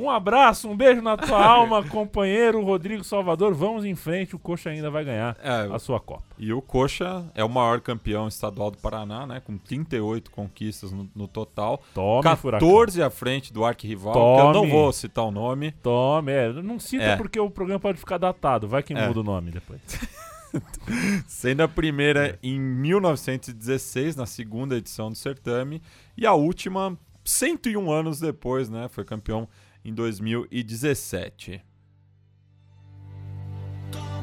Um 0.00 0.08
abraço, 0.08 0.68
um 0.70 0.76
beijo 0.76 1.02
na 1.02 1.16
tua 1.16 1.36
alma, 1.44 1.82
companheiro 1.82 2.62
Rodrigo 2.62 3.02
Salvador. 3.02 3.52
Vamos 3.52 3.84
em 3.84 3.96
frente, 3.96 4.36
o 4.36 4.38
Coxa 4.38 4.70
ainda 4.70 4.88
vai 4.90 5.04
ganhar 5.04 5.36
É, 5.42 5.68
a 5.74 5.78
sua 5.80 5.98
Copa. 5.98 6.22
E 6.38 6.52
o 6.52 6.62
Coxa 6.62 7.26
é 7.34 7.42
o 7.42 7.48
maior 7.48 7.80
campeão 7.80 8.28
estadual 8.28 8.70
do 8.70 8.78
Paraná, 8.78 9.26
né? 9.26 9.40
Com 9.40 9.58
38 9.58 10.30
conquistas 10.30 10.92
no, 10.92 11.10
no 11.16 11.26
total. 11.26 11.82
Tome, 11.92 12.36
Furacão. 12.36 12.68
14 12.68 13.02
à 13.02 13.10
frente 13.10 13.52
do 13.52 13.64
arquirrival, 13.64 14.12
que 14.12 14.18
eu 14.40 14.44
não 14.44 14.52
Tome. 14.52 14.70
vou 14.70 14.92
citar 14.92 15.24
o 15.24 15.32
nome. 15.32 15.72
Tome, 15.82 16.30
é, 16.30 16.52
não 16.52 16.78
cita 16.78 17.02
É. 17.02 17.16
porque 17.16 17.40
o 17.40 17.50
programa 17.50 17.80
pode 17.80 17.98
ficar 17.98 18.18
datado. 18.18 18.68
Vai 18.68 18.84
que 18.84 18.94
É. 18.94 19.04
muda 19.08 19.18
o 19.18 19.24
nome 19.24 19.50
depois. 19.50 19.80
Sendo 21.26 21.62
a 21.62 21.68
primeira 21.68 22.38
em 22.42 22.58
1916, 22.58 24.14
na 24.16 24.26
segunda 24.26 24.76
edição 24.76 25.10
do 25.10 25.16
certame. 25.16 25.82
E 26.16 26.24
a 26.26 26.32
última, 26.34 26.96
101 27.24 27.90
anos 27.90 28.20
depois, 28.20 28.68
né? 28.68 28.88
Foi 28.88 29.04
campeão 29.04 29.48
em 29.88 29.94
2017. 29.94 31.62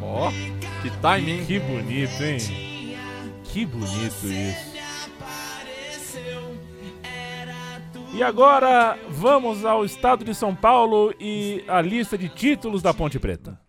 Ó, 0.01 0.29
que 0.81 0.91
timing. 1.01 1.45
Que 1.45 1.59
bonito, 1.59 2.23
hein? 2.23 2.37
Que 3.43 3.65
bonito 3.65 4.27
isso. 4.27 4.75
E 8.13 8.23
agora 8.23 8.97
vamos 9.09 9.65
ao 9.65 9.83
estado 9.83 10.23
de 10.23 10.33
São 10.33 10.55
Paulo 10.55 11.13
e 11.19 11.65
a 11.67 11.81
lista 11.81 12.17
de 12.17 12.29
títulos 12.29 12.81
da 12.81 12.93
Ponte 12.93 13.19
Preta. 13.19 13.59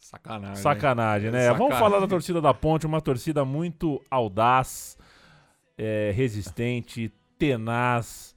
Sacanagem. 0.00 0.56
Sacanagem, 0.56 1.30
né? 1.30 1.42
Sacanagem. 1.42 1.58
Vamos 1.58 1.78
falar 1.78 2.00
da 2.00 2.08
torcida 2.08 2.40
da 2.40 2.54
Ponte, 2.54 2.86
uma 2.86 3.00
torcida 3.00 3.44
muito 3.44 4.02
audaz, 4.10 4.96
é, 5.76 6.12
resistente, 6.14 7.12
tenaz. 7.38 8.33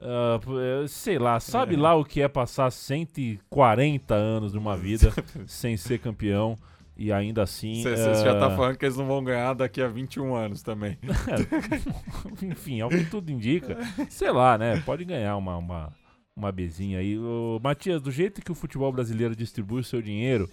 É, 0.00 0.86
sei 0.86 1.18
lá, 1.18 1.40
sabe 1.40 1.76
lá 1.76 1.94
o 1.94 2.04
que 2.04 2.20
é 2.20 2.28
passar 2.28 2.70
140 2.70 4.14
anos 4.14 4.52
de 4.52 4.58
uma 4.58 4.76
vida 4.76 5.12
sem 5.46 5.76
ser 5.76 5.98
campeão 5.98 6.58
e 6.96 7.12
ainda 7.12 7.42
assim. 7.42 7.82
Você 7.82 7.96
já 7.96 8.38
tá 8.38 8.46
ah, 8.48 8.56
falando 8.56 8.76
que 8.76 8.84
eles 8.84 8.96
não 8.96 9.06
vão 9.06 9.22
ganhar 9.22 9.54
daqui 9.54 9.80
a 9.80 9.86
21 9.86 10.34
anos 10.34 10.62
também. 10.62 10.98
Enfim, 12.42 12.80
ao 12.80 12.88
que 12.88 13.04
tudo 13.04 13.30
indica. 13.30 13.78
Sei 14.10 14.30
lá, 14.30 14.58
né? 14.58 14.82
Pode 14.84 15.04
ganhar 15.04 15.36
uma, 15.36 15.56
uma, 15.56 15.92
uma 16.34 16.50
bezinha 16.50 16.98
aí. 16.98 17.16
Ô, 17.16 17.60
Matias, 17.62 18.02
do 18.02 18.10
jeito 18.10 18.42
que 18.42 18.50
o 18.50 18.54
futebol 18.54 18.90
brasileiro 18.92 19.36
distribui 19.36 19.80
o 19.80 19.84
seu 19.84 20.02
dinheiro, 20.02 20.50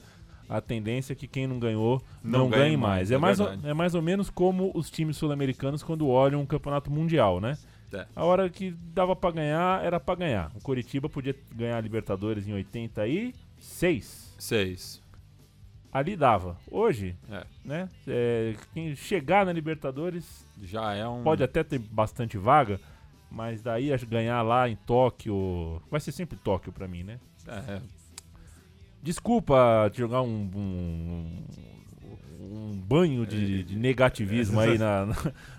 a 0.47 0.61
tendência 0.61 1.13
é 1.13 1.15
que 1.15 1.27
quem 1.27 1.47
não 1.47 1.57
ganhou 1.57 2.01
não, 2.23 2.41
Não 2.41 2.49
ganhe 2.49 2.77
mais. 2.77 3.09
mais, 3.09 3.11
É, 3.11 3.15
é 3.15 3.17
mais 3.17 3.37
verdade. 3.39 3.67
é 3.67 3.73
mais 3.73 3.95
ou 3.95 4.01
menos 4.01 4.29
como 4.29 4.71
os 4.75 4.91
times 4.91 5.17
sul-americanos 5.17 5.81
quando 5.81 6.07
olham 6.07 6.41
um 6.41 6.45
campeonato 6.45 6.91
mundial, 6.91 7.41
né? 7.41 7.57
É. 7.95 8.07
A 8.15 8.23
hora 8.25 8.49
que 8.49 8.71
dava 8.93 9.15
pra 9.15 9.31
ganhar, 9.31 9.83
era 9.83 9.99
pra 9.99 10.15
ganhar. 10.15 10.51
O 10.55 10.61
Coritiba 10.61 11.07
podia 11.09 11.35
ganhar 11.53 11.77
a 11.77 11.81
Libertadores 11.81 12.47
em 12.47 12.53
86. 12.53 14.35
Seis. 14.37 15.01
Ali 15.91 16.15
dava. 16.17 16.57
Hoje, 16.69 17.15
É. 17.31 17.45
né? 17.63 17.89
é, 18.05 18.55
quem 18.73 18.93
chegar 18.95 19.45
na 19.45 19.53
Libertadores 19.53 20.45
Já 20.61 20.93
é 20.93 21.07
um. 21.07 21.23
Pode 21.23 21.41
até 21.41 21.63
ter 21.63 21.79
bastante 21.79 22.37
vaga, 22.37 22.79
mas 23.31 23.61
daí 23.61 23.93
a 23.93 23.97
ganhar 23.97 24.41
lá 24.41 24.67
em 24.67 24.75
Tóquio. 24.75 25.81
Vai 25.89 26.01
ser 26.01 26.11
sempre 26.11 26.37
Tóquio 26.37 26.73
pra 26.73 26.87
mim, 26.87 27.03
né? 27.03 27.19
É, 27.47 27.79
Desculpa 29.01 29.89
te 29.93 29.99
jogar 29.99 30.21
um. 30.21 30.49
um, 30.55 31.43
um 32.51 32.75
banho 32.75 33.25
de, 33.25 33.63
de 33.63 33.75
negativismo 33.75 34.59
aí 34.59 34.77
na, 34.77 35.07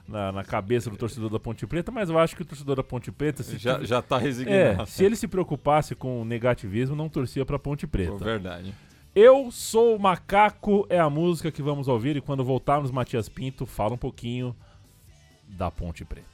na, 0.07 0.33
na 0.33 0.44
cabeça 0.44 0.88
do 0.90 0.96
torcedor 0.96 1.31
da 1.31 1.38
Ponte 1.38 1.66
Preta, 1.66 1.90
mas 1.90 2.09
eu 2.09 2.18
acho 2.18 2.37
que 2.37 2.42
o 2.42 2.44
torcedor 2.44 2.77
da 2.77 2.83
Ponte 2.83 3.11
Preta, 3.11 3.42
se, 3.42 3.59
já, 3.59 3.83
já 3.83 4.01
tá 4.01 4.18
resignado. 4.18 4.83
é, 4.83 4.87
se 4.87 5.05
ele 5.05 5.16
se 5.16 5.27
preocupasse 5.27 5.94
com 5.94 6.22
o 6.22 6.25
negativismo, 6.25 6.94
não 6.94 7.09
torcia 7.09 7.44
pra 7.44 7.59
Ponte 7.59 7.87
Pô, 7.87 7.92
Preta. 7.92 8.25
Verdade. 8.25 8.75
Eu 9.14 9.51
sou 9.51 9.96
o 9.96 9.99
Macaco 9.99 10.87
é 10.90 10.99
a 10.99 11.09
música 11.09 11.51
que 11.51 11.62
vamos 11.62 11.88
ouvir 11.88 12.16
e 12.16 12.20
quando 12.20 12.44
voltarmos, 12.44 12.90
Matias 12.90 13.29
Pinto 13.29 13.64
fala 13.64 13.94
um 13.94 13.99
pouquinho 13.99 14.55
da 15.49 15.70
Ponte 15.70 16.05
Preta. 16.05 16.27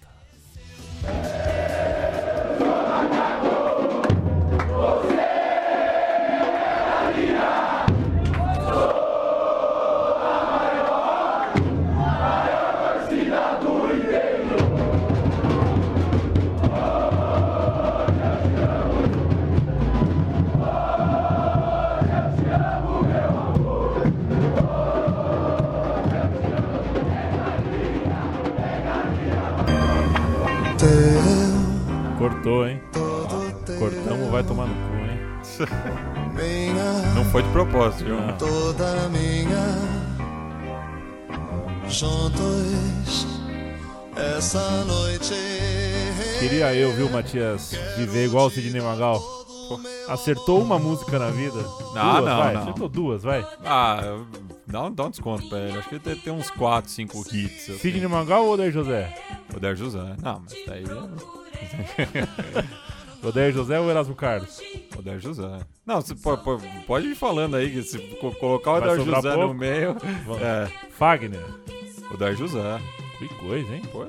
Cortou, 32.42 32.66
hein? 32.66 32.82
Cortamos, 33.78 34.30
vai 34.32 34.42
tomar 34.42 34.66
no 34.66 34.74
cu, 34.74 34.96
hein? 34.96 35.18
Minha, 36.34 36.92
Não 37.14 37.24
foi 37.26 37.40
de 37.44 37.48
propósito, 37.50 38.04
viu? 38.04 38.20
Não. 38.20 38.36
toda 38.36 39.08
minha, 39.10 39.78
juntos 41.88 43.28
essa 44.16 44.84
noite. 44.84 45.34
Queria 46.40 46.74
eu, 46.74 46.92
viu, 46.92 47.08
Matias, 47.10 47.76
viver 47.96 48.26
igual 48.26 48.46
o 48.46 48.50
Sidney 48.50 48.82
Magal. 48.82 49.22
Acertou 50.08 50.60
uma 50.60 50.80
música 50.80 51.20
na 51.20 51.30
vida? 51.30 51.60
Ah, 51.94 52.20
duas, 52.20 52.24
não, 52.24 52.38
vai. 52.38 52.54
não. 52.54 52.62
Acertou 52.62 52.88
duas, 52.88 53.22
vai. 53.22 53.46
Ah, 53.64 54.18
dá 54.66 54.82
um, 54.82 54.92
dá 54.92 55.04
um 55.04 55.10
desconto 55.10 55.48
pra 55.48 55.58
ele. 55.58 55.78
Acho 55.78 55.88
que 55.88 55.94
ele 55.94 56.04
deve 56.04 56.20
ter 56.22 56.32
uns 56.32 56.50
4, 56.50 56.90
5 56.90 57.18
hits. 57.32 57.70
Assim. 57.70 57.78
Sidney 57.78 58.08
Magal 58.08 58.44
ou 58.46 58.54
Odair 58.54 58.72
José? 58.72 59.16
Odair 59.56 59.76
José. 59.76 60.16
Não, 60.20 60.42
mas 60.42 60.54
daí 60.66 60.84
Odair 63.22 63.52
José 63.52 63.78
ou 63.78 63.88
Erasmo 63.88 64.14
Carlos? 64.14 64.60
Odair 64.98 65.20
José. 65.20 65.60
Não, 65.86 66.00
você 66.00 66.14
po- 66.14 66.36
po- 66.38 66.60
pode 66.86 67.06
ir 67.08 67.14
falando 67.14 67.56
aí, 67.56 67.70
que 67.70 67.82
se 67.82 67.98
co- 68.20 68.32
colocar 68.32 68.70
o 68.72 68.80
Vai 68.80 68.82
Odair 68.82 68.98
sobrar 68.98 69.22
José 69.22 69.34
pouco? 69.34 69.48
no 69.52 69.58
meio... 69.58 69.96
Vamos. 70.26 70.42
É, 70.42 70.68
Fagner. 70.90 71.44
Odair 72.12 72.36
José. 72.36 72.80
Que 73.18 73.28
coisa, 73.28 73.72
hein? 73.74 73.82
Pô, 73.92 74.02
é. 74.04 74.08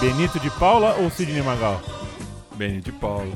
Benito 0.00 0.38
de 0.38 0.50
Paula 0.50 0.94
ou 1.00 1.10
Sidney 1.10 1.42
Magal? 1.42 1.80
Beni 2.54 2.80
de 2.80 2.92
Paula. 2.92 3.32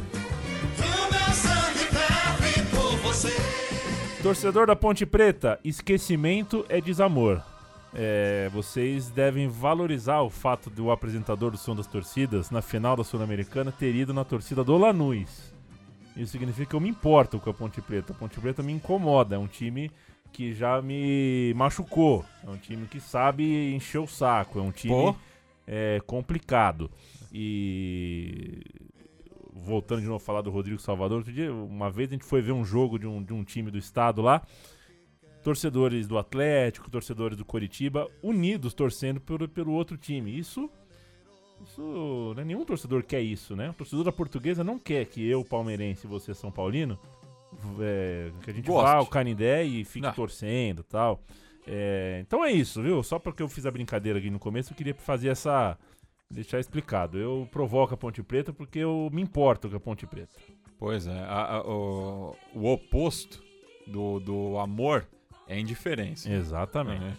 Torcedor 4.22 4.68
da 4.68 4.76
Ponte 4.76 5.04
Preta, 5.04 5.58
esquecimento 5.64 6.64
é 6.68 6.80
desamor. 6.80 7.42
É, 7.92 8.48
vocês 8.52 9.10
devem 9.10 9.48
valorizar 9.48 10.22
o 10.22 10.30
fato 10.30 10.70
do 10.70 10.92
apresentador 10.92 11.50
do 11.50 11.56
Som 11.56 11.74
das 11.74 11.88
Torcidas, 11.88 12.48
na 12.48 12.62
final 12.62 12.96
da 12.96 13.02
Sul-Americana, 13.02 13.72
ter 13.72 13.92
ido 13.96 14.14
na 14.14 14.24
torcida 14.24 14.62
do 14.62 14.78
Lanús. 14.78 15.52
Isso 16.16 16.30
significa 16.30 16.70
que 16.70 16.76
eu 16.76 16.80
me 16.80 16.88
importo 16.88 17.40
com 17.40 17.50
a 17.50 17.54
Ponte 17.54 17.82
Preta. 17.82 18.12
A 18.12 18.16
Ponte 18.16 18.38
Preta 18.38 18.62
me 18.62 18.72
incomoda. 18.72 19.34
É 19.34 19.38
um 19.38 19.48
time 19.48 19.90
que 20.32 20.54
já 20.54 20.80
me 20.80 21.52
machucou. 21.56 22.24
É 22.46 22.48
um 22.48 22.56
time 22.56 22.86
que 22.86 23.00
sabe 23.00 23.74
encher 23.74 23.98
o 23.98 24.06
saco. 24.06 24.60
É 24.60 24.62
um 24.62 24.70
time 24.70 25.16
é, 25.66 26.00
complicado. 26.06 26.88
E 27.32 28.62
voltando 29.52 30.00
de 30.00 30.06
novo 30.06 30.16
a 30.16 30.20
falar 30.20 30.40
do 30.40 30.50
Rodrigo 30.50 30.80
Salvador, 30.80 31.18
outro 31.18 31.32
dia, 31.32 31.52
uma 31.52 31.90
vez 31.90 32.08
a 32.08 32.12
gente 32.12 32.24
foi 32.24 32.40
ver 32.40 32.52
um 32.52 32.64
jogo 32.64 32.98
de 32.98 33.06
um, 33.06 33.22
de 33.22 33.32
um 33.32 33.44
time 33.44 33.70
do 33.70 33.78
estado 33.78 34.22
lá, 34.22 34.42
torcedores 35.42 36.06
do 36.06 36.16
Atlético, 36.18 36.90
torcedores 36.90 37.36
do 37.36 37.44
Coritiba, 37.44 38.08
unidos 38.22 38.74
torcendo 38.74 39.20
pelo, 39.20 39.48
pelo 39.48 39.72
outro 39.72 39.96
time. 39.96 40.36
Isso, 40.36 40.70
isso, 41.66 42.32
né, 42.36 42.44
nenhum 42.44 42.64
torcedor 42.64 43.02
quer 43.02 43.20
isso, 43.20 43.54
né? 43.54 43.70
O 43.70 43.74
torcedor 43.74 44.04
da 44.04 44.12
portuguesa 44.12 44.64
não 44.64 44.78
quer 44.78 45.04
que 45.06 45.26
eu, 45.26 45.44
palmeirense, 45.44 46.06
e 46.06 46.08
você, 46.08 46.32
São 46.34 46.50
Paulino, 46.50 46.98
é, 47.80 48.30
que 48.42 48.50
a 48.50 48.54
gente 48.54 48.66
Goste. 48.66 48.84
vá 48.84 48.96
ao 48.96 49.06
Canindé 49.06 49.64
e 49.64 49.84
fique 49.84 50.06
Não. 50.06 50.14
torcendo 50.14 50.80
e 50.80 50.84
tal. 50.84 51.20
É, 51.66 52.18
então 52.26 52.44
é 52.44 52.50
isso, 52.50 52.82
viu? 52.82 53.02
Só 53.02 53.18
porque 53.18 53.42
eu 53.42 53.48
fiz 53.48 53.66
a 53.66 53.70
brincadeira 53.70 54.18
aqui 54.18 54.30
no 54.30 54.38
começo, 54.38 54.72
eu 54.72 54.76
queria 54.76 54.94
fazer 54.94 55.28
essa. 55.28 55.78
Deixar 56.32 56.58
explicado. 56.60 57.18
Eu 57.18 57.46
provoco 57.50 57.94
a 57.94 57.96
Ponte 57.96 58.22
Preta 58.22 58.52
porque 58.52 58.78
eu 58.78 59.08
me 59.12 59.22
importo 59.22 59.68
com 59.68 59.76
a 59.76 59.80
Ponte 59.80 60.06
Preta. 60.06 60.38
Pois 60.78 61.06
é, 61.06 61.18
a- 61.20 61.56
a- 61.58 61.62
o, 61.66 62.36
o 62.54 62.72
oposto 62.72 63.42
do, 63.86 64.18
do 64.18 64.58
amor 64.58 65.06
é 65.46 65.58
indiferença. 65.58 66.32
Exatamente. 66.32 67.00
né? 67.04 67.16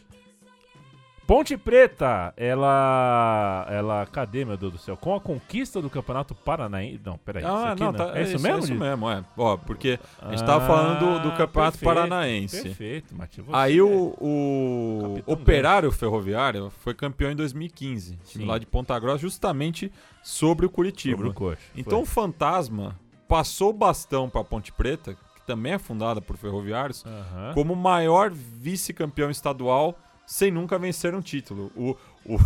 Ponte 1.25 1.55
Preta, 1.57 2.33
ela. 2.35 3.65
Ela. 3.69 4.05
Cadê, 4.05 4.43
meu 4.43 4.57
Deus 4.57 4.73
do 4.73 4.77
céu? 4.77 4.97
Com 4.97 5.15
a 5.15 5.21
conquista 5.21 5.81
do 5.81 5.89
Campeonato 5.89 6.35
Paranaense. 6.35 6.99
Não, 7.05 7.17
peraí. 7.17 7.43
isso 7.43 7.51
Ah, 7.51 7.71
aqui 7.71 7.79
não, 7.81 7.91
não- 7.91 7.97
tá, 8.11 8.17
é 8.17 8.23
isso 8.23 8.39
mesmo? 8.41 8.57
É 8.57 8.59
isso 8.59 8.75
mesmo, 8.75 9.09
é. 9.09 9.23
Ó, 9.37 9.55
porque 9.57 9.99
a 10.21 10.29
gente 10.31 10.43
tava 10.45 10.65
falando 10.67 10.99
do, 11.21 11.29
Ah, 11.29 11.31
Campeonato 11.31 11.77
perfeito, 11.77 11.83
Paranaense. 11.95 12.61
Perfeito, 12.63 13.15
você- 13.15 13.41
Aí 13.53 13.81
o, 13.81 14.13
o 14.19 14.99
Capitão 15.15 15.33
Operário 15.33 15.91
Ferroviário 15.91 16.69
foi 16.79 16.93
campeão 16.93 17.31
em 17.31 17.35
2015, 17.35 18.17
time 18.25 18.45
lá 18.45 18.57
de 18.57 18.65
Ponta 18.65 18.97
Grossa, 18.99 19.19
justamente 19.19 19.91
sobre 20.21 20.65
o 20.65 20.69
Curitiba. 20.69 21.15
Sobre 21.17 21.29
o 21.29 21.33
coxa. 21.33 21.61
Então 21.75 22.01
o 22.01 22.05
Foi. 22.05 22.23
Fantasma 22.23 22.99
passou 23.27 23.69
o 23.69 23.73
bastão 23.73 24.29
para 24.29 24.43
Ponte 24.43 24.71
Preta, 24.73 25.13
que 25.13 25.41
também 25.47 25.73
é 25.73 25.79
fundada 25.79 26.21
por 26.21 26.35
ferroviários, 26.37 27.03
Aham. 27.05 27.53
como 27.53 27.73
o 27.73 27.77
maior 27.77 28.29
vice-campeão 28.29 29.29
estadual 29.29 29.97
sem 30.25 30.51
nunca 30.51 30.77
vencer 30.79 31.13
um 31.13 31.21
título. 31.21 31.71
O, 31.75 31.95
o, 32.25 32.37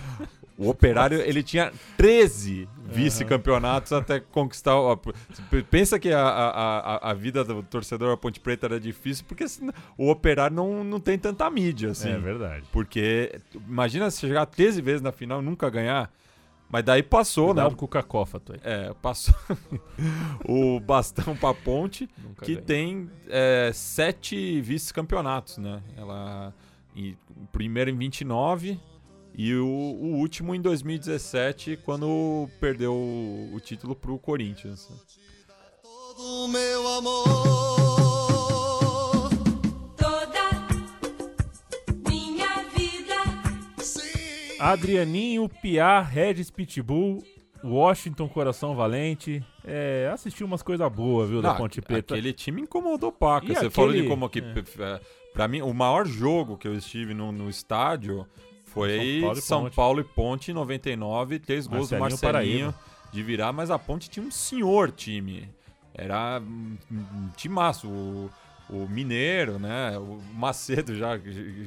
o 0.58 0.68
Operário 0.70 1.20
ele 1.20 1.42
tinha 1.42 1.72
13 1.96 2.68
vice-campeonatos 2.84 3.92
até 3.92 4.20
conquistar. 4.20 4.74
o- 4.76 4.98
Pensa 5.70 5.98
que 5.98 6.12
a, 6.12 6.20
a, 6.22 7.10
a- 7.10 7.14
vida 7.14 7.44
do 7.44 7.62
torcedor 7.62 8.10
da 8.10 8.16
Ponte 8.16 8.40
Preta 8.40 8.66
era 8.66 8.80
difícil, 8.80 9.24
porque 9.28 9.46
senão 9.48 9.72
o 9.98 10.10
Operário 10.10 10.54
não, 10.56 10.82
não 10.84 11.00
tem 11.00 11.18
tanta 11.18 11.48
mídia. 11.50 11.90
Assim. 11.90 12.10
É 12.10 12.18
verdade. 12.18 12.64
Porque 12.72 13.38
imagina 13.66 14.10
se 14.10 14.20
chegar 14.20 14.46
13 14.46 14.80
vezes 14.80 15.02
na 15.02 15.12
final 15.12 15.42
e 15.42 15.44
nunca 15.44 15.68
ganhar. 15.68 16.10
Mas 16.68 16.82
daí 16.84 17.00
passou, 17.02 17.54
né? 17.54 17.62
Com 17.76 17.84
o 17.84 17.88
cacófato 17.88 18.52
aí. 18.52 18.58
É, 18.64 18.92
passou 19.00 19.32
o 20.48 20.80
bastão 20.80 21.36
pra 21.36 21.54
ponte, 21.54 22.08
Nunca 22.18 22.44
que 22.44 22.54
ganhou. 22.54 22.66
tem 22.66 23.10
é, 23.28 23.70
sete 23.72 24.60
vice-campeonatos, 24.62 25.58
né? 25.58 25.80
Ela. 25.96 26.52
E, 26.96 27.14
o 27.36 27.46
primeiro 27.52 27.90
em 27.90 27.96
29 27.96 28.80
e 29.34 29.54
o, 29.54 29.66
o 29.66 30.16
último 30.16 30.54
em 30.54 30.62
2017, 30.62 31.76
quando 31.84 32.48
perdeu 32.58 32.94
o, 32.94 33.50
o 33.54 33.60
título 33.60 33.94
pro 33.94 34.18
Corinthians. 34.18 34.88
Todo 35.82 36.48
meu 36.48 36.88
amor. 36.88 37.24
toda 39.94 40.66
minha 42.08 42.62
vida. 42.74 43.14
Sim. 43.76 44.58
Adrianinho, 44.58 45.46
Piá, 45.50 46.00
Regis 46.00 46.50
Pitbull, 46.50 47.22
Washington 47.62 48.28
Coração 48.28 48.74
Valente. 48.74 49.44
É, 49.62 50.08
assisti 50.10 50.42
umas 50.44 50.62
coisas 50.62 50.90
boas, 50.90 51.28
viu, 51.28 51.42
da 51.42 51.50
Não, 51.50 51.56
Ponte 51.58 51.82
Preta. 51.82 52.14
Aquele 52.14 52.32
time 52.32 52.62
incomodou 52.62 53.12
paca. 53.12 53.52
E 53.52 53.54
Você 53.54 53.68
falou 53.68 53.90
de 53.92 53.98
aquele- 53.98 54.08
como 54.08 54.28
que. 54.30 54.38
é. 54.38 55.00
Pra 55.36 55.46
mim, 55.46 55.60
o 55.60 55.74
maior 55.74 56.06
jogo 56.06 56.56
que 56.56 56.66
eu 56.66 56.74
estive 56.74 57.12
no, 57.12 57.30
no 57.30 57.50
estádio 57.50 58.26
foi 58.64 58.88
São 58.88 59.20
Paulo 59.20 59.38
e 59.38 59.42
São 59.42 59.62
Ponte. 59.64 59.76
Paulo 59.76 60.00
e 60.00 60.04
Ponte, 60.04 60.50
em 60.50 60.54
99, 60.54 61.38
três 61.38 61.66
gols 61.66 61.90
do 61.90 61.98
Marcelinho 61.98 62.32
Paraíba. 62.32 62.74
de 63.12 63.22
virar, 63.22 63.52
mas 63.52 63.70
a 63.70 63.78
Ponte 63.78 64.08
tinha 64.08 64.24
um 64.24 64.30
senhor 64.30 64.90
time. 64.90 65.46
Era 65.94 66.40
um, 66.40 66.78
um 66.90 67.28
timaço. 67.36 67.86
O, 67.86 68.30
o 68.70 68.88
Mineiro, 68.88 69.58
né? 69.58 69.98
O 69.98 70.18
Macedo 70.34 70.96
já, 70.96 71.20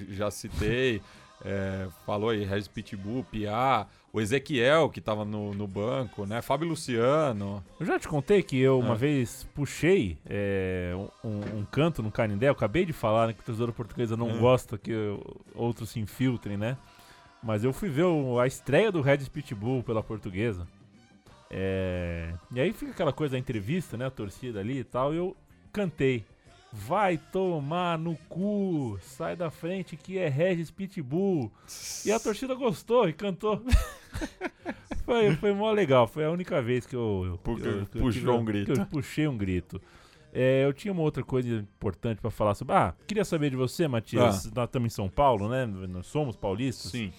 já 0.10 0.32
citei. 0.32 1.01
É, 1.43 1.88
falou 2.06 2.30
aí, 2.30 2.43
Regis 2.43 2.67
Pitbull, 2.67 3.23
Piá, 3.23 3.88
o 4.12 4.19
Ezequiel, 4.19 4.89
que 4.89 4.99
tava 4.99 5.23
no, 5.23 5.54
no 5.54 5.67
banco, 5.67 6.25
né? 6.25 6.41
Fábio 6.41 6.67
Luciano. 6.67 7.63
Eu 7.80 7.86
já 7.86 7.97
te 7.99 8.08
contei 8.08 8.41
que 8.43 8.60
eu 8.60 8.80
uma 8.80 8.93
Ah. 8.93 8.97
vez 8.97 9.47
puxei 9.56 10.17
é, 10.25 10.93
um, 11.23 11.60
um 11.60 11.65
canto 11.65 12.02
no 12.04 12.12
Canindé. 12.12 12.47
Eu 12.47 12.54
acabei 12.54 12.86
de 12.86 12.91
falar 12.93 13.28
né, 13.28 13.34
que 13.34 13.39
a 13.41 13.43
torcedora 13.43 13.71
portuguesa 13.71 14.17
não 14.17 14.32
Ah. 14.32 14.38
gosta 14.38 14.78
que 14.78 14.91
outros 15.56 15.89
se 15.91 15.99
infiltrem, 15.99 16.58
né? 16.58 16.75
Mas 17.41 17.63
eu 17.63 17.71
fui 17.71 17.88
ver 17.89 18.04
o- 18.04 18.39
a 18.39 18.45
estreia 18.47 18.91
do 18.91 19.02
Regis 19.02 19.30
Pitbull 19.30 19.82
pela 19.84 20.04
portuguesa. 20.04 20.67
É, 21.52 22.34
e 22.52 22.60
aí 22.60 22.73
fica 22.73 22.91
aquela 22.91 23.13
coisa 23.13 23.34
da 23.34 23.39
entrevista, 23.39 23.97
né? 23.97 24.06
A 24.06 24.12
torcida 24.12 24.60
ali 24.60 24.80
e 24.80 24.84
tal. 24.84 25.13
E 25.13 25.17
eu 25.17 25.36
cantei. 25.71 26.25
Vai 26.71 27.17
tomar 27.17 27.97
no 27.97 28.15
cu, 28.29 28.97
sai 29.01 29.36
da 29.36 29.49
frente 29.49 29.97
que 29.97 30.19
é 30.19 30.27
Regis 30.29 30.69
Pitbull. 30.69 31.51
E 32.05 32.12
a 32.12 32.19
torcida 32.19 32.53
gostou 32.53 33.10
e 33.10 33.13
cantou. 33.13 33.63
foi, 35.03 35.36
foi 35.36 35.53
mó 35.53 35.71
legal, 35.71 36.08
foi 36.08 36.25
a 36.25 36.29
única 36.32 36.62
vez 36.62 36.86
que 36.86 36.95
eu, 36.95 37.23
eu, 37.25 37.38
Porque 37.39 37.67
eu- 37.67 37.86
que 37.88 37.97
eu 37.97 38.01
puxou 38.01 38.12
tive- 38.12 38.29
um 38.29 38.45
grito. 38.45 38.73
que 38.73 38.79
eu 38.79 38.86
puxei 38.86 39.27
um 39.27 39.38
grito. 39.38 39.82
É, 40.32 40.63
eu 40.63 40.71
tinha 40.71 40.91
uma 40.91 41.01
outra 41.01 41.23
coisa 41.23 41.49
importante 41.49 42.21
pra 42.21 42.29
falar 42.29 42.53
sobre. 42.53 42.75
Ah, 42.75 42.93
queria 43.08 43.25
saber 43.25 43.49
de 43.49 43.55
você, 43.55 43.88
Matias. 43.88 44.51
Nós 44.53 44.65
estamos 44.65 44.93
em 44.93 44.95
São 44.95 45.10
Paulo, 45.10 45.49
né? 45.49 45.65
Nós 45.65 46.05
somos 46.05 46.36
paulistas. 46.36 46.91
Sim. 46.91 47.12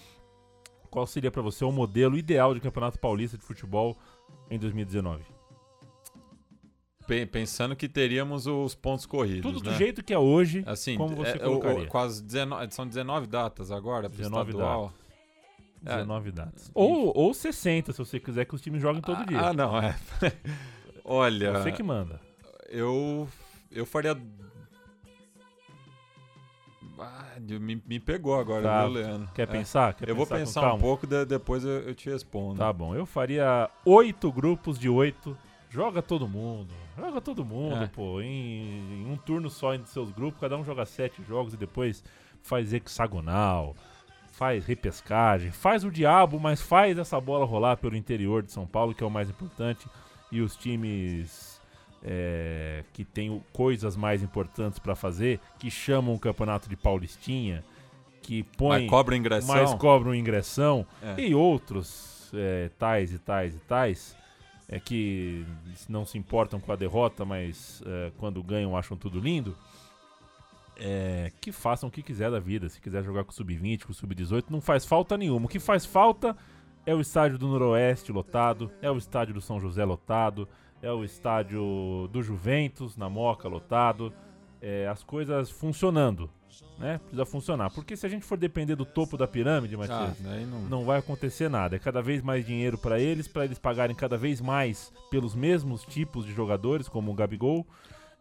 Qual 0.89 1.05
seria 1.05 1.29
pra 1.29 1.41
você 1.41 1.65
o 1.65 1.71
modelo 1.73 2.17
ideal 2.17 2.53
de 2.53 2.61
campeonato 2.61 2.97
paulista 2.97 3.37
de 3.37 3.43
futebol 3.43 3.97
em 4.49 4.57
2019? 4.57 5.23
Pe- 7.11 7.25
Pensando 7.25 7.75
que 7.75 7.89
teríamos 7.89 8.47
os 8.47 8.73
pontos 8.73 9.05
corridos. 9.05 9.41
Tudo 9.41 9.59
do 9.61 9.69
né? 9.69 9.77
jeito 9.77 10.01
que 10.01 10.13
é 10.13 10.17
hoje. 10.17 10.63
Assim, 10.65 10.95
como 10.97 11.13
você 11.13 11.31
é, 11.31 11.45
o- 11.45 11.59
colocaria? 11.59 11.89
as 11.93 12.21
19, 12.21 12.73
são 12.73 12.87
19 12.87 13.27
datas 13.27 13.69
agora, 13.69 14.09
pro 14.09 14.17
19 14.17 14.51
estadual. 14.51 14.93
É. 15.85 15.95
19 15.97 16.31
datas. 16.31 16.71
Ou, 16.73 17.11
ou 17.13 17.33
60, 17.33 17.91
se 17.91 17.97
você 17.97 18.17
quiser 18.17 18.45
que 18.45 18.55
os 18.55 18.61
times 18.61 18.81
joguem 18.81 19.01
todo 19.01 19.25
dia. 19.25 19.41
Ah, 19.41 19.51
não, 19.53 19.77
é. 19.77 19.93
Olha, 21.03 21.51
Você 21.59 21.73
que 21.73 21.83
manda. 21.83 22.21
eu 22.69 23.27
eu 23.69 23.85
faria 23.85 24.17
Ah, 26.97 27.35
me, 27.39 27.81
me 27.85 27.99
pegou 27.99 28.39
agora, 28.39 28.61
Tá. 28.63 28.83
viu, 28.85 28.93
Leandro? 28.93 29.29
Quer 29.33 29.41
É. 29.43 29.45
pensar? 29.47 29.93
Quer 29.95 30.07
Eu 30.07 30.15
vou 30.15 30.25
com 30.27 30.35
pensar 30.35 30.73
um 30.73 30.79
pouco, 30.79 31.05
de- 31.07 31.25
depois 31.25 31.63
eu, 31.65 31.71
eu 31.81 31.95
te 31.95 32.09
respondo. 32.09 32.59
Tá 32.59 32.71
bom, 32.71 32.95
eu 32.95 33.05
faria 33.05 33.69
oito 33.83 34.31
grupos 34.31 34.77
de 34.79 34.87
oito. 34.87 35.35
Joga 35.69 36.01
todo 36.01 36.27
mundo. 36.27 36.73
Joga 37.01 37.19
todo 37.21 37.43
mundo, 37.43 37.83
É. 37.83 37.87
pô. 37.87 38.21
Em, 38.21 39.01
em 39.01 39.05
um 39.11 39.17
turno 39.17 39.49
só 39.49 39.73
entre 39.73 39.89
seus 39.89 40.11
grupos, 40.11 40.39
cada 40.39 40.55
um 40.57 40.63
joga 40.63 40.85
sete 40.85 41.21
jogos 41.23 41.53
e 41.53 41.57
depois 41.57 42.03
faz 42.43 42.71
hexagonal, 42.73 43.75
faz 44.33 44.65
repescagem, 44.65 45.51
faz 45.51 45.83
o 45.83 45.91
diabo, 45.91 46.39
mas 46.39 46.61
faz 46.61 46.97
essa 46.97 47.19
bola 47.19 47.45
rolar 47.45 47.77
pelo 47.77 47.95
interior 47.95 48.43
de 48.43 48.51
São 48.51 48.65
Paulo, 48.67 48.93
que 48.93 49.03
é 49.03 49.07
o 49.07 49.09
mais 49.11 49.29
importante. 49.29 49.87
E 50.31 50.41
os 50.41 50.55
times 50.55 51.59
é, 52.03 52.83
que 52.93 53.03
têm 53.03 53.43
coisas 53.51 53.95
mais 53.95 54.23
importantes 54.23 54.79
pra 54.79 54.95
fazer, 54.95 55.39
que 55.59 55.69
chamam 55.69 56.13
o 56.15 56.19
campeonato 56.19 56.69
de 56.69 56.75
Paulistinha, 56.75 57.63
que 58.21 58.43
põem 58.43 58.81
Mas 58.81 58.89
cobra 58.89 59.15
ingressão? 59.15 59.55
mais 59.55 59.73
cobram 59.73 60.13
ingressão 60.15 60.85
É. 61.01 61.19
e 61.21 61.35
outros 61.35 62.31
é, 62.33 62.69
tais 62.79 63.11
e 63.13 63.19
tais 63.19 63.55
e 63.55 63.59
tais 63.59 64.15
é 64.71 64.79
que 64.79 65.45
não 65.89 66.05
se 66.05 66.17
importam 66.17 66.59
com 66.59 66.71
a 66.71 66.77
derrota, 66.77 67.25
mas 67.25 67.83
é, 67.85 68.11
quando 68.17 68.41
ganham 68.41 68.75
acham 68.75 68.95
tudo 68.95 69.19
lindo. 69.19 69.55
É, 70.77 71.31
que 71.41 71.51
façam 71.51 71.89
o 71.89 71.91
que 71.91 72.01
quiser 72.01 72.31
da 72.31 72.39
vida. 72.39 72.69
Se 72.69 72.79
quiser 72.79 73.03
jogar 73.03 73.25
com 73.25 73.31
o 73.31 73.33
sub-20, 73.33 73.83
com 73.83 73.91
o 73.91 73.93
sub-18, 73.93 74.45
não 74.49 74.61
faz 74.61 74.85
falta 74.85 75.17
nenhuma. 75.17 75.45
O 75.45 75.49
que 75.49 75.59
faz 75.59 75.85
falta 75.85 76.35
é 76.85 76.95
o 76.95 77.01
estádio 77.01 77.37
do 77.37 77.47
Noroeste 77.47 78.13
lotado, 78.13 78.71
é 78.81 78.89
o 78.89 78.97
estádio 78.97 79.33
do 79.33 79.41
São 79.41 79.59
José 79.59 79.83
lotado, 79.83 80.47
é 80.81 80.91
o 80.91 81.03
estádio 81.03 82.09
do 82.09 82.23
Juventus 82.23 82.95
na 82.95 83.09
Moca 83.09 83.49
lotado. 83.49 84.13
É, 84.61 84.87
as 84.87 85.03
coisas 85.03 85.51
funcionando, 85.51 86.29
né? 86.77 86.97
Precisa 86.99 87.25
funcionar. 87.25 87.69
Porque 87.71 87.95
se 87.95 88.05
a 88.05 88.09
gente 88.09 88.25
for 88.25 88.37
depender 88.37 88.75
do 88.75 88.85
topo 88.85 89.17
da 89.17 89.27
pirâmide, 89.27 89.75
Ah, 89.75 89.77
Matias, 89.77 90.17
daí 90.21 90.45
não... 90.45 90.61
não 90.61 90.85
vai 90.85 90.99
acontecer 90.99 91.49
nada. 91.49 91.75
É 91.75 91.79
cada 91.79 92.01
vez 92.01 92.21
mais 92.21 92.45
dinheiro 92.45 92.77
para 92.77 92.99
eles, 92.99 93.27
para 93.27 93.45
eles 93.45 93.59
pagarem 93.59 93.95
cada 93.95 94.17
vez 94.17 94.41
mais 94.41 94.91
pelos 95.09 95.35
mesmos 95.35 95.83
tipos 95.85 96.25
de 96.25 96.33
jogadores, 96.33 96.87
como 96.87 97.11
o 97.11 97.13
Gabigol. 97.13 97.65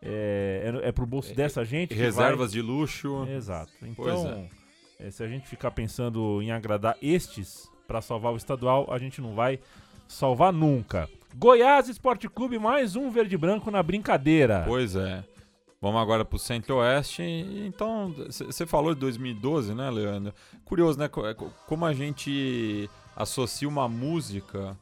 É, 0.02 0.72
é, 0.84 0.88
é 0.88 0.92
pro 0.92 1.04
bolso 1.06 1.34
dessa 1.34 1.64
gente. 1.64 1.94
Reservas 1.94 2.52
de 2.52 2.62
luxo. 2.62 3.24
vai- 3.24 3.34
Exato. 3.34 3.72
Então, 3.82 4.48
é, 4.98 5.10
se 5.10 5.22
a 5.22 5.28
gente 5.28 5.46
ficar 5.46 5.70
pensando 5.72 6.40
em 6.42 6.50
agradar 6.50 6.96
estes 7.02 7.68
para 7.86 8.00
salvar 8.00 8.32
o 8.32 8.36
estadual, 8.36 8.86
a 8.90 8.98
gente 8.98 9.20
não 9.20 9.34
vai 9.34 9.58
salvar 10.08 10.52
nunca. 10.52 11.08
Goiás 11.36 11.88
Esporte 11.88 12.28
Clube, 12.28 12.58
mais 12.58 12.96
um 12.96 13.10
verde 13.10 13.36
branco 13.36 13.70
na 13.70 13.82
brincadeira. 13.82 14.64
Pois 14.66 14.96
é. 14.96 15.22
Vamos 15.80 16.00
agora 16.02 16.24
pro 16.24 16.38
Centro-Oeste. 16.38 17.22
Então, 17.22 18.14
você 18.28 18.66
falou 18.66 18.92
de 18.94 19.00
2012, 19.00 19.74
né, 19.74 19.88
Leandro? 19.90 20.34
Curioso, 20.64 20.98
né? 20.98 21.08
co- 21.08 21.34
co- 21.34 21.50
Como 21.66 21.86
a 21.86 21.92
gente 21.94 22.88
associa 23.16 23.66
uma 23.68 23.88
música 23.88 24.76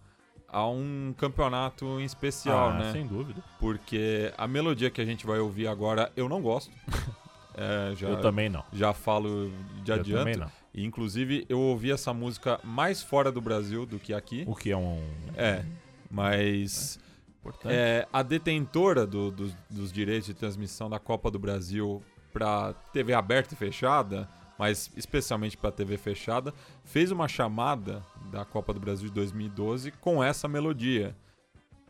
a 0.49 0.67
um 0.67 1.15
campeonato 1.17 2.01
em 2.01 2.05
especial, 2.05 2.71
Ah, 2.71 2.79
né? 2.79 2.93
Sem 2.93 3.07
dúvida. 3.07 3.43
Porque 3.61 4.33
a 4.37 4.49
melodia 4.49 4.91
que 4.91 5.01
a 5.01 5.05
gente 5.05 5.25
vai 5.25 5.39
ouvir 5.39 5.69
agora 5.69 6.11
eu 6.17 6.29
não 6.29 6.43
gosto. 6.43 6.73
é, 7.55 7.95
já, 7.95 8.09
Eu 8.09 8.21
também 8.21 8.49
não. 8.49 8.65
já 8.73 8.93
falo 8.93 9.53
de 9.85 9.93
Eu 9.93 9.99
adianto. 10.01 10.19
também 10.21 10.37
não. 10.37 10.51
E, 10.75 10.85
inclusive, 10.85 11.47
eu 11.49 11.61
ouvi 11.61 11.93
essa 11.93 12.13
música 12.13 12.59
mais 12.65 13.03
fora 13.03 13.31
do 13.31 13.41
Brasil 13.41 13.87
do 13.87 13.99
que 14.01 14.13
aqui. 14.13 14.43
O 14.49 14.55
que 14.55 14.71
é 14.73 14.77
um. 14.77 15.01
É, 15.37 15.65
mas 16.11 16.99
Importante. 17.41 17.73
é, 17.75 18.07
a 18.13 18.23
detentora 18.23 19.07
do- 19.07 19.31
dos- 19.31 19.55
dos 19.71 19.93
direitos 19.93 20.27
de 20.27 20.35
transmissão 20.35 20.89
da 20.91 20.99
Copa 20.99 21.31
do 21.31 21.39
Brasil 21.39 22.03
para 22.33 22.73
TV 22.93 23.15
aberta 23.15 23.55
e 23.55 23.57
fechada, 23.57 24.29
mas 24.59 24.91
especialmente 24.97 25.57
para 25.57 25.71
TV 25.71 25.97
fechada, 25.97 26.53
fez 26.85 27.11
uma 27.11 27.29
chamada 27.29 28.05
da 28.31 28.45
Copa 28.45 28.75
do 28.75 28.81
Brasil 28.81 29.09
de 29.09 29.15
2012 29.15 29.91
com 29.93 30.23
essa 30.23 30.49
melodia. 30.49 31.17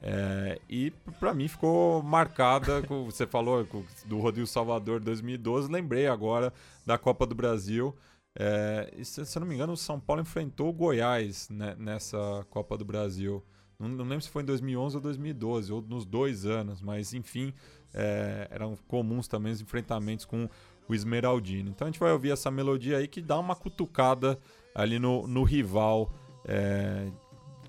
É, 0.01 0.61
e 0.69 0.93
para 1.19 1.35
mim 1.35 1.49
ficou 1.49 2.03
marcada, 2.03 2.81
você 3.05 3.27
falou 3.27 3.67
do 4.05 4.19
Rodrigo 4.19 4.47
Salvador 4.47 5.01
2012, 5.01 5.71
lembrei 5.71 6.07
agora 6.07 6.53
da 6.87 6.97
Copa 6.97 7.27
do 7.27 7.35
Brasil. 7.35 7.97
É, 8.39 8.93
e 8.97 9.05
se, 9.05 9.27
se 9.27 9.37
eu 9.37 9.41
não 9.41 9.47
me 9.49 9.55
engano, 9.57 9.73
o 9.73 9.77
São 9.77 9.99
Paulo 9.99 10.23
enfrentou 10.23 10.69
o 10.69 10.73
Goiás 10.73 11.49
né, 11.51 11.75
nessa 11.77 12.47
Copa 12.51 12.77
do 12.79 12.85
Brasil. 12.85 13.43
Não, 13.79 13.89
não 13.89 14.05
lembro 14.05 14.23
se 14.23 14.29
foi 14.29 14.43
em 14.43 14.47
2011 14.47 14.97
ou 14.97 15.03
2012, 15.03 15.73
ou 15.73 15.81
nos 15.83 16.05
dois 16.05 16.45
anos, 16.45 16.81
mas 16.83 17.15
enfim, 17.15 17.55
é, 17.95 18.49
eram 18.51 18.77
comuns 18.89 19.29
também 19.29 19.53
os 19.53 19.61
enfrentamentos 19.61 20.25
com 20.25 20.49
o 20.89 20.95
Esmeraldino. 20.95 21.71
Então 21.71 21.87
a 21.87 21.91
gente 21.91 22.01
vai 22.01 22.11
ouvir 22.11 22.33
essa 22.33 22.51
melodia 22.51 22.97
aí 22.99 23.07
que 23.07 23.21
dá 23.21 23.39
uma 23.39 23.55
cutucada 23.55 24.39
ali 24.75 24.99
no, 24.99 25.29
no 25.29 25.45
rival 25.45 26.13
é, 26.45 27.09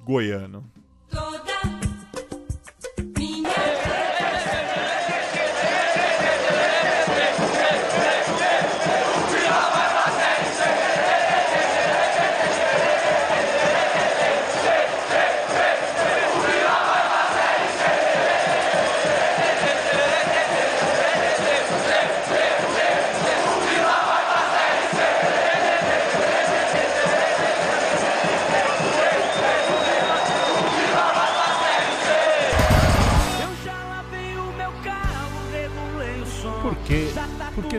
goiano. 0.03 0.63
toda 1.09 1.48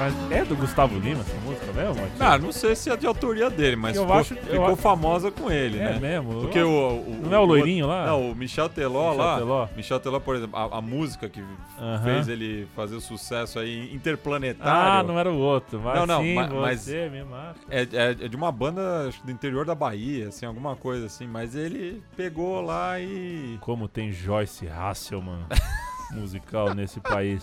Mas 0.00 0.14
é 0.32 0.44
do 0.46 0.56
Gustavo 0.56 0.98
Lima 0.98 1.20
essa 1.20 1.36
música 1.44 1.70
mesmo? 1.72 2.02
Ah, 2.18 2.38
não 2.38 2.50
sei 2.52 2.74
se 2.74 2.88
é 2.90 2.96
de 2.96 3.06
autoria 3.06 3.50
dele, 3.50 3.76
mas 3.76 3.94
Eu 3.94 4.02
ficou, 4.04 4.16
acho- 4.18 4.32
eu 4.34 4.40
ficou 4.42 4.64
acho- 4.68 4.76
famosa 4.76 5.30
com 5.30 5.50
ele, 5.52 5.78
É 5.78 5.92
né? 5.92 5.98
mesmo? 6.00 6.40
Porque 6.40 6.58
o, 6.62 6.68
o- 6.70 7.20
Não 7.22 7.34
é 7.34 7.38
o 7.38 7.44
loirinho 7.44 7.86
lá? 7.86 8.06
Não, 8.06 8.30
o 8.30 8.34
Michel 8.34 8.68
Teló 8.70 9.10
Michel 9.10 9.24
lá. 9.24 9.36
Teló. 9.38 9.68
Michel 9.76 10.00
Teló, 10.00 10.18
por 10.18 10.36
exemplo, 10.36 10.58
a, 10.58 10.78
a 10.78 10.80
música 10.80 11.28
que 11.28 11.44
Aham. 11.78 12.02
fez 12.02 12.28
ele 12.28 12.66
fazer 12.74 12.96
o 12.96 13.00
sucesso 13.00 13.58
aí 13.58 13.94
interplanetário. 13.94 15.00
Ah, 15.00 15.02
não 15.02 15.18
era 15.18 15.30
o 15.30 15.36
outro. 15.38 15.78
Mas 15.84 15.98
Não, 15.98 16.06
não, 16.06 16.22
sim, 16.22 16.34
ma- 16.34 16.48
mas- 16.48 16.88
marca. 17.28 17.60
É, 17.68 17.82
é- 17.82 18.10
é 18.24 18.28
de 18.28 18.36
uma 18.36 18.50
banda 18.50 19.06
acho 19.08 19.22
do 19.22 19.30
interior 19.30 19.66
da 19.66 19.74
Bahia, 19.74 20.28
assim, 20.28 20.46
alguma 20.46 20.74
coisa 20.76 21.06
assim. 21.06 21.26
Mas 21.26 21.54
ele 21.54 22.02
pegou 22.16 22.62
lá 22.62 22.98
e. 22.98 23.58
Como 23.60 23.86
tem 23.86 24.10
Joyce 24.10 24.66
Hasselman 24.66 25.44
musical 26.10 26.74
nesse 26.74 27.00
país. 27.00 27.42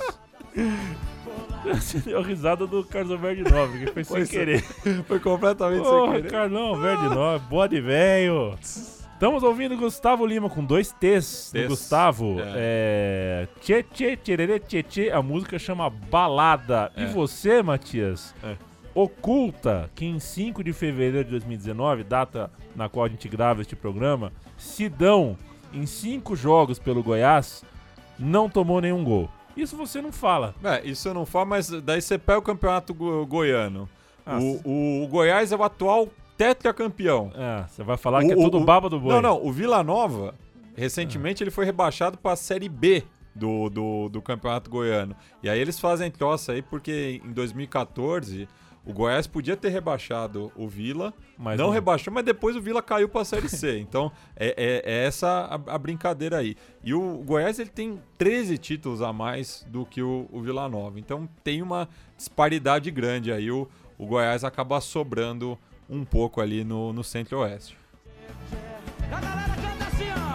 Você 1.65 1.99
deu 1.99 2.21
risada 2.21 2.65
do 2.65 2.83
Carlos 2.83 3.11
Alberto 3.11 3.43
de 3.43 3.51
Nobre, 3.51 3.79
que 3.85 3.91
foi 3.91 4.03
sem 4.03 4.15
Pois 4.17 4.29
é. 4.29 4.31
querer. 4.31 4.61
Foi 5.05 5.19
completamente 5.19 5.83
sem 5.83 5.91
Porra, 5.91 6.15
querer. 6.15 6.31
Carlão 6.31 6.67
Alberto 6.67 7.09
de 7.09 7.15
Nobre, 7.15 7.47
bode 7.49 7.81
velho. 7.81 8.57
Estamos 8.61 9.43
ouvindo 9.43 9.75
Gustavo 9.75 10.25
Lima 10.25 10.49
com 10.49 10.63
dois 10.63 10.91
T's 10.93 11.51
do 11.53 11.67
Gustavo. 11.67 12.37
É. 12.55 13.47
Tchê, 13.59 13.83
tchê, 13.83 14.15
tchererê, 14.15 14.59
tchê, 14.59 14.83
tchê. 14.83 15.09
A 15.11 15.21
música 15.21 15.57
chama 15.59 15.89
Balada. 15.89 16.91
E 16.95 17.03
É. 17.03 17.05
você, 17.07 17.61
Matias? 17.61 18.33
É. 18.43 18.55
Oculta 18.93 19.89
que 19.93 20.05
em 20.05 20.19
5 20.19 20.63
de 20.63 20.71
fevereiro 20.73 21.25
de 21.25 21.31
2019, 21.31 22.03
data 22.03 22.49
na 22.75 22.87
qual 22.87 23.05
a 23.05 23.09
gente 23.09 23.27
grava 23.27 23.61
este 23.61 23.75
programa, 23.75 24.31
Sidão, 24.57 25.37
em 25.73 25.85
cinco 25.85 26.35
jogos 26.35 26.79
pelo 26.79 27.03
Goiás, 27.03 27.63
não 28.17 28.49
tomou 28.49 28.79
nenhum 28.81 29.03
gol. 29.03 29.29
Isso 29.57 29.75
você 29.75 30.01
não 30.01 30.11
fala. 30.11 30.53
É, 30.63 30.85
isso 30.87 31.07
eu 31.07 31.13
não 31.13 31.25
falo, 31.25 31.47
mas 31.47 31.69
daí 31.69 32.01
você 32.01 32.17
pega 32.17 32.39
o 32.39 32.41
campeonato 32.41 32.93
go- 32.93 33.25
goiano. 33.25 33.89
Ah, 34.25 34.37
o, 34.39 34.61
o- 34.63 35.03
o 35.03 35.07
Goiás 35.07 35.51
é 35.51 35.55
o 35.55 35.63
atual 35.63 36.07
tetracampeão. 36.37 37.31
É, 37.35 37.65
você 37.67 37.83
vai 37.83 37.97
falar 37.97 38.23
que 38.23 38.31
é 38.31 38.35
O- 38.35 38.41
tudo 38.43 38.57
o- 38.59 38.63
baba 38.63 38.89
do 38.89 38.99
boi. 38.99 39.13
Não, 39.13 39.21
não. 39.21 39.45
O 39.45 39.51
Vila 39.51 39.83
Nova, 39.83 40.35
recentemente, 40.75 41.43
ele 41.43 41.51
foi 41.51 41.65
rebaixado 41.65 42.17
para 42.17 42.33
a 42.33 42.35
Série 42.35 42.69
B 42.69 43.03
do, 43.33 43.69
do, 43.69 44.09
do 44.09 44.21
Campeonato 44.21 44.69
Goiano. 44.69 45.15
E 45.41 45.49
aí 45.49 45.59
eles 45.59 45.79
fazem 45.79 46.09
troça 46.11 46.51
aí 46.53 46.61
porque 46.61 47.21
em 47.25 47.31
2014 47.31 48.47
o 48.87 48.93
Goiás 48.93 49.27
podia 49.27 49.57
ter 49.57 49.69
rebaixado 49.69 50.51
o 50.55 50.67
Vila, 50.67 51.13
Mas 51.37 51.57
não, 51.59 51.67
não. 51.67 51.73
rebaixou, 51.73 52.13
mas 52.13 52.23
depois 52.23 52.55
o 52.55 52.61
Vila 52.61 52.81
caiu 52.81 53.09
para 53.09 53.21
a 53.21 53.25
Série 53.25 53.49
C. 53.49 53.79
Então 53.79 54.11
é, 54.35 54.47
é- 54.57 54.83
é 54.85 55.05
essa 55.05 55.27
a, 55.67 55.75
a 55.75 55.77
brincadeira 55.77 56.37
aí. 56.37 56.55
E 56.83 56.93
o 56.93 57.17
Goiás 57.25 57.59
ele 57.59 57.69
tem 57.69 58.01
13 58.17 58.57
títulos 58.57 59.01
a 59.01 59.11
mais 59.11 59.65
do 59.69 59.85
que 59.85 60.01
o, 60.01 60.27
o 60.31 60.41
Vila 60.41 60.67
Nova. 60.69 60.99
Então 60.99 61.27
tem 61.43 61.61
uma 61.61 61.87
disparidade 62.15 62.89
grande 62.91 63.31
aí. 63.31 63.51
O, 63.51 63.67
o 63.97 64.05
Goiás 64.05 64.43
acaba 64.43 64.79
sobrando 64.79 65.57
um 65.89 66.03
pouco 66.05 66.39
ali 66.41 66.63
no, 66.63 66.91
no 66.93 67.03
Centro-Oeste. 67.03 67.77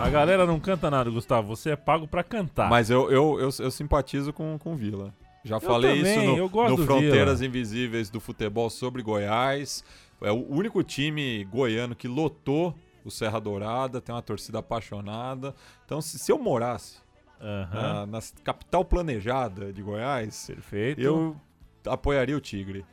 A 0.01 0.09
galera 0.11 0.45
não 0.45 0.59
canta 0.59 0.91
nada, 0.91 1.09
Gustavo. 1.11 1.55
Você 1.55 1.71
é 1.71 1.77
pago 1.77 2.09
pra 2.09 2.25
cantar. 2.25 2.69
Mas 2.69 2.91
eu, 2.91 3.11
eu, 3.11 3.39
eu, 3.41 3.49
eu 3.61 3.71
simpatizo 3.71 4.33
com 4.33 4.59
o 4.65 4.75
Vila. 4.75 5.15
Já 5.45 5.59
falei 5.59 5.97
também, 5.99 6.13
isso 6.13 6.37
eu 6.39 6.49
no, 6.49 6.69
no 6.69 6.77
do 6.77 6.85
Fronteiras 6.85 7.43
Invisíveis 7.43 8.09
do 8.09 8.21
Futebol 8.21 8.71
sobre 8.71 9.03
Goiás. 9.03 9.85
É 10.21 10.31
o 10.31 10.47
único 10.49 10.83
time 10.85 11.45
goiano 11.45 11.97
que 11.97 12.07
lotou 12.07 12.75
o 13.05 13.11
Serra 13.11 13.41
Dourada, 13.41 14.01
tem 14.01 14.15
uma 14.15 14.23
torcida 14.23 14.61
apaixonada. 14.61 15.55
Então, 15.85 16.01
se, 16.01 16.19
se 16.19 16.31
eu 16.31 16.39
morasse 16.39 16.99
Aham. 17.41 18.07
na, 18.07 18.07
na 18.07 18.19
capital 18.45 18.85
planejada 18.85 19.73
de 19.73 19.83
Goiás, 19.83 20.47
Perfeito. 20.47 21.01
eu 21.01 21.37
apoiaria 21.85 22.37
o 22.37 22.41
Tigre. 22.41 22.85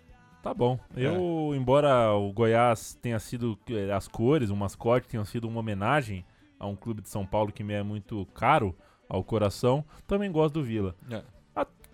Tá 0.42 0.54
bom. 0.54 0.80
É. 0.96 1.06
Eu, 1.06 1.54
embora 1.56 2.14
o 2.14 2.32
Goiás 2.32 2.98
tenha 3.02 3.20
sido 3.20 3.60
eh, 3.70 3.92
as 3.92 4.08
cores, 4.08 4.50
o 4.50 4.56
mascote 4.56 5.08
tenham 5.08 5.26
sido 5.26 5.48
uma 5.48 5.60
homenagem 5.60 6.26
a 6.58 6.66
um 6.66 6.76
clube 6.76 7.02
de 7.02 7.10
São 7.10 7.26
Paulo 7.26 7.52
que 7.52 7.64
me 7.64 7.74
é 7.74 7.84
muito 7.84 8.26
caro 8.34 8.76
ao 9.08 9.24
coração, 9.24 9.84
também 10.08 10.32
gosto 10.32 10.56
do 10.56 10.64
Vila. 10.64 10.96
É. 11.12 11.24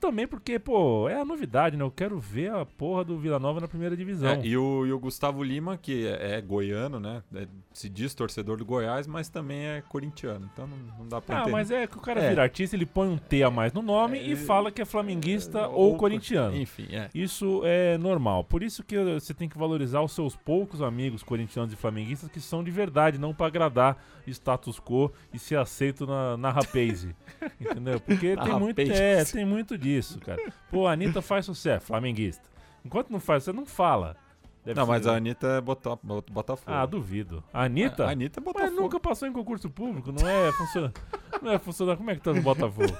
Ah, 0.06 0.10
também 0.16 0.28
porque, 0.28 0.60
pô, 0.60 1.10
é 1.10 1.20
a 1.20 1.26
novidade, 1.26 1.76
né? 1.76 1.84
Eu 1.84 1.90
quero 1.92 2.20
ver 2.20 2.52
a 2.52 2.64
porra 2.66 3.04
do 3.04 3.18
Vila 3.18 3.40
Nova 3.40 3.60
na 3.60 3.68
primeira 3.68 3.98
divisão. 3.98 4.30
É, 4.30 4.46
e, 4.46 4.56
o, 4.56 4.86
e 4.86 4.92
o 4.94 5.00
Gustavo 5.00 5.44
Lima, 5.44 5.78
que 5.78 6.06
é, 6.08 6.36
é 6.38 6.42
goiano, 6.42 7.00
né? 7.00 7.24
É- 7.34 7.48
se 7.74 7.90
diz 7.90 8.14
torcedor 8.14 8.58
do 8.58 8.64
Goiás, 8.66 9.06
mas 9.08 9.28
também 9.28 9.66
é 9.66 9.84
corintiano. 9.90 10.50
Então 10.54 10.66
não, 10.68 10.78
não 11.00 11.08
dá 11.10 11.20
pra 11.20 11.36
Ah, 11.38 11.40
entender. 11.42 11.52
mas 11.52 11.72
é 11.72 11.86
que 11.88 11.98
o 11.98 12.02
cara 12.02 12.22
É. 12.22 12.30
vira 12.30 12.44
artista, 12.44 12.76
ele 12.76 12.86
põe 12.86 13.08
um 13.10 13.18
T 13.18 13.44
a 13.44 13.50
mais 13.52 13.74
no 13.74 13.82
nome 13.82 14.18
e 14.20 14.36
fala 14.36 14.72
que 14.72 14.82
é 14.82 14.86
flamenguista 14.86 15.68
ou, 15.68 15.98
corintiano. 15.98 16.56
Enfim, 16.56 16.88
é. 16.92 17.10
Isso 17.14 17.62
é 17.66 17.98
normal. 17.98 18.44
Por 18.46 18.64
isso 18.64 18.82
que 18.84 18.96
você 18.98 19.34
tem 19.34 19.50
que 19.50 19.58
valorizar 19.58 20.02
os 20.02 20.14
seus 20.14 20.36
poucos 20.38 20.82
amigos 20.82 21.22
corintianos 21.24 21.74
e 21.74 21.76
flamenguistas 21.76 22.30
que 22.30 22.40
são 22.40 22.64
de 22.64 22.72
verdade, 22.72 23.18
não 23.18 23.34
pra 23.34 23.48
agradar 23.48 23.98
status 24.26 24.80
quo 24.80 25.12
e 25.34 25.38
ser 25.40 25.58
aceito 25.58 26.06
na, 26.08 26.38
na 26.38 26.52
rapaze. 26.52 27.14
Entendeu? 27.60 28.00
Porque 28.00 28.36
Na 28.36 28.44
tem 28.44 28.60
muito, 28.60 28.82
rapaze. 28.82 29.02
é, 29.02 29.26
tem 29.26 29.46
muito 29.46 29.78
disso, 29.78 29.95
cara. 30.20 30.42
Pô, 30.72 30.88
a 30.88 30.92
Anitta 30.94 31.22
faz 31.22 31.46
sucesso, 31.46 31.86
flamenguista. 31.88 32.44
Enquanto 32.84 33.10
não 33.10 33.20
faz, 33.20 33.44
você 33.44 33.52
não 33.54 33.66
fala. 33.66 34.16
Deve 34.64 34.80
Não, 34.80 34.86
ser- 34.86 34.92
mas 34.92 35.08
a 35.08 35.16
Anitta 35.16 35.48
é 35.48 35.62
Bota- 35.62 35.98
Bota- 36.02 36.34
Botafogo. 36.34 36.72
Ah, 36.76 36.86
duvido. 36.86 37.44
A 37.54 37.64
Anitta? 37.66 38.06
A 38.06 38.10
Anitta 38.12 38.40
é 38.40 38.44
Mas 38.44 38.54
Botafogo. 38.54 38.82
nunca 38.82 39.00
passou 39.00 39.28
em 39.28 39.34
concurso 39.34 39.70
público, 39.70 40.12
não 40.12 40.28
é 40.28 40.52
funcionário. 40.54 40.96
não 41.42 41.52
é 41.52 41.60
funcionário. 41.60 41.98
Como 42.00 42.10
é 42.12 42.16
que 42.16 42.22
tá 42.22 42.34
no 42.34 42.42
Botafogo? 42.42 42.98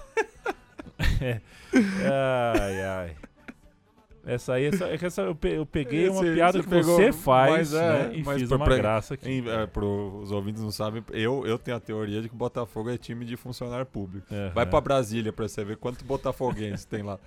ai, 2.04 2.82
ai. 2.84 3.16
Essa 4.26 4.54
aí, 4.54 4.66
essa, 4.66 4.86
é 4.88 4.98
essa 5.00 5.22
eu, 5.22 5.36
pe- 5.36 5.54
eu 5.58 5.66
peguei 5.68 6.10
uma 6.10 6.22
piada 6.22 6.58
você 6.58 6.64
que 6.64 6.70
pegou, 6.70 6.96
você 6.96 7.12
faz 7.12 7.72
mas 7.72 7.74
é, 7.76 8.08
né, 8.08 8.12
e 8.16 8.24
mas 8.24 8.40
fiz 8.40 8.48
pra- 8.50 8.58
uma 8.58 8.66
pra- 8.66 8.76
graça 8.78 9.14
aqui. 9.14 9.30
Em, 9.30 9.48
é, 9.48 9.68
pro, 9.68 10.20
os 10.24 10.32
ouvintes 10.32 10.64
não 10.64 10.72
sabem, 10.72 11.04
eu, 11.12 11.46
eu 11.46 11.60
tenho 11.60 11.78
a 11.78 11.80
teoria 11.80 12.22
de 12.24 12.28
que 12.30 12.34
o 12.34 12.38
Botafogo 12.38 12.90
é 12.90 12.98
time 12.98 13.24
de 13.24 13.38
funcionário 13.38 13.86
público. 13.86 14.26
Vai 14.56 14.66
pra 14.66 14.82
Brasília 14.82 15.32
pra 15.32 15.48
você 15.48 15.64
ver 15.64 15.78
quanto 15.78 16.04
botafoguense 16.04 16.88
tem 16.88 17.04
lá. 17.04 17.20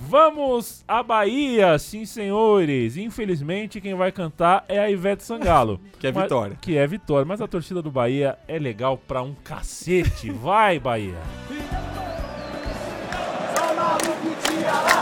Vamos 0.00 0.84
à 0.86 1.02
Bahia, 1.02 1.76
sim 1.78 2.04
senhores. 2.04 2.96
Infelizmente 2.96 3.80
quem 3.80 3.94
vai 3.96 4.12
cantar 4.12 4.64
é 4.68 4.78
a 4.78 4.88
Ivete 4.90 5.24
Sangalo. 5.24 5.80
Que 5.98 6.06
é 6.06 6.12
Mas- 6.12 6.22
vitória. 6.24 6.56
Que 6.60 6.76
é 6.76 6.86
vitória, 6.86 7.24
mas 7.24 7.40
a 7.40 7.48
torcida 7.48 7.82
do 7.82 7.90
Bahia 7.90 8.38
é 8.46 8.58
legal 8.60 8.96
pra 8.96 9.22
um 9.22 9.34
cacete. 9.34 10.30
Vai, 10.30 10.78
Bahia. 10.78 11.16
Festa 14.58 14.97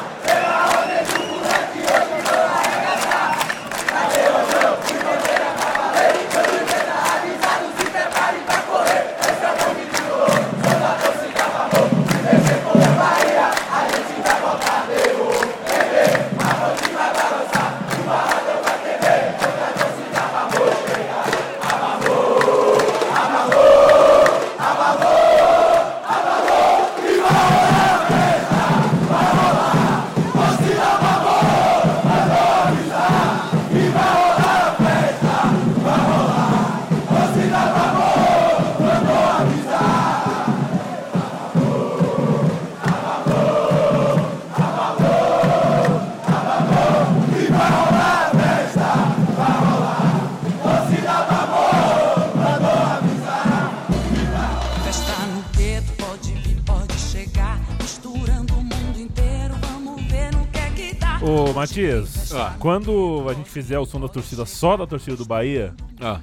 Ah. 62.36 62.54
quando 62.58 63.26
a 63.28 63.34
gente 63.34 63.48
fizer 63.50 63.78
o 63.78 63.86
som 63.86 64.00
da 64.00 64.08
torcida 64.08 64.44
só 64.46 64.76
da 64.76 64.86
torcida 64.86 65.16
do 65.16 65.24
Bahia, 65.24 65.74
Ah, 66.00 66.20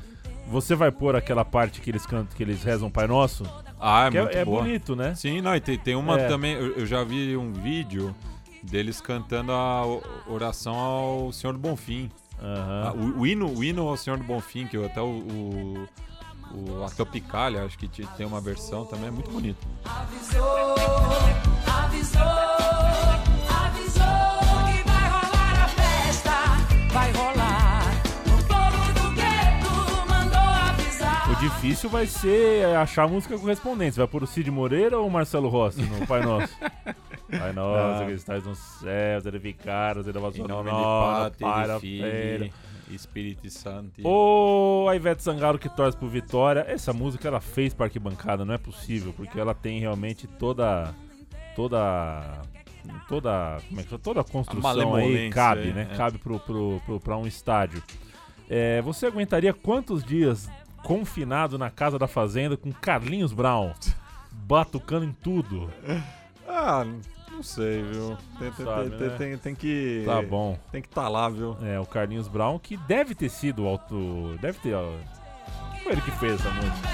você 0.47 0.75
vai 0.75 0.91
pôr 0.91 1.15
aquela 1.15 1.43
parte 1.45 1.81
que 1.81 1.89
eles 1.89 2.05
cantam, 2.05 2.35
que 2.35 2.43
eles 2.43 2.63
rezam 2.63 2.89
Pai 2.91 3.07
Nosso? 3.07 3.43
ah 3.79 4.07
é 4.07 4.11
Que 4.11 4.21
muito 4.21 4.37
é, 4.37 4.41
é 4.41 4.45
bonito, 4.45 4.95
né? 4.95 5.15
Sim, 5.15 5.41
não, 5.41 5.55
e 5.55 5.59
tem, 5.59 5.77
tem 5.77 5.95
uma 5.95 6.19
É. 6.19 6.27
também, 6.27 6.53
eu, 6.53 6.77
eu 6.77 6.85
já 6.85 7.03
vi 7.03 7.35
um 7.35 7.51
vídeo 7.51 8.13
deles 8.61 9.01
cantando 9.01 9.51
a 9.51 9.81
oração 10.27 10.75
ao 10.75 11.31
Senhor 11.33 11.53
do 11.53 11.59
Bonfim. 11.59 12.09
Ah, 12.41 12.93
o, 12.95 13.21
o 13.21 13.27
hino, 13.27 13.47
o 13.49 13.63
hino 13.63 13.87
ao 13.87 13.95
Senhor 13.97 14.17
do 14.17 14.23
Bonfim, 14.25 14.67
que 14.67 14.77
até 14.85 15.01
o, 15.01 15.05
o, 15.05 15.87
o 16.53 16.83
a 16.85 16.89
Tropicália, 16.89 17.63
acho 17.63 17.77
que 17.77 17.87
te- 17.87 18.05
tem 18.17 18.25
uma 18.25 18.39
versão 18.41 18.85
também, 18.85 19.07
é 19.07 19.11
muito 19.11 19.31
bonito. 19.31 19.65
Avisou, 19.85 20.75
avisou 21.67 22.21
difícil 31.55 31.89
vai 31.89 32.05
ser 32.05 32.65
achar 32.75 33.03
a 33.03 33.07
música 33.07 33.37
correspondente. 33.37 33.93
Você 33.95 33.99
vai 34.01 34.07
pôr 34.07 34.23
o 34.23 34.27
Cid 34.27 34.49
Moreira 34.51 34.99
ou 34.99 35.07
o 35.07 35.11
Marcelo 35.11 35.49
Rossi 35.49 35.81
no 35.81 36.05
Pai 36.05 36.21
Nosso? 36.21 36.53
Pai 37.29 37.53
Nosso, 37.53 38.03
Ah. 38.03 38.05
que 38.05 38.11
estás 38.13 38.43
no 38.43 38.55
céu, 38.55 39.21
seja 39.21 39.37
o 40.17 40.21
vosso 40.21 40.37
Em 40.37 40.47
nome 40.47 40.69
nome, 40.69 41.31
de 41.31 41.37
de 41.37 41.79
Filho. 41.79 42.53
Espírito 42.91 43.49
Santo. 43.49 44.05
Ô, 44.07 44.87
a 44.89 44.95
Ivete 44.95 45.23
Sangalo 45.23 45.57
que 45.57 45.69
torce 45.69 45.97
pro 45.97 46.07
Vitória. 46.07 46.65
Essa 46.67 46.93
música 46.93 47.27
ela 47.27 47.39
fez 47.39 47.73
pra 47.73 47.85
arquibancada, 47.87 48.45
não 48.45 48.53
é 48.53 48.57
possível, 48.57 49.13
porque 49.13 49.39
ela 49.39 49.55
tem 49.55 49.79
realmente 49.79 50.27
toda. 50.27 50.93
toda. 51.55 52.41
toda. 53.07 53.57
como 53.67 53.79
é 53.79 53.83
que? 53.83 53.97
Toda 53.97 54.21
a 54.21 54.23
construção 54.23 54.69
aí 54.69 54.77
malemolência 54.85 55.31
cabe, 55.31 55.61
aí, 55.61 55.73
né? 55.73 55.87
é. 55.91 55.95
Cabe 55.95 56.17
pro, 56.19 56.39
pro, 56.39 56.81
pro, 56.85 56.99
pra 56.99 57.17
um 57.17 57.25
estádio. 57.25 57.81
É, 58.49 58.81
você 58.81 59.07
aguentaria 59.07 59.53
quantos 59.53 60.03
dias 60.03 60.47
confinado 60.83 61.57
na 61.57 61.69
casa 61.69 61.97
da 61.97 62.07
fazenda 62.07 62.55
com 62.57 62.71
Carlinhos 62.71 63.33
Brown? 63.33 63.71
Batucando 64.31 65.05
em 65.05 65.11
tudo. 65.13 65.69
Ah, 66.47 66.85
não 67.31 67.41
sei, 67.41 67.81
viu? 67.83 68.17
Tem, 68.37 68.51
tem, 68.51 68.65
Sabe, 68.65 68.89
tem, 68.91 69.07
né? 69.07 69.15
tem- 69.17 69.37
tem 69.37 69.55
que. 69.55 70.03
Tá 70.05 70.21
bom. 70.21 70.57
Tem 70.71 70.81
que 70.81 70.87
estar 70.87 71.07
lá, 71.07 71.29
viu? 71.29 71.57
É, 71.63 71.79
o 71.79 71.85
Carlinhos 71.85 72.27
Brown, 72.27 72.59
que 72.59 72.75
deve 72.77 73.15
ter 73.15 73.29
sido 73.29 73.63
o 73.63 73.67
auto. 73.67 74.37
Deve 74.41 74.59
ter. 74.59 74.73
ó, 74.75 74.91
Foi 75.83 75.93
ele 75.93 76.01
que 76.01 76.11
fez 76.11 76.33
essa 76.39 76.49
música. 76.51 76.89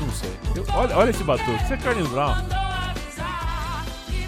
Não 0.00 0.10
sei. 0.10 0.30
Eu- 0.56 0.64
olha, 0.74 0.96
olha 0.98 1.10
esse 1.10 1.22
batuque. 1.24 1.62
Isso 1.62 1.72
é 1.72 1.76
Carlinhos 1.76 2.10
Brown. 2.10 2.34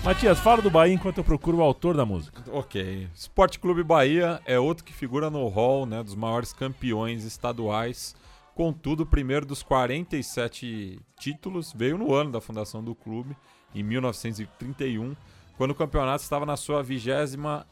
Matias, 0.06 0.38
fala 0.38 0.62
do 0.62 0.70
Bahia 0.70 0.94
enquanto 0.94 1.18
eu 1.18 1.24
procuro 1.24 1.56
o 1.56 1.62
autor 1.62 1.96
da 1.96 2.06
música. 2.06 2.40
Ok. 2.52 3.08
Esporte 3.12 3.58
Clube 3.58 3.82
Bahia 3.82 4.40
é 4.46 4.56
outro 4.56 4.84
que 4.84 4.92
figura 4.92 5.28
no 5.28 5.48
hall 5.48 5.84
né, 5.84 6.00
dos 6.00 6.14
maiores 6.14 6.52
campeões 6.52 7.24
estaduais. 7.24 8.14
Contudo, 8.54 9.02
o 9.02 9.06
primeiro 9.06 9.44
dos 9.44 9.64
47 9.64 11.00
títulos 11.18 11.72
veio 11.72 11.98
no 11.98 12.14
ano 12.14 12.30
da 12.30 12.40
fundação 12.40 12.84
do 12.84 12.94
clube, 12.94 13.36
em 13.74 13.82
1931, 13.82 15.16
quando 15.56 15.72
o 15.72 15.74
campeonato 15.74 16.22
estava 16.22 16.46
na 16.46 16.56
sua 16.56 16.84
27ª 16.84 17.64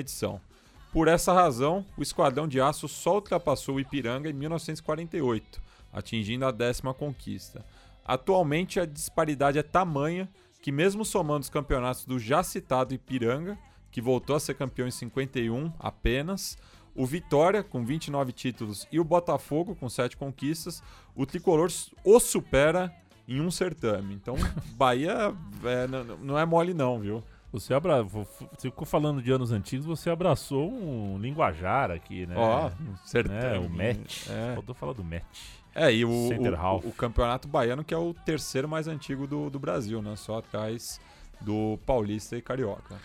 edição. 0.00 0.40
Por 0.92 1.06
essa 1.06 1.32
razão, 1.32 1.86
o 1.96 2.02
Esquadrão 2.02 2.48
de 2.48 2.60
Aço 2.60 2.88
só 2.88 3.14
ultrapassou 3.14 3.76
o 3.76 3.80
Ipiranga 3.80 4.28
em 4.28 4.32
1948, 4.32 5.62
atingindo 5.92 6.44
a 6.44 6.50
décima 6.50 6.92
conquista. 6.92 7.64
Atualmente, 8.04 8.80
a 8.80 8.84
disparidade 8.84 9.60
é 9.60 9.62
tamanha 9.62 10.28
que, 10.62 10.70
mesmo 10.70 11.04
somando 11.04 11.40
os 11.40 11.50
campeonatos 11.50 12.04
do 12.06 12.18
já 12.18 12.42
citado 12.42 12.94
Ipiranga, 12.94 13.58
que 13.90 14.00
voltou 14.00 14.36
a 14.36 14.40
ser 14.40 14.54
campeão 14.54 14.86
em 14.86 14.92
51 14.92 15.72
apenas, 15.78 16.56
o 16.94 17.04
Vitória, 17.04 17.62
com 17.62 17.84
29 17.84 18.32
títulos, 18.32 18.86
e 18.90 19.00
o 19.00 19.04
Botafogo, 19.04 19.74
com 19.74 19.88
7 19.88 20.16
conquistas, 20.16 20.82
o 21.14 21.26
tricolor 21.26 21.68
o 22.04 22.20
supera 22.20 22.94
em 23.26 23.40
um 23.40 23.50
certame. 23.50 24.14
Então, 24.14 24.36
Bahia 24.76 25.34
é, 25.64 25.86
não, 26.20 26.38
é 26.38 26.46
mole, 26.46 26.72
não, 26.72 27.00
viu? 27.00 27.24
Você, 27.50 27.74
abra... 27.74 28.06
ficou 28.58 28.86
falando 28.86 29.20
de 29.20 29.30
anos 29.30 29.52
antigos, 29.52 29.84
você 29.84 30.08
abraçou 30.08 30.72
um 30.72 31.18
linguajar 31.18 31.90
aqui, 31.90 32.24
né? 32.24 32.34
Ó, 32.36 32.68
um 32.68 32.96
certame. 33.04 33.40
né? 33.40 33.58
O 33.58 33.68
match. 33.68 34.28
É. 34.30 34.54
Faltou 34.54 34.74
falar 34.74 34.94
do 34.94 35.04
match. 35.04 35.61
É, 35.74 35.92
e 35.92 36.04
o, 36.04 36.10
o- 36.10 36.88
o, 36.88 36.92
campeonato 36.92 37.48
baiano, 37.48 37.82
que 37.82 37.94
é 37.94 37.96
o 37.96 38.12
terceiro 38.12 38.68
mais 38.68 38.86
antigo 38.88 39.26
do, 39.26 39.48
do 39.48 39.58
Brasil, 39.58 40.02
né? 40.02 40.14
Só 40.16 40.38
atrás 40.38 41.00
do 41.40 41.78
Paulista 41.86 42.36
e 42.36 42.42
Carioca. 42.42 42.96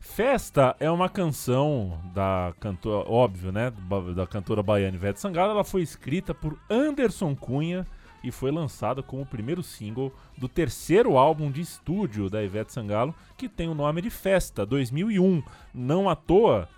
Festa 0.00 0.76
é 0.78 0.90
uma 0.90 1.08
canção 1.08 2.00
da 2.14 2.54
cantora, 2.60 3.08
óbvio, 3.08 3.50
né? 3.52 3.72
Da 4.14 4.26
cantora 4.26 4.62
baiana 4.62 4.96
Ivete 4.96 5.20
Sangalo. 5.20 5.52
Ela 5.52 5.64
foi 5.64 5.82
escrita 5.82 6.32
por 6.34 6.58
Anderson 6.70 7.34
Cunha 7.34 7.86
e 8.22 8.30
foi 8.30 8.50
lançada 8.50 9.02
como 9.02 9.22
o 9.22 9.26
primeiro 9.26 9.62
single 9.62 10.12
do 10.36 10.48
terceiro 10.48 11.16
álbum 11.18 11.50
de 11.50 11.60
estúdio 11.60 12.28
da 12.30 12.42
Ivete 12.42 12.72
Sangalo, 12.72 13.14
que 13.36 13.48
tem 13.48 13.68
o 13.68 13.74
nome 13.74 14.00
de 14.00 14.10
Festa, 14.10 14.64
2001. 14.66 15.42
Não 15.74 16.08
à 16.08 16.16
toa, 16.16 16.68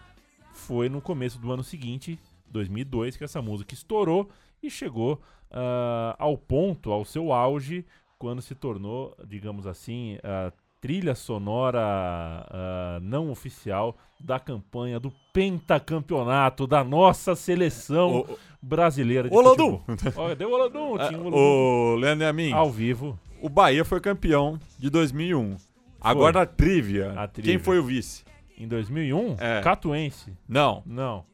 foi 0.52 0.88
no 0.88 1.00
começo 1.00 1.38
do 1.38 1.50
ano 1.52 1.62
seguinte, 1.64 2.18
2002, 2.50 3.16
que 3.16 3.24
essa 3.24 3.40
música 3.40 3.74
estourou 3.74 4.28
e 4.62 4.70
chegou 4.70 5.20
ah, 5.50 6.14
ao 6.18 6.36
ponto, 6.36 6.92
ao 6.92 7.04
seu 7.04 7.32
auge, 7.32 7.84
quando 8.18 8.40
se 8.42 8.54
tornou, 8.54 9.16
digamos 9.26 9.66
assim, 9.66 10.18
a 10.22 10.52
trilha 10.80 11.14
sonora 11.14 11.80
ah, 11.82 12.98
não 13.02 13.30
oficial 13.30 13.96
da 14.18 14.38
campanha 14.38 14.98
do 15.00 15.12
pentacampeonato 15.32 16.66
da 16.66 16.82
nossa 16.84 17.34
seleção 17.34 18.20
Ô, 18.20 18.38
brasileira 18.60 19.28
de 19.28 19.34
futebol. 19.34 19.86
Olha, 20.16 20.36
deu 20.36 20.50
Olodum, 20.52 20.96
Ah, 21.00 21.08
tinha 21.08 21.18
um 21.20 21.26
Olodum 21.26 21.36
Ô, 21.38 21.96
Leandro 21.96 22.24
e 22.24 22.28
a 22.28 22.32
mim, 22.32 22.52
ao 22.52 22.70
vivo. 22.70 23.18
o 23.40 23.48
Bahia 23.48 23.84
foi 23.84 24.00
campeão 24.00 24.58
de 24.78 24.90
2001. 24.90 25.56
Agora 26.00 26.42
a 26.42 26.46
trivia. 26.46 27.12
A 27.12 27.26
trivia. 27.28 27.52
Quem 27.54 27.62
foi 27.62 27.78
o 27.78 27.84
vice? 27.84 28.24
Em 28.58 28.66
2001, 28.68 29.36
É. 29.38 29.60
Catuense. 29.62 30.32
Não, 30.48 30.82
Não. 30.86 31.24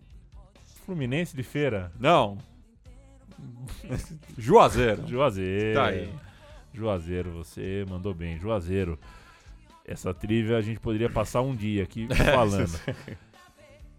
Fluminense 0.84 1.34
de 1.36 1.42
Feira. 1.42 1.90
não. 1.98 2.38
Juazeiro. 4.39 5.07
Juazeiro. 5.07 5.74
Tá 5.78 5.87
aí. 5.87 6.12
Juazeiro, 6.72 7.30
você 7.32 7.84
mandou 7.89 8.12
bem. 8.14 8.39
Juazeiro. 8.39 8.99
Essa 9.84 10.12
trivia 10.12 10.57
a 10.57 10.61
gente 10.62 10.80
poderia 10.80 11.09
passar 11.09 11.41
um 11.43 11.55
dia 11.55 11.82
aqui 11.84 12.09
falando. 12.34 12.78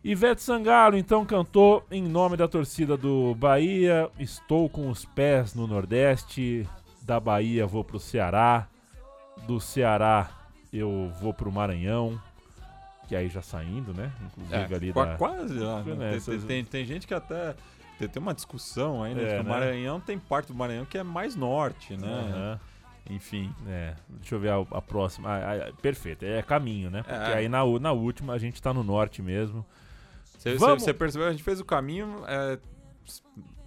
Ivete 0.03 0.41
Sangalo 0.41 0.95
então 0.97 1.25
cantou 1.25 1.85
em 1.91 2.03
nome 2.03 2.37
da 2.37 2.47
torcida 2.47 2.95
do 2.95 3.33
Bahia. 3.35 4.09
Estou 4.19 4.69
com 4.69 4.89
os 4.89 5.05
pés 5.05 5.53
no 5.53 5.65
Nordeste. 5.67 6.67
Da 7.03 7.19
Bahia 7.19 7.65
vou 7.65 7.83
pro 7.83 7.99
Ceará. 7.99 8.67
Do 9.47 9.59
Ceará 9.59 10.29
eu 10.71 11.11
vou 11.21 11.33
pro 11.33 11.51
Maranhão. 11.51 12.21
Que 13.07 13.15
aí 13.15 13.29
já 13.29 13.41
saindo, 13.41 13.93
né? 13.93 14.11
Inclusive 14.25 14.75
ali 14.75 14.89
É, 14.89 14.93
qua- 14.93 15.05
da. 15.05 15.15
quase 15.15 15.53
lá. 15.57 15.81
né? 15.81 16.11
É, 16.11 16.15
essas- 16.17 16.43
tem, 16.43 16.63
tem- 16.63 16.65
tem 16.65 16.85
gente 16.85 17.07
que 17.07 17.13
até. 17.13 17.55
Tem, 17.97 18.07
tem 18.07 18.21
uma 18.21 18.33
discussão 18.33 19.01
aí, 19.03 19.13
né? 19.15 19.23
É, 19.23 19.27
que 19.35 19.41
o 19.41 19.43
né? 19.43 19.49
Maranhão 19.49 19.99
tem 19.99 20.17
parte 20.19 20.47
do 20.47 20.53
Maranhão 20.55 20.85
que 20.85 20.97
é 20.97 21.03
mais 21.03 21.35
norte, 21.35 21.95
né? 21.97 22.07
Aham. 22.07 22.59
Enfim. 23.09 23.53
É, 23.67 23.95
deixa 24.09 24.35
eu 24.35 24.39
ver 24.39 24.49
a, 24.51 24.57
a 24.71 24.81
próxima. 24.81 25.29
Ah, 25.29 25.53
ah, 25.69 25.73
perfeito, 25.81 26.25
é 26.25 26.41
caminho, 26.41 26.89
né? 26.89 27.03
Porque 27.03 27.31
É. 27.31 27.35
aí 27.35 27.47
na, 27.49 27.63
na 27.79 27.91
última 27.93 28.33
a 28.33 28.37
gente 28.37 28.61
tá 28.61 28.73
no 28.73 28.83
norte 28.83 29.21
mesmo. 29.21 29.65
Você 30.37 30.93
percebeu? 30.93 31.27
A 31.27 31.31
gente 31.31 31.43
fez 31.43 31.59
o 31.59 31.65
caminho 31.65 32.23
é, 32.27 32.59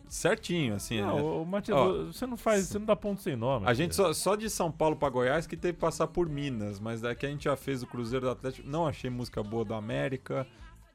certinho, 0.09 0.74
assim. 0.74 1.01
Não, 1.01 1.16
né? 1.16 1.22
ô, 1.22 1.45
Matias, 1.45 1.76
Ó, 1.76 2.05
você 2.07 2.26
não 2.26 2.37
faz, 2.37 2.66
você 2.66 2.78
não 2.78 2.87
dá 2.87 2.97
ponto 2.97 3.20
sem 3.22 3.37
nome. 3.37 3.66
A 3.66 3.74
gente 3.74 3.95
só, 3.95 4.12
só 4.12 4.35
de 4.37 4.49
São 4.51 4.70
Paulo 4.70 4.97
pra 4.97 5.09
Goiás 5.09 5.47
que 5.47 5.57
teve 5.57 5.74
que 5.74 5.81
passar 5.81 6.07
por 6.07 6.28
Minas, 6.28 6.78
mas 6.81 7.01
daqui 7.01 7.26
a 7.26 7.28
gente 7.28 7.45
já 7.45 7.57
fez 7.57 7.83
o 7.83 7.87
Cruzeiro 7.87 8.26
do 8.26 8.31
Atlético. 8.33 8.68
Não 8.68 8.87
achei 8.87 9.09
música 9.11 9.43
boa 9.43 9.64
do 9.64 9.74
América. 9.74 10.47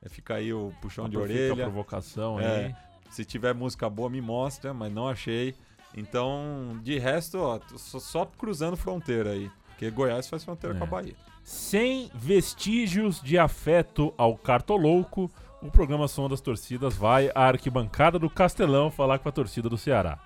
É, 0.01 0.09
Fica 0.09 0.35
aí 0.35 0.53
o 0.53 0.71
puxão 0.81 1.05
de 1.09 1.11
Fica 1.17 1.21
a 1.21 1.23
orelha. 1.23 1.55
provocação 1.63 2.39
É. 2.39 2.65
aí. 2.65 2.75
Se 3.15 3.23
tiver 3.23 3.55
música 3.55 3.89
boa, 3.89 4.09
me 4.09 4.19
mostra, 4.19 4.73
mas 4.73 4.91
não 4.91 5.07
achei. 5.07 5.55
Então, 5.95 6.77
de 6.83 6.99
resto, 6.99 7.37
ó, 7.37 7.57
tô 7.59 7.77
só, 7.77 7.97
só 7.97 8.25
cruzando 8.25 8.75
fronteira 8.75 9.31
aí. 9.31 9.49
Porque 9.69 9.89
Goiás 9.89 10.27
faz 10.27 10.43
fronteira 10.43 10.75
É. 10.75 10.77
com 10.77 10.83
a 10.83 10.87
Bahia. 10.87 11.15
Sem 11.41 12.11
vestígios 12.13 13.21
de 13.21 13.37
afeto 13.39 14.13
ao 14.17 14.35
cartolouco, 14.37 15.31
o 15.61 15.71
programa 15.71 16.09
Som 16.09 16.27
das 16.27 16.41
Torcidas 16.41 16.93
vai 16.97 17.31
à 17.33 17.43
arquibancada 17.47 18.19
do 18.19 18.29
Castelão 18.29 18.91
falar 18.91 19.19
com 19.19 19.29
a 19.29 19.31
torcida 19.31 19.69
do 19.69 19.77
Ceará. 19.77 20.19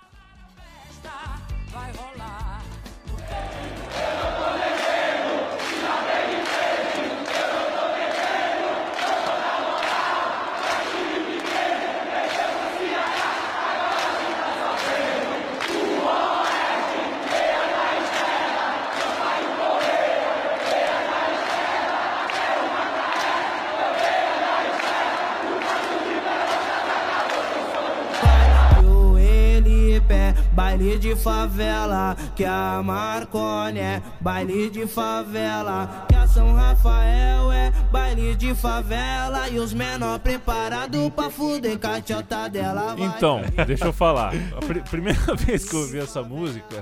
Baile 30.80 30.98
de 30.98 31.14
favela, 31.16 32.16
que 32.38 32.46
a 32.46 32.82
Marconi 32.82 33.80
é 33.80 34.02
baile 34.22 34.70
de 34.70 34.88
favela, 34.88 36.06
que 36.08 36.16
a 36.16 36.26
São 36.26 36.54
Rafael 36.54 37.52
é 37.52 37.70
baile 37.92 38.34
de 38.34 38.56
favela, 38.56 39.50
e 39.50 39.60
os 39.60 39.74
menor 39.74 40.20
preparado 40.20 41.12
pra 41.12 41.30
fuder 41.30 41.78
com 41.78 41.88
a 41.88 42.02
tchota 42.02 42.48
dela. 42.50 42.96
vai. 42.96 43.08
Então, 43.08 43.42
deixa 43.68 43.86
eu 43.86 43.94
falar. 43.94 44.32
A 44.56 44.66
pri- 44.66 44.82
primeira 44.82 45.20
vez 45.36 45.68
que 45.70 45.76
eu 45.76 45.82
ouvi 45.82 46.00
essa 46.00 46.24
música, 46.24 46.82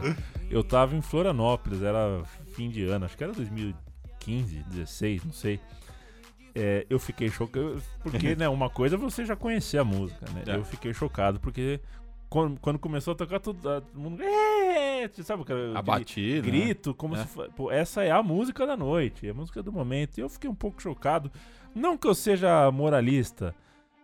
eu 0.49 0.63
tava 0.63 0.95
em 0.95 1.01
Florianópolis, 1.01 1.81
era 1.81 2.21
fim 2.55 2.69
de 2.69 2.85
ano, 2.85 3.05
acho 3.05 3.17
que 3.17 3.23
era 3.23 3.33
2015, 3.33 4.63
16, 4.69 5.25
não 5.25 5.33
sei. 5.33 5.59
É, 6.53 6.85
eu 6.87 6.99
fiquei 6.99 7.29
chocado, 7.29 7.81
porque, 8.03 8.35
né, 8.35 8.47
uma 8.47 8.69
coisa 8.69 8.95
é 8.95 8.97
você 8.97 9.25
já 9.25 9.35
conhecer 9.35 9.79
a 9.79 9.83
música, 9.83 10.23
né? 10.33 10.43
É. 10.45 10.55
Eu 10.55 10.63
fiquei 10.63 10.93
chocado 10.93 11.39
porque 11.39 11.79
quando, 12.30 12.59
quando 12.59 12.78
começou 12.80 13.13
a 13.13 13.15
tocar, 13.15 13.39
todo, 13.39 13.59
todo 13.61 13.86
mundo. 13.99 14.21
É, 14.23 15.07
sabe 15.23 15.43
aquela 15.43 15.78
A 15.78 15.82
batida. 15.82 16.36
né? 16.36 16.51
grito, 16.51 16.93
como 16.93 17.15
É. 17.15 17.25
se 17.25 17.49
pô, 17.55 17.71
essa 17.71 18.03
é 18.03 18.11
a 18.11 18.21
música 18.23 18.65
da 18.65 18.75
noite, 18.75 19.28
é 19.28 19.32
a 19.32 19.34
música 19.34 19.61
do 19.63 19.71
momento. 19.71 20.17
E 20.17 20.21
eu 20.21 20.30
fiquei 20.30 20.49
um 20.49 20.55
pouco 20.55 20.82
chocado. 20.82 21.32
Não 21.75 21.97
que 21.97 22.07
eu 22.07 22.15
seja 22.15 22.69
moralista, 22.71 23.53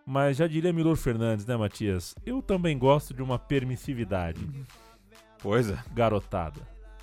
mas 0.06 0.36
já 0.36 0.46
diria 0.46 0.72
Milor 0.72 0.96
Fernandes, 0.96 1.44
né, 1.46 1.56
Matias? 1.56 2.14
Eu 2.24 2.40
também 2.40 2.78
gosto 2.78 3.12
de 3.12 3.22
uma 3.22 3.38
permissividade, 3.38 4.40
Pois 5.42 5.68
é. 5.70 5.78
garotada. 5.92 6.60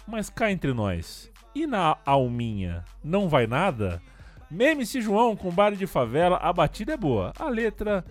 Mas 0.07 0.30
cá 0.30 0.51
entre 0.51 0.74
nós, 0.74 1.32
e 1.53 1.67
na 1.67 1.97
alminha, 2.05 2.84
não 3.03 3.28
vai 3.30 3.45
nada? 3.47 4.01
Meme 4.49 4.86
se 4.86 4.99
João 5.01 5.36
com 5.36 5.51
baile 5.51 5.78
de 5.78 5.88
favela, 5.88 6.38
a 6.38 6.51
batida 6.51 6.93
é 6.93 6.97
boa. 6.97 7.32
A 7.39 7.49
letra, 7.49 8.03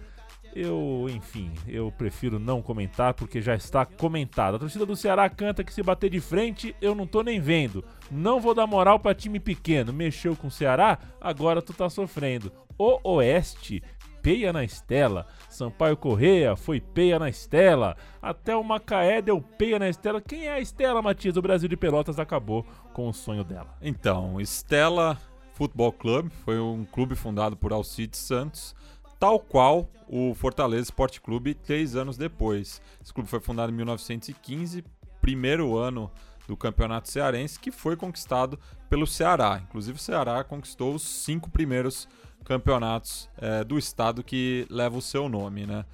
eu, 0.55 1.07
enfim, 1.09 1.53
eu 1.67 1.93
prefiro 1.93 2.39
não 2.39 2.63
comentar 2.63 3.15
porque 3.15 3.41
já 3.41 3.55
está 3.55 3.85
comentada. 3.85 4.57
A 4.57 4.61
torcida 4.61 4.85
do 4.85 4.97
Ceará 4.97 5.29
canta 5.29 5.65
que 5.65 5.73
se 5.73 5.83
bater 5.83 6.11
de 6.11 6.21
frente, 6.21 6.75
eu 6.81 6.95
não 6.95 7.07
tô 7.07 7.23
nem 7.23 7.41
vendo. 7.41 7.85
Não 8.11 8.41
vou 8.41 8.55
dar 8.55 8.67
moral 8.67 8.99
pra 8.99 9.15
time 9.15 9.39
pequeno. 9.39 9.93
Mexeu 9.93 10.35
com 10.35 10.49
o 10.49 10.51
Ceará, 10.51 10.99
agora 11.21 11.63
tu 11.63 11.73
tá 11.73 11.89
sofrendo. 11.89 12.53
O 12.77 12.99
Oeste, 13.05 13.83
peia 14.23 14.53
na 14.53 14.65
estela. 14.65 15.27
Sampaio 15.49 15.97
Correia 15.97 16.57
foi 16.57 16.81
peia 16.81 17.19
na 17.19 17.29
estela. 17.29 17.97
Até 18.21 18.55
o 18.57 18.63
Macaé 18.63 19.21
deu 19.21 19.41
peia 19.41 19.79
na 19.79 19.89
estela. 19.89 20.21
Quem 20.21 20.47
é 20.47 20.53
a 20.53 20.61
Estela, 20.61 21.03
Matias? 21.03 21.37
O 21.37 21.43
Brasil 21.43 21.69
de 21.69 21.77
Pelotas 21.77 22.19
acabou 22.19 22.65
com 22.93 23.09
o 23.09 23.13
sonho 23.13 23.45
dela. 23.45 23.77
Então, 23.81 24.41
Stella 24.41 25.19
Futebol 25.55 25.93
Clube 25.93 26.31
foi 26.45 26.59
um 26.59 26.85
clube 26.85 27.15
fundado 27.15 27.57
por 27.57 27.73
Alcides 27.73 28.19
Santos, 28.19 28.75
tal 29.21 29.39
qual 29.39 29.87
o 30.09 30.35
Fortaleza 30.35 30.85
Esporte 30.85 31.21
Clube 31.21 31.55
três 31.55 31.95
anos 31.95 32.17
depois. 32.17 32.81
Esse 33.01 33.13
clube 33.13 33.29
foi 33.29 33.39
fundado 33.39 33.71
em 33.71 33.75
1915, 33.77 34.83
primeiro 35.21 35.77
ano 35.77 36.11
do 36.49 36.57
Campeonato 36.57 37.09
Cearense, 37.09 37.61
que 37.61 37.71
foi 37.71 37.95
conquistado 37.95 38.59
pelo 38.89 39.07
Ceará. 39.07 39.61
Inclusive, 39.63 39.99
o 39.99 40.01
Ceará 40.01 40.43
conquistou 40.43 40.95
os 40.95 41.03
cinco 41.03 41.49
primeiros 41.51 42.09
campeonatos 42.45 43.29
eh, 43.37 43.63
do 43.63 43.79
estado 43.79 44.25
que 44.25 44.67
leva 44.69 44.97
o 44.97 45.03
seu 45.03 45.29
nome, 45.29 45.67
né? 45.67 45.85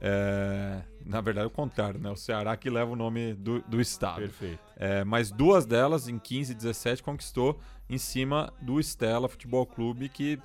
Eh, 0.00 0.80
na 1.04 1.20
verdade, 1.20 1.44
é 1.44 1.48
o 1.48 1.50
contrário, 1.50 2.00
né? 2.00 2.10
O 2.10 2.16
Ceará 2.16 2.56
que 2.56 2.70
leva 2.70 2.90
o 2.90 2.96
nome 2.96 3.34
do, 3.34 3.60
do 3.62 3.80
estado. 3.80 4.20
Perfeito. 4.20 4.60
É, 4.76 5.04
mas 5.04 5.30
duas 5.30 5.66
delas, 5.66 6.08
em 6.08 6.18
15 6.18 6.52
e 6.52 6.54
17, 6.54 7.02
conquistou 7.02 7.58
em 7.90 7.98
cima 7.98 8.52
do 8.62 8.80
Stella 8.80 9.28
Futebol 9.28 9.66
Clube, 9.66 10.08
que 10.08 10.38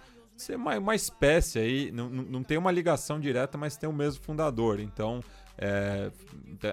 é 0.50 0.56
uma, 0.56 0.78
uma 0.78 0.96
espécie 0.96 1.60
aí, 1.60 1.92
não, 1.92 2.10
não 2.10 2.44
tem 2.44 2.58
uma 2.58 2.72
ligação 2.72 3.20
direta, 3.20 3.58
mas 3.58 3.78
tem 3.78 3.90
o 3.90 3.94
mesmo 3.94 4.24
fundador. 4.24 4.80
Então, 4.80 5.22
é, 5.58 6.12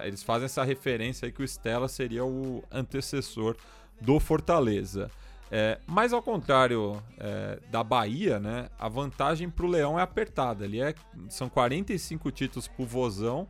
eles 0.03 0.23
fazem 0.23 0.45
essa 0.45 0.63
referência 0.63 1.25
aí 1.25 1.31
que 1.31 1.41
o 1.41 1.47
Stella 1.47 1.87
seria 1.87 2.25
o 2.25 2.63
antecessor 2.71 3.55
do 3.99 4.19
Fortaleza. 4.19 5.11
É, 5.51 5.79
mas 5.87 6.13
ao 6.13 6.21
contrário 6.21 7.01
é, 7.17 7.59
da 7.71 7.83
Bahia, 7.83 8.39
né, 8.39 8.69
a 8.77 8.87
vantagem 8.87 9.49
para 9.49 9.65
o 9.65 9.69
Leão 9.69 9.99
é 9.99 10.01
apertada. 10.01 10.63
Ali 10.63 10.81
é, 10.81 10.93
são 11.27 11.49
45 11.49 12.31
títulos 12.31 12.67
para 12.67 12.83
o 12.83 12.85
Vozão 12.85 13.47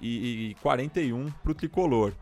e, 0.00 0.50
e 0.50 0.54
41 0.56 1.30
para 1.42 1.52
o 1.52 1.54
Tricolor. 1.54 2.12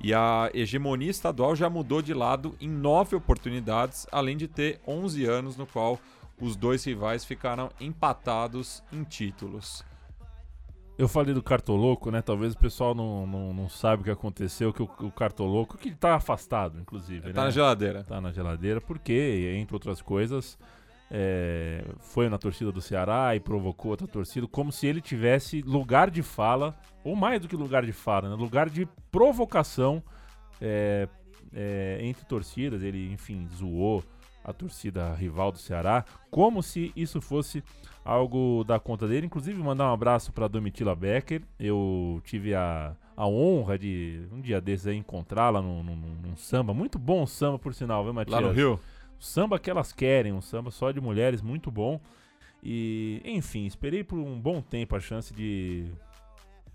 E 0.00 0.14
a 0.14 0.48
hegemonia 0.54 1.10
estadual 1.10 1.56
já 1.56 1.68
mudou 1.68 2.00
de 2.00 2.14
lado 2.14 2.54
em 2.60 2.68
nove 2.68 3.16
oportunidades, 3.16 4.06
além 4.12 4.36
de 4.36 4.46
ter 4.46 4.80
11 4.86 5.24
anos 5.24 5.56
no 5.56 5.66
qual 5.66 5.98
os 6.40 6.56
dois 6.56 6.84
rivais 6.84 7.24
ficaram 7.24 7.70
empatados 7.80 8.82
em 8.92 9.02
títulos. 9.04 9.84
Eu 10.96 11.06
falei 11.06 11.32
do 11.32 11.42
Cartoloco, 11.42 12.10
né? 12.10 12.20
Talvez 12.20 12.54
o 12.54 12.58
pessoal 12.58 12.92
não, 12.92 13.24
não, 13.24 13.54
não 13.54 13.68
sabe 13.68 14.02
o 14.02 14.04
que 14.04 14.10
aconteceu, 14.10 14.72
que 14.72 14.82
o, 14.82 14.90
o 15.00 15.12
Cartoloco, 15.12 15.78
que 15.78 15.92
tá 15.92 16.16
afastado, 16.16 16.80
inclusive, 16.80 17.20
Tá 17.32 17.40
né? 17.40 17.46
na 17.46 17.50
geladeira. 17.50 18.02
Tá 18.02 18.20
na 18.20 18.32
geladeira, 18.32 18.80
porque, 18.80 19.54
entre 19.56 19.76
outras 19.76 20.02
coisas, 20.02 20.58
é, 21.08 21.84
foi 22.00 22.28
na 22.28 22.36
torcida 22.36 22.72
do 22.72 22.80
Ceará 22.82 23.34
e 23.36 23.40
provocou 23.40 23.92
outra 23.92 24.08
torcida, 24.08 24.48
como 24.48 24.72
se 24.72 24.88
ele 24.88 25.00
tivesse 25.00 25.62
lugar 25.62 26.10
de 26.10 26.20
fala, 26.22 26.76
ou 27.04 27.14
mais 27.14 27.40
do 27.40 27.46
que 27.46 27.54
lugar 27.54 27.86
de 27.86 27.92
fala, 27.92 28.28
né? 28.28 28.34
lugar 28.34 28.68
de 28.68 28.84
provocação 29.10 30.02
é, 30.60 31.08
é, 31.54 31.98
entre 32.02 32.24
torcidas. 32.24 32.82
Ele, 32.82 33.12
enfim, 33.12 33.46
zoou 33.56 34.02
a 34.48 34.52
torcida 34.54 35.12
rival 35.14 35.52
do 35.52 35.58
Ceará, 35.58 36.04
como 36.30 36.62
se 36.62 36.90
isso 36.96 37.20
fosse 37.20 37.62
algo 38.04 38.64
da 38.64 38.80
conta 38.80 39.06
dele. 39.06 39.26
Inclusive, 39.26 39.58
mandar 39.62 39.90
um 39.90 39.92
abraço 39.92 40.32
para 40.32 40.48
Domitila 40.48 40.94
Becker. 40.94 41.42
Eu 41.60 42.20
tive 42.24 42.54
a, 42.54 42.96
a 43.14 43.26
honra 43.28 43.78
de, 43.78 44.26
um 44.32 44.40
dia 44.40 44.60
desses, 44.60 44.86
encontrá-la 44.86 45.60
num, 45.60 45.82
num- 45.82 45.96
num 45.96 46.36
samba. 46.36 46.72
Muito 46.72 46.98
bom 46.98 47.26
samba, 47.26 47.58
por 47.58 47.74
sinal, 47.74 48.02
viu, 48.04 48.14
Matias? 48.14 48.40
Lá 48.40 48.46
no 48.48 48.52
Rio? 48.52 48.80
O 49.20 49.22
samba 49.22 49.58
que 49.58 49.68
elas 49.70 49.92
querem, 49.92 50.32
um 50.32 50.40
samba 50.40 50.70
só 50.70 50.90
de 50.92 51.00
mulheres, 51.00 51.42
muito 51.42 51.70
bom. 51.70 52.00
E, 52.62 53.20
enfim, 53.24 53.66
esperei 53.66 54.02
por 54.02 54.18
um 54.18 54.40
bom 54.40 54.62
tempo 54.62 54.96
a 54.96 55.00
chance 55.00 55.34
de 55.34 55.92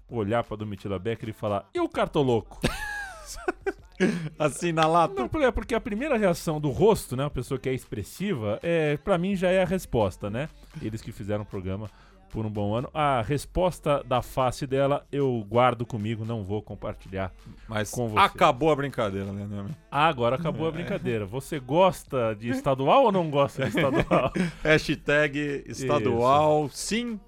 olhar 0.09 0.43
pra 0.43 0.55
Domitila 0.55 0.99
Becker 0.99 1.29
e 1.29 1.33
falar: 1.33 1.67
E 1.73 1.79
o 1.79 1.89
Cartoloco? 1.89 2.59
Assim 4.39 4.71
na 4.71 4.85
lata. 4.87 5.13
Não, 5.13 5.27
porque- 5.29 5.51
porque 5.51 5.75
a 5.75 5.81
primeira 5.81 6.17
reação 6.17 6.59
do 6.59 6.69
rosto, 6.69 7.15
né? 7.15 7.23
Uma 7.23 7.29
pessoa 7.29 7.59
que 7.59 7.69
é 7.69 7.73
expressiva, 7.73 8.59
é, 8.63 8.97
pra 8.97 9.17
mim 9.17 9.35
já 9.35 9.49
é 9.49 9.61
a 9.61 9.65
resposta, 9.65 10.29
né? 10.29 10.49
Eles 10.81 11.01
que 11.01 11.11
fizeram 11.11 11.43
o 11.43 11.45
programa 11.45 11.89
por 12.31 12.45
um 12.47 12.49
bom 12.49 12.73
ano. 12.73 12.89
A 12.93 13.21
resposta 13.21 14.03
da 14.03 14.21
face 14.23 14.65
dela 14.65 15.05
eu 15.11 15.45
guardo 15.47 15.85
comigo, 15.85 16.25
não 16.25 16.43
vou 16.43 16.63
compartilhar. 16.63 17.31
Mas 17.67 17.91
Com 17.91 18.07
você. 18.07 18.17
acabou 18.19 18.71
a 18.71 18.75
brincadeira, 18.75 19.31
né? 19.31 19.65
Ah, 19.91 20.07
agora 20.07 20.35
acabou 20.35 20.67
a 20.67 20.71
brincadeira. 20.73 21.27
Você 21.27 21.59
gosta 21.59 22.33
de 22.33 22.49
estadual 22.49 23.03
ou 23.03 23.11
não 23.11 23.29
gosta 23.29 23.61
de 23.63 23.69
estadual? 23.77 24.33
Hashtag 24.63 25.63
estadual, 25.67 26.67
sim. 26.69 27.19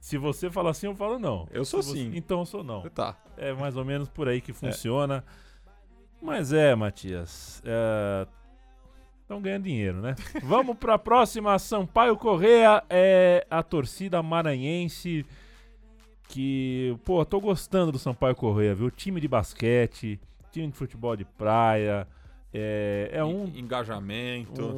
Se 0.00 0.16
você 0.18 0.50
fala 0.50 0.70
assim, 0.70 0.86
eu 0.86 0.94
falo 0.94 1.18
não. 1.18 1.46
Eu 1.50 1.64
sou 1.64 1.82
você- 1.82 1.92
sim. 1.98 2.12
Então 2.14 2.40
eu 2.40 2.46
sou 2.46 2.64
não. 2.64 2.82
Tá. 2.90 3.16
É 3.36 3.52
mais 3.52 3.76
ou 3.76 3.84
menos 3.84 4.08
por 4.08 4.28
aí 4.28 4.40
que 4.40 4.52
funciona. 4.52 5.24
Mas 6.24 6.52
é, 6.52 6.74
Matias. 6.74 7.62
Estão 9.22 9.40
ganhando 9.40 9.64
dinheiro, 9.64 10.00
né? 10.00 10.14
Vamos 10.42 10.76
para 10.76 10.94
a 10.94 10.98
próxima. 10.98 11.58
Sampaio 11.58 12.16
Correa 12.16 12.82
é 12.88 13.46
a 13.50 13.62
torcida 13.62 14.22
maranhense. 14.22 15.24
Que, 16.28 16.96
pô, 17.04 17.22
tô 17.24 17.38
gostando 17.38 17.92
do 17.92 17.98
Sampaio 17.98 18.34
Correa, 18.34 18.74
viu? 18.74 18.90
Time 18.90 19.20
de 19.20 19.28
basquete, 19.28 20.18
time 20.50 20.68
de 20.68 20.72
futebol 20.76 21.14
de 21.14 21.24
praia. 21.24 22.08
É, 22.52 23.10
é 23.12 23.24
um, 23.24 23.44
En- 23.44 23.58
Engajamento. 23.60 24.62
um, 24.62 24.74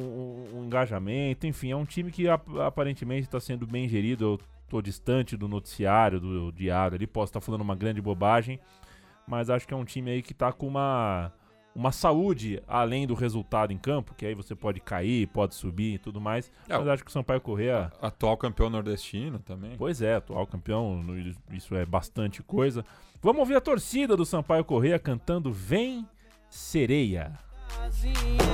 um- 0.55 0.59
um 0.59 0.65
engajamento, 0.65 1.47
enfim, 1.47 1.71
é 1.71 1.75
um 1.75 1.85
time 1.85 2.11
que 2.11 2.27
ap- 2.27 2.57
aparentemente 2.59 3.21
está 3.27 3.39
sendo 3.39 3.65
bem 3.65 3.87
gerido. 3.87 4.25
Eu 4.25 4.39
tô 4.67 4.81
distante 4.81 5.37
do 5.37 5.47
noticiário, 5.47 6.19
do 6.19 6.51
diário 6.51 6.95
ali, 6.95 7.07
posso 7.07 7.29
estar 7.29 7.39
falando 7.41 7.61
uma 7.61 7.75
grande 7.75 8.01
bobagem, 8.01 8.59
mas 9.27 9.49
acho 9.49 9.67
que 9.67 9.73
é 9.73 9.77
um 9.77 9.85
time 9.85 10.09
aí 10.11 10.21
que 10.21 10.33
tá 10.33 10.51
com 10.51 10.67
uma, 10.67 11.31
uma 11.75 11.91
saúde 11.91 12.63
além 12.67 13.05
do 13.05 13.13
resultado 13.13 13.73
em 13.73 13.77
campo, 13.77 14.15
que 14.15 14.25
aí 14.25 14.33
você 14.33 14.55
pode 14.55 14.79
cair, 14.79 15.27
pode 15.27 15.53
subir 15.53 15.95
e 15.95 15.97
tudo 15.99 16.21
mais. 16.21 16.51
É, 16.67 16.77
mas 16.77 16.87
acho 16.87 17.03
que 17.03 17.09
o 17.09 17.13
Sampaio 17.13 17.41
Correa, 17.41 17.91
Atual 18.01 18.37
campeão 18.37 18.69
nordestino 18.69 19.39
também. 19.39 19.75
pois 19.77 20.01
é, 20.01 20.15
atual 20.15 20.47
campeão, 20.47 21.03
isso 21.51 21.75
é 21.75 21.85
bastante 21.85 22.41
coisa. 22.41 22.85
Vamos 23.21 23.41
ouvir 23.41 23.55
a 23.55 23.61
torcida 23.61 24.15
do 24.15 24.25
Sampaio 24.25 24.63
Correa 24.63 24.97
cantando 24.97 25.51
Vem 25.51 26.07
Sereia. 26.49 27.33
Sereia 27.91 28.47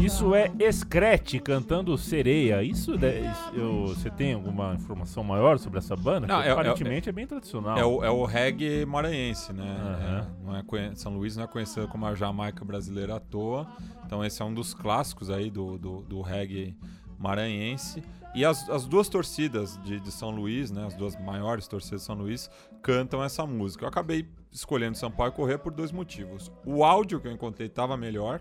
Isso 0.00 0.34
é 0.34 0.50
Screte 0.72 1.38
cantando 1.38 1.96
Sereia. 1.98 2.62
Isso, 2.62 2.96
de- 2.96 3.20
isso- 3.20 3.50
eu- 3.54 3.86
você 3.88 4.10
tem 4.10 4.32
alguma 4.32 4.74
informação 4.74 5.22
maior 5.22 5.58
sobre 5.58 5.78
essa 5.78 5.94
banda? 5.94 6.26
Não, 6.26 6.36
Porque 6.36 6.48
é- 6.48 6.52
aparentemente 6.52 7.08
é, 7.08 7.12
bem 7.12 7.26
tradicional. 7.26 7.76
É 7.76 7.84
o, 7.84 8.04
é 8.04 8.10
o 8.10 8.24
reggae 8.24 8.84
maranhense, 8.86 9.52
né? 9.52 9.64
Aham. 9.80 10.18
É, 10.18 10.44
não 10.46 10.56
é 10.78 10.94
São 10.94 11.14
Luís 11.16 11.36
não 11.36 11.44
é 11.44 11.46
conhecido 11.46 11.86
como 11.88 12.06
a 12.06 12.14
Jamaica 12.14 12.64
brasileira 12.64 13.16
à 13.16 13.20
toa. 13.20 13.66
Então 14.06 14.24
esse 14.24 14.40
é 14.40 14.44
um 14.44 14.54
dos 14.54 14.72
clássicos 14.72 15.30
aí 15.30 15.50
do, 15.50 15.76
do, 15.78 16.02
do 16.02 16.20
reggae 16.22 16.74
maranhense. 17.18 18.02
E 18.34 18.44
as, 18.44 18.68
as 18.70 18.86
duas 18.86 19.08
torcidas 19.08 19.78
de, 19.84 20.00
de 20.00 20.10
São 20.12 20.30
Luís, 20.30 20.70
né? 20.70 20.86
As 20.86 20.94
duas 20.94 21.16
maiores 21.20 21.66
torcidas 21.68 22.00
de 22.00 22.06
São 22.06 22.14
Luís, 22.16 22.48
cantam 22.82 23.22
essa 23.22 23.44
música. 23.46 23.84
Eu 23.84 23.88
acabei 23.88 24.26
escolhendo 24.52 24.96
Sampaio 24.96 25.32
Corrêa 25.32 25.58
por 25.58 25.72
dois 25.72 25.92
motivos. 25.92 26.50
O 26.64 26.84
áudio 26.84 27.20
que 27.20 27.28
eu 27.28 27.32
encontrei 27.32 27.66
estava 27.68 27.96
melhor. 27.96 28.40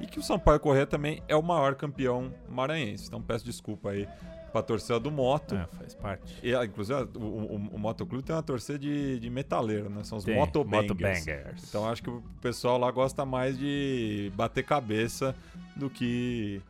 E 0.00 0.06
que 0.06 0.18
o 0.18 0.22
Sampaio 0.22 0.58
Corrêa 0.58 0.86
também 0.86 1.22
é 1.28 1.36
o 1.36 1.42
maior 1.42 1.74
campeão 1.74 2.32
maranhense. 2.48 3.06
Então 3.06 3.20
peço 3.20 3.44
desculpa 3.44 3.90
aí 3.90 4.08
pra 4.50 4.62
torcida 4.62 4.98
do 4.98 5.10
Moto. 5.10 5.54
É, 5.54 5.66
faz 5.76 5.94
parte. 5.94 6.34
E, 6.42 6.54
ah, 6.54 6.64
inclusive, 6.64 7.06
o, 7.16 7.20
o, 7.20 7.54
o 7.74 7.78
Motoclube 7.78 8.24
tem 8.24 8.34
uma 8.34 8.42
torcida 8.42 8.78
de, 8.78 9.20
de 9.20 9.28
metaleiro, 9.28 9.90
né? 9.90 10.02
São 10.02 10.16
os 10.16 10.24
Tem, 10.24 10.34
motobangers. 10.36 10.88
Motobangers. 10.88 11.64
Então 11.68 11.86
acho 11.86 12.02
que 12.02 12.08
o 12.10 12.22
pessoal 12.40 12.78
lá 12.78 12.90
gosta 12.90 13.26
mais 13.26 13.58
de 13.58 14.32
bater 14.34 14.64
cabeça 14.64 15.36
do 15.76 15.90
que 15.90 16.62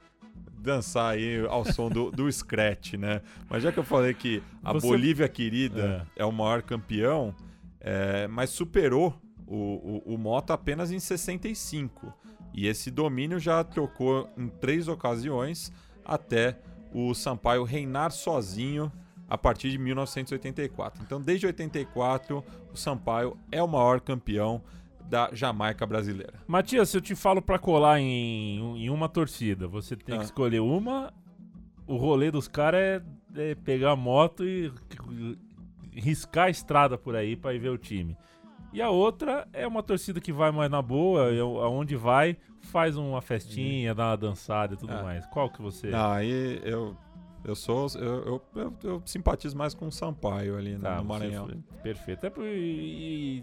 dançar 0.58 1.14
aí 1.14 1.44
ao 1.48 1.64
som 1.64 1.88
do, 1.88 2.10
do 2.10 2.30
scratch, 2.30 2.94
né? 2.94 3.22
Mas 3.48 3.62
já 3.62 3.70
que 3.70 3.78
eu 3.78 3.84
falei 3.84 4.12
que 4.12 4.42
a 4.62 4.72
Você- 4.72 4.86
Bolívia 4.88 5.28
querida 5.28 6.06
é. 6.16 6.24
o 6.24 6.32
maior 6.32 6.62
campeão, 6.62 7.32
é, 7.80 8.26
mas 8.28 8.50
superou 8.50 9.14
o, 9.46 10.02
o, 10.06 10.14
o 10.14 10.18
Moto 10.18 10.52
apenas 10.52 10.90
em 10.90 10.98
65. 11.00 12.12
E 12.52 12.66
esse 12.66 12.90
domínio 12.90 13.38
já 13.38 13.62
trocou 13.64 14.28
em 14.36 14.48
três 14.48 14.88
ocasiões 14.88 15.72
até 16.04 16.58
o 16.92 17.14
Sampaio 17.14 17.62
reinar 17.64 18.10
sozinho 18.10 18.90
a 19.28 19.38
partir 19.38 19.70
de 19.70 19.78
1984. 19.78 21.02
Então, 21.04 21.20
desde 21.20 21.46
84, 21.46 22.44
o 22.72 22.76
Sampaio 22.76 23.36
é 23.52 23.62
o 23.62 23.68
maior 23.68 24.00
campeão 24.00 24.60
da 25.08 25.30
Jamaica 25.32 25.86
brasileira. 25.86 26.34
Matias, 26.46 26.88
se 26.88 26.96
eu 26.96 27.00
te 27.00 27.14
falo 27.14 27.40
pra 27.40 27.58
colar 27.58 28.00
em, 28.00 28.84
em 28.84 28.90
uma 28.90 29.08
torcida, 29.08 29.66
você 29.68 29.94
tem 29.96 30.14
Ah. 30.16 30.18
que 30.18 30.24
escolher 30.24 30.60
uma. 30.60 31.12
O 31.86 31.96
rolê 31.96 32.30
dos 32.30 32.46
caras 32.48 32.80
é, 32.80 33.50
é 33.50 33.54
pegar 33.54 33.92
a 33.92 33.96
moto 33.96 34.44
e 34.44 34.72
riscar 35.93 36.47
a 36.47 36.51
estrada 36.51 36.97
por 36.99 37.14
aí 37.16 37.36
pra 37.36 37.55
ir 37.55 37.59
ver 37.59 37.70
o 37.70 37.78
time. 37.78 38.16
E 38.72 38.80
a 38.80 38.88
outra 38.91 39.49
é 39.53 39.66
uma 39.66 39.82
torcida 39.82 40.20
que 40.20 40.32
vai 40.32 40.51
mais 40.53 40.70
na 40.70 40.80
boa, 40.80 41.32
e 41.32 41.41
aonde 41.41 41.97
vai, 41.97 42.36
faz 42.61 42.97
uma 42.97 43.20
festinha, 43.20 43.95
dá 43.95 44.09
uma 44.11 44.16
dançada 44.16 44.74
e 44.74 44.76
tudo 44.76 44.93
Ah. 44.93 45.03
mais. 45.03 45.26
Qual 45.26 45.51
que 45.51 45.61
você. 45.61 45.88
Não, 45.88 46.11
aí 46.12 46.61
eu, 46.62 46.97
eu 47.45 47.57
sou. 47.57 47.86
Eu, 47.97 48.43
eu, 48.55 48.72
eu- 48.84 49.03
simpatizo 49.07 49.57
mais 49.57 49.74
com 49.74 49.88
o 49.88 49.93
Sampaio 49.93 50.57
ali 50.57 50.74
no- 50.74 50.80
Tá, 50.82 50.97
no 50.97 51.03
você 51.03 51.09
Maranhão. 51.09 51.47
foi- 51.47 51.59
Perfeito. 51.82 52.26
É 52.26 52.32
e, 52.47 53.43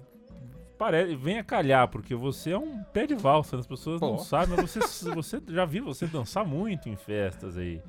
parece, 0.77 1.15
vem 1.15 1.39
a 1.39 1.43
calhar, 1.43 1.87
porque 1.89 2.15
você 2.15 2.51
é 2.51 2.57
um 2.57 2.81
pé 2.83 3.05
de 3.05 3.15
valsa, 3.15 3.57
né? 3.57 3.61
as 3.61 3.67
pessoas 3.67 3.99
não 3.99 4.15
Pô. 4.15 4.19
sabem, 4.19 4.55
mas 4.55 4.71
você, 4.75 5.09
você 5.13 5.41
já 5.49 5.65
viu 5.65 5.83
você 5.83 6.05
dançar 6.07 6.45
muito 6.45 6.87
em 6.87 6.95
festas 6.95 7.57
aí, 7.57 7.81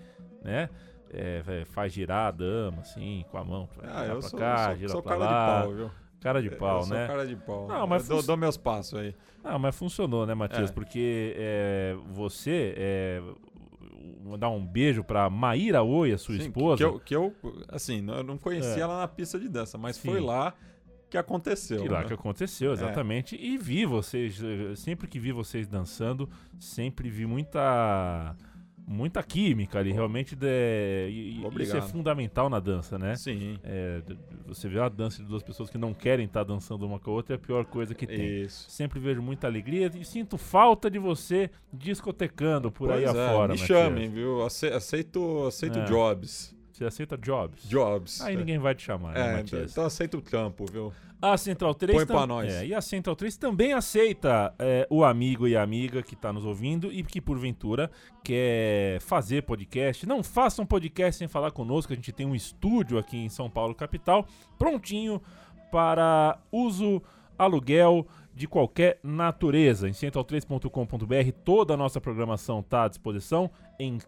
né? 0.42 0.68
É, 1.10 1.42
é, 1.46 1.64
faz 1.64 1.92
girar 1.92 2.28
a 2.28 2.30
dama, 2.30 2.82
assim, 2.82 3.24
com 3.30 3.38
a 3.38 3.44
mão. 3.44 3.68
Ah, 3.82 4.04
eu 4.06 4.18
pra 4.18 4.28
sou, 4.28 4.38
cá, 4.38 4.66
sou, 4.66 4.76
gira 4.76 4.88
sou 4.88 5.02
pra 5.02 5.16
cara 5.16 5.24
lá. 5.24 5.60
de 5.60 5.62
pau, 5.62 5.74
viu? 5.74 5.90
Cara 6.20 6.42
de 6.42 6.50
pau, 6.50 6.78
eu 6.78 6.82
sou 6.82 6.96
né? 6.96 7.06
cara 7.06 7.26
de 7.26 7.36
pau. 7.36 7.68
Não, 7.68 7.86
mas 7.86 8.08
Eu 8.08 8.16
dou, 8.16 8.24
dou 8.24 8.36
meus 8.36 8.56
passos 8.56 8.98
aí. 8.98 9.14
Ah, 9.42 9.58
mas 9.58 9.76
funcionou, 9.76 10.26
né, 10.26 10.34
Matias? 10.34 10.70
É. 10.70 10.72
Porque 10.72 11.34
é, 11.36 11.96
você, 12.10 12.74
é, 12.76 13.22
dar 14.38 14.50
um 14.50 14.64
beijo 14.64 15.04
pra 15.04 15.30
Maíra 15.30 15.82
Oi, 15.82 16.16
sua 16.18 16.34
Sim, 16.36 16.42
esposa. 16.42 16.76
Que 16.76 16.84
eu, 16.84 17.00
que 17.00 17.16
eu, 17.16 17.34
assim, 17.68 18.04
eu 18.08 18.22
não 18.22 18.36
conhecia 18.36 18.76
É. 18.76 18.80
ela 18.80 18.98
na 18.98 19.08
pista 19.08 19.38
de 19.38 19.48
dança, 19.48 19.78
mas 19.78 19.96
Sim. 19.96 20.10
foi 20.10 20.20
lá 20.20 20.54
que 21.08 21.16
aconteceu. 21.16 21.82
Que 21.82 21.88
lá 21.88 22.00
né? 22.00 22.06
que 22.06 22.12
aconteceu, 22.12 22.72
exatamente. 22.72 23.36
E 23.36 23.56
vi 23.56 23.86
vocês, 23.86 24.42
eh, 24.42 24.74
sempre 24.76 25.08
que 25.08 25.18
vi 25.18 25.32
vocês 25.32 25.66
dançando, 25.66 26.28
sempre 26.58 27.08
vi 27.08 27.24
muita 27.24 28.36
muita 28.90 29.22
química 29.22 29.78
ali, 29.78 29.92
realmente 29.92 30.34
de, 30.34 30.46
e- 31.10 31.42
isso 31.60 31.76
é 31.76 31.82
fundamental 31.82 32.48
na 32.48 32.58
dança, 32.58 32.98
né? 32.98 33.14
Sim. 33.16 33.58
É, 33.62 34.00
você 34.46 34.66
vê 34.66 34.78
uma 34.78 34.88
dança 34.88 35.22
de 35.22 35.28
duas 35.28 35.42
pessoas 35.42 35.68
que 35.68 35.76
não 35.76 35.92
querem 35.92 36.24
estar 36.24 36.42
dançando 36.42 36.86
uma 36.86 36.98
com 36.98 37.10
a 37.10 37.14
outra 37.14 37.34
é 37.34 37.36
a 37.36 37.38
pior 37.38 37.66
coisa 37.66 37.94
que 37.94 38.06
tem. 38.06 38.42
Isso. 38.44 38.70
Sempre 38.70 38.98
vejo 38.98 39.20
muita 39.20 39.46
alegria 39.46 39.90
e 39.94 40.04
sinto 40.04 40.38
falta 40.38 40.90
de 40.90 40.98
você 40.98 41.50
discotecando 41.70 42.70
por 42.72 42.90
aí 42.90 43.04
Pois 43.04 43.14
é, 43.16 43.26
afora. 43.28 43.52
Me 43.54 43.60
Matias. 43.60 43.66
chamem, 43.68 44.08
viu? 44.08 44.46
Ace- 44.46 44.68
Aceito, 44.72 45.46
aceito 45.46 45.78
É. 45.80 45.84
jobs. 45.84 46.56
Você 46.72 46.84
aceita 46.84 47.18
jobs? 47.18 47.64
Jobs. 47.68 48.20
Aí 48.20 48.36
ninguém 48.36 48.56
vai 48.58 48.72
te 48.74 48.82
chamar, 48.82 49.12
né, 49.12 49.32
É, 49.32 49.36
Matias? 49.38 49.72
então 49.72 49.84
aceita 49.84 50.16
o 50.16 50.22
campo, 50.22 50.64
viu? 50.70 50.92
A 51.20 51.36
Central 51.36 51.74
3 51.74 51.96
Põe 51.96 52.06
pra 52.06 52.26
nós. 52.26 52.52
É, 52.52 52.66
e 52.66 52.74
a 52.74 52.80
Central 52.80 53.16
3 53.16 53.36
também 53.36 53.72
aceita 53.72 54.54
é, 54.58 54.86
o 54.88 55.04
amigo 55.04 55.48
e 55.48 55.56
a 55.56 55.62
amiga 55.62 56.02
que 56.02 56.14
está 56.14 56.32
nos 56.32 56.44
ouvindo 56.44 56.92
e 56.92 57.02
que 57.02 57.20
porventura 57.20 57.90
quer 58.22 59.00
fazer 59.00 59.42
podcast. 59.42 60.06
Não 60.06 60.22
faça 60.22 60.62
um 60.62 60.66
podcast 60.66 61.18
sem 61.18 61.26
falar 61.26 61.50
conosco. 61.50 61.92
A 61.92 61.96
gente 61.96 62.12
tem 62.12 62.24
um 62.24 62.34
estúdio 62.34 62.98
aqui 62.98 63.16
em 63.16 63.28
São 63.28 63.50
Paulo 63.50 63.74
capital 63.74 64.26
prontinho 64.56 65.20
para 65.72 66.38
uso 66.52 67.02
aluguel 67.36 68.06
de 68.38 68.46
qualquer 68.46 69.00
natureza. 69.02 69.88
Em 69.88 69.92
central3.com.br 69.92 71.32
toda 71.44 71.74
a 71.74 71.76
nossa 71.76 72.00
programação 72.00 72.60
está 72.60 72.84
à 72.84 72.88
disposição. 72.88 73.50
Em 73.80 73.98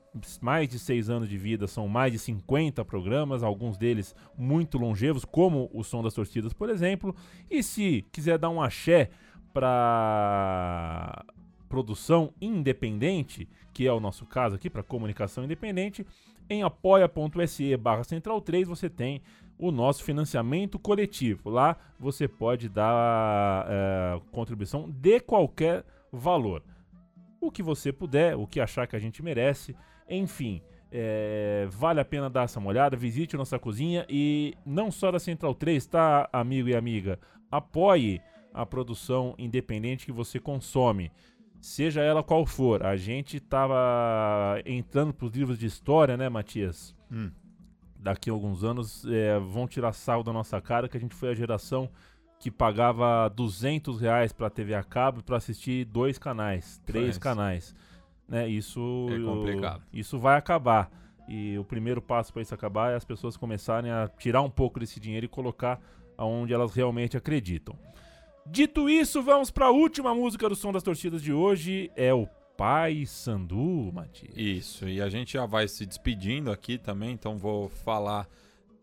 mais 0.40 0.68
de 0.68 0.78
seis 0.78 1.10
anos 1.10 1.28
de 1.28 1.36
vida 1.36 1.66
são 1.66 1.88
mais 1.88 2.12
de 2.12 2.18
50 2.18 2.84
programas, 2.84 3.42
alguns 3.42 3.76
deles 3.76 4.14
muito 4.38 4.78
longevos, 4.78 5.24
como 5.24 5.68
o 5.74 5.82
Som 5.82 6.02
das 6.02 6.14
Torcidas, 6.14 6.52
por 6.52 6.70
exemplo. 6.70 7.14
E 7.50 7.60
se 7.60 8.06
quiser 8.12 8.38
dar 8.38 8.50
um 8.50 8.62
axé 8.62 9.10
para 9.52 11.24
produção 11.68 12.32
independente, 12.40 13.48
que 13.72 13.86
é 13.86 13.92
o 13.92 13.98
nosso 13.98 14.24
caso 14.26 14.54
aqui, 14.54 14.70
para 14.70 14.82
comunicação 14.82 15.42
independente, 15.42 16.06
em 16.48 16.62
apoia.se 16.62 17.76
barra 17.76 18.04
central 18.04 18.40
3 18.40 18.68
você 18.68 18.88
tem 18.88 19.22
o 19.60 19.70
nosso 19.70 20.02
financiamento 20.02 20.78
coletivo. 20.78 21.50
Lá 21.50 21.76
você 21.98 22.26
pode 22.26 22.68
dar 22.68 23.66
eh, 23.68 24.20
contribuição 24.32 24.88
de 24.88 25.20
qualquer 25.20 25.84
valor. 26.10 26.62
O 27.40 27.50
que 27.50 27.62
você 27.62 27.92
puder, 27.92 28.36
o 28.36 28.46
que 28.46 28.58
achar 28.58 28.86
que 28.86 28.96
a 28.96 28.98
gente 28.98 29.22
merece, 29.22 29.76
enfim. 30.08 30.62
eh, 30.90 31.68
vale 31.70 32.00
a 32.00 32.04
pena 32.04 32.28
dar 32.28 32.44
essa 32.44 32.58
olhada, 32.58 32.96
visite 32.96 33.36
nossa 33.36 33.58
cozinha 33.58 34.04
e 34.08 34.54
não 34.66 34.90
só 34.90 35.12
da 35.12 35.20
Central 35.20 35.54
3, 35.54 35.86
tá, 35.86 36.28
amigo 36.32 36.68
e 36.68 36.74
amiga? 36.74 37.18
Apoie 37.50 38.20
a 38.52 38.66
produção 38.66 39.34
independente 39.38 40.06
que 40.06 40.12
você 40.12 40.40
consome 40.40 41.12
seja 41.60 42.00
ela 42.00 42.22
qual 42.22 42.46
for. 42.46 42.82
A 42.82 42.96
gente 42.96 43.38
tava 43.38 44.60
entrando 44.64 45.12
pros 45.12 45.30
livros 45.32 45.58
de 45.58 45.66
história, 45.66 46.16
né, 46.16 46.28
Matias? 46.28 46.96
Hum. 47.12 47.30
Daqui 48.02 48.30
a 48.30 48.32
alguns 48.32 48.64
anos 48.64 49.04
é, 49.06 49.38
vão 49.38 49.68
tirar 49.68 49.92
sal 49.92 50.22
da 50.22 50.32
nossa 50.32 50.60
cara 50.60 50.88
que 50.88 50.96
a 50.96 51.00
gente 51.00 51.14
foi 51.14 51.28
a 51.30 51.34
geração 51.34 51.88
que 52.38 52.50
pagava 52.50 53.28
200 53.28 54.00
reais 54.00 54.32
pra 54.32 54.48
TV 54.48 54.74
a 54.74 54.82
cabo 54.82 55.22
pra 55.22 55.36
assistir 55.36 55.84
dois 55.84 56.18
canais, 56.18 56.80
três 56.86 57.18
canais. 57.18 57.74
Né, 58.26 58.48
isso, 58.48 59.06
É 59.10 59.18
complicado. 59.22 59.82
isso 59.92 60.18
vai 60.18 60.38
acabar. 60.38 60.90
E 61.28 61.58
o 61.58 61.64
primeiro 61.64 62.00
passo 62.00 62.32
para 62.32 62.40
isso 62.40 62.54
acabar 62.54 62.92
é 62.92 62.96
as 62.96 63.04
pessoas 63.04 63.36
começarem 63.36 63.90
a 63.90 64.08
tirar 64.18 64.40
um 64.40 64.50
pouco 64.50 64.80
desse 64.80 64.98
dinheiro 64.98 65.26
e 65.26 65.28
colocar 65.28 65.78
aonde 66.16 66.54
elas 66.54 66.74
realmente 66.74 67.16
acreditam. 67.16 67.78
Dito 68.46 68.88
isso, 68.88 69.22
vamos 69.22 69.50
para 69.50 69.66
a 69.66 69.70
última 69.70 70.14
música 70.14 70.48
do 70.48 70.56
Som 70.56 70.72
das 70.72 70.82
Torcidas 70.82 71.22
de 71.22 71.32
hoje. 71.32 71.90
É 71.94 72.12
o 72.14 72.26
Pai 72.60 73.06
Sandu, 73.06 73.90
Matias. 73.90 74.36
Isso, 74.36 74.86
e 74.86 75.00
a 75.00 75.08
gente 75.08 75.32
já 75.32 75.46
vai 75.46 75.66
se 75.66 75.86
despedindo 75.86 76.52
aqui 76.52 76.76
também, 76.76 77.12
então 77.12 77.38
vou 77.38 77.70
falar 77.70 78.28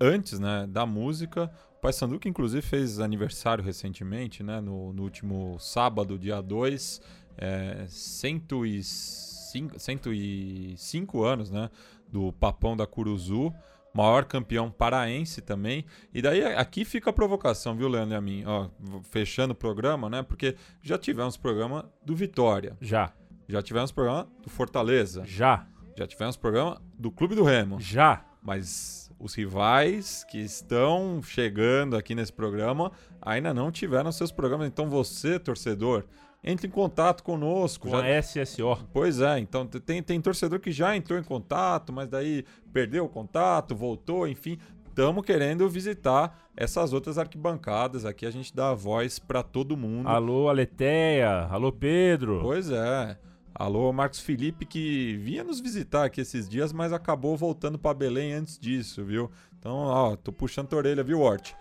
antes 0.01 0.39
né, 0.39 0.65
da 0.67 0.84
música. 0.84 1.43
O 1.78 1.80
Pai 1.80 1.93
Sandu, 1.93 2.17
que 2.17 2.28
inclusive 2.28 2.63
fez 2.63 2.99
aniversário 2.99 3.63
recentemente, 3.63 4.41
né, 4.41 4.59
no, 4.59 4.91
no 4.93 5.03
último 5.03 5.59
sábado, 5.59 6.17
dia 6.17 6.41
2, 6.41 7.01
é, 7.38 7.86
105, 7.88 9.78
105 9.78 11.23
anos 11.23 11.51
né, 11.51 11.69
do 12.11 12.34
Papão 12.34 12.75
da 12.75 12.88
Curuzu, 12.88 13.53
maior 13.93 14.25
campeão 14.25 14.71
paraense 14.71 15.39
também. 15.39 15.86
E 16.11 16.19
daí 16.19 16.43
aqui 16.43 16.84
fica 16.84 17.11
a 17.11 17.13
provocação, 17.13 17.75
viu, 17.75 17.88
Leandro 17.88 18.15
e 18.15 18.17
a 18.17 18.21
mim? 18.21 18.43
Ó, 18.43 18.69
fechando 19.03 19.53
o 19.53 19.55
programa, 19.55 20.09
né? 20.09 20.23
Porque 20.23 20.55
já 20.82 20.97
tivemos 20.97 21.38
programa 21.38 21.88
do 22.03 22.15
Vitória, 22.15 22.75
Já, 22.82 23.13
já 23.47 23.61
tivemos 23.61 23.91
programa 23.91 24.27
do 24.43 24.49
Fortaleza, 24.49 25.23
já, 25.25 25.65
já 25.95 26.05
tivemos 26.07 26.35
programa 26.37 26.81
do 26.97 27.09
Clube 27.11 27.35
do 27.35 27.43
Remo, 27.43 27.79
já. 27.79 28.23
mas 28.41 29.09
os 29.19 29.33
rivais 29.33 30.23
que 30.25 30.37
estão 30.37 31.21
chegando 31.23 31.95
aqui 31.97 32.13
nesse 32.13 32.31
programa 32.31 32.91
ainda 33.21 33.53
não 33.53 33.71
tiveram 33.71 34.11
seus 34.11 34.31
programas. 34.31 34.67
Então 34.67 34.89
você, 34.89 35.39
torcedor, 35.39 36.03
entre 36.43 36.67
em 36.67 36.69
contato 36.69 37.23
conosco. 37.23 37.89
Com 37.89 37.97
Já- 37.97 38.03
a 38.03 38.09
SSO. 38.21 38.77
Pois 38.93 39.19
é, 39.21 39.39
então 39.39 39.65
tem, 39.65 40.03
tem 40.03 40.21
torcedor 40.21 40.59
que 40.59 40.71
já 40.71 40.95
entrou 40.95 41.17
em 41.17 41.23
contato, 41.23 41.91
mas 41.91 42.07
daí 42.07 42.45
perdeu 42.71 43.05
o 43.05 43.09
contato, 43.09 43.75
voltou, 43.75 44.27
enfim. 44.27 44.57
Estamos 44.87 45.23
querendo 45.25 45.67
visitar 45.69 46.39
essas 46.55 46.91
outras 46.93 47.17
arquibancadas. 47.17 48.05
Aqui 48.05 48.25
a 48.25 48.31
gente 48.31 48.55
dá 48.55 48.69
a 48.69 48.73
voz 48.73 49.19
para 49.19 49.43
todo 49.43 49.77
mundo. 49.77 50.07
Alô, 50.07 50.47
Aleteia. 50.49 51.47
Alô, 51.51 51.71
Pedro. 51.71 52.39
Pois 52.41 52.69
é. 52.71 53.17
Alô, 53.59 53.91
Marcos 53.91 54.19
Felipe, 54.19 54.67
que 54.67 55.17
vinha 55.17 55.43
nos 55.43 55.59
visitar 55.59 56.05
aqui 56.05 56.21
esses 56.21 56.47
dias, 56.47 56.71
mas 56.71 56.93
acabou 56.93 57.35
voltando 57.35 57.79
para 57.79 57.91
Belém 57.91 58.31
antes 58.33 58.59
disso, 58.59 59.03
viu? 59.03 59.31
Então, 59.57 59.73
ó, 59.73 60.15
tô 60.15 60.31
puxando 60.31 60.71
a 60.73 60.75
orelha, 60.75 61.03
viu, 61.03 61.21
Hort? 61.21 61.53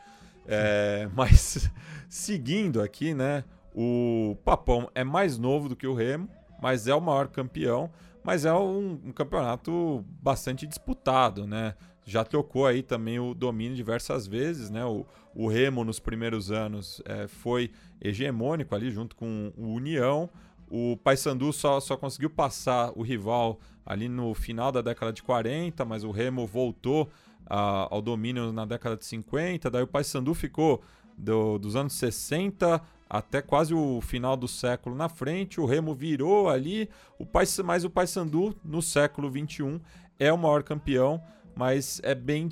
É, 0.47 1.09
mas, 1.17 1.71
seguindo 2.07 2.83
aqui, 2.83 3.15
né? 3.15 3.45
O 3.75 4.37
Papão 4.45 4.91
é 4.95 5.03
mais 5.03 5.39
novo 5.39 5.71
do 5.71 5.75
que 5.75 5.87
o 5.87 5.95
Remo, 5.95 6.29
mas 6.61 6.87
é 6.87 6.95
o 6.95 7.01
maior 7.01 7.29
campeão. 7.29 7.91
Mas 8.23 8.45
é 8.45 8.53
um, 8.53 9.01
um 9.03 9.13
campeonato 9.13 10.05
bastante 10.21 10.67
disputado, 10.67 11.47
né? 11.47 11.75
Já 12.05 12.25
trocou 12.25 12.67
aí 12.67 12.83
também 12.83 13.19
o 13.19 13.33
domínio 13.33 13.75
diversas 13.75 14.27
vezes, 14.27 14.69
né? 14.69 14.85
O, 14.85 15.07
o 15.35 15.49
Remo 15.49 15.83
nos 15.83 15.99
primeiros 15.99 16.51
anos 16.51 17.01
é, 17.07 17.27
foi 17.27 17.71
hegemônico 18.03 18.75
ali 18.75 18.91
junto 18.91 19.17
com 19.17 19.51
o 19.57 19.73
União. 19.73 20.29
O 20.71 20.97
Paysandu 20.97 21.53
só, 21.53 21.79
só 21.81 21.97
conseguiu 21.97 22.31
passar 22.31 22.93
o 22.97 23.03
rival 23.03 23.59
ali 23.85 24.09
no 24.09 24.35
final 24.35 24.73
da 24.73 24.83
década 24.83 25.13
de 25.13 25.23
40, 25.23 25.85
mas 25.85 26.03
o 26.05 26.11
Remo 26.11 26.47
voltou 26.47 27.09
ah, 27.49 27.87
ao 27.91 28.03
domínio 28.03 28.53
na 28.53 28.65
década 28.65 28.97
de 28.97 29.05
50. 29.05 29.71
Daí 29.71 29.83
o 29.83 29.87
Paysandu 29.87 30.35
ficou 30.35 30.83
do- 31.17 31.59
dos 31.59 31.77
anos 31.77 31.93
60 31.93 32.83
até 33.09 33.41
quase 33.41 33.73
o 33.73 34.01
final 34.01 34.37
do 34.37 34.49
século 34.49 34.97
na 34.97 35.09
frente. 35.09 35.61
O 35.61 35.67
Remo 35.67 35.95
virou 35.95 36.49
ali, 36.49 36.91
o 37.19 37.25
Paysa- 37.25 37.63
mas 37.63 37.85
o 37.85 37.91
Paysandu 37.91 38.57
no 38.65 38.83
século 38.83 39.31
21 39.31 39.81
é 40.19 40.33
o 40.33 40.37
maior 40.39 40.63
campeão. 40.65 41.23
Mas 41.55 42.01
é 42.03 42.15
bem, 42.15 42.51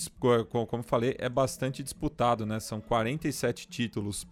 como 0.71 0.83
falei, 0.83 1.15
é 1.19 1.29
bastante 1.29 1.83
disputado, 1.83 2.47
né? 2.47 2.59
São 2.59 2.81
47 2.81 3.69
títulos 3.69 4.27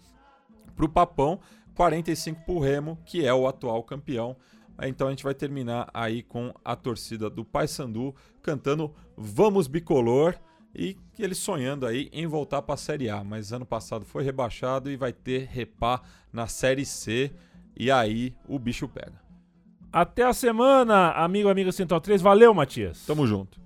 para 0.74 0.86
o 0.86 0.88
Papão, 0.88 1.38
45 1.74 2.44
para 2.44 2.54
o 2.54 2.58
Remo, 2.58 2.98
que 3.04 3.24
é 3.24 3.32
o 3.32 3.46
atual 3.46 3.82
campeão. 3.82 4.36
Então 4.82 5.06
a 5.06 5.10
gente 5.10 5.24
vai 5.24 5.34
terminar 5.34 5.88
aí 5.92 6.22
com 6.22 6.52
a 6.64 6.74
torcida 6.74 7.30
do 7.30 7.44
Paysandu 7.44 8.14
cantando 8.42 8.92
Vamos 9.16 9.66
Bicolor 9.66 10.34
e 10.74 10.96
ele 11.18 11.34
sonhando 11.34 11.86
aí 11.86 12.08
em 12.12 12.26
voltar 12.26 12.62
para 12.62 12.74
a 12.74 12.78
Série 12.78 13.08
A. 13.08 13.22
Mas 13.22 13.52
ano 13.52 13.66
passado 13.66 14.04
foi 14.04 14.24
rebaixado 14.24 14.90
e 14.90 14.96
vai 14.96 15.12
ter 15.12 15.48
repá 15.50 16.00
na 16.32 16.46
Série 16.46 16.84
C. 16.84 17.30
E 17.76 17.90
aí 17.90 18.34
o 18.48 18.58
bicho 18.58 18.88
pega. 18.88 19.20
Até 19.92 20.24
a 20.24 20.32
semana, 20.32 21.12
amigo, 21.12 21.48
amiga 21.48 21.70
Central 21.70 22.00
3. 22.00 22.22
Valeu, 22.22 22.52
Matias. 22.54 23.04
Tamo 23.06 23.26
junto. 23.26 23.60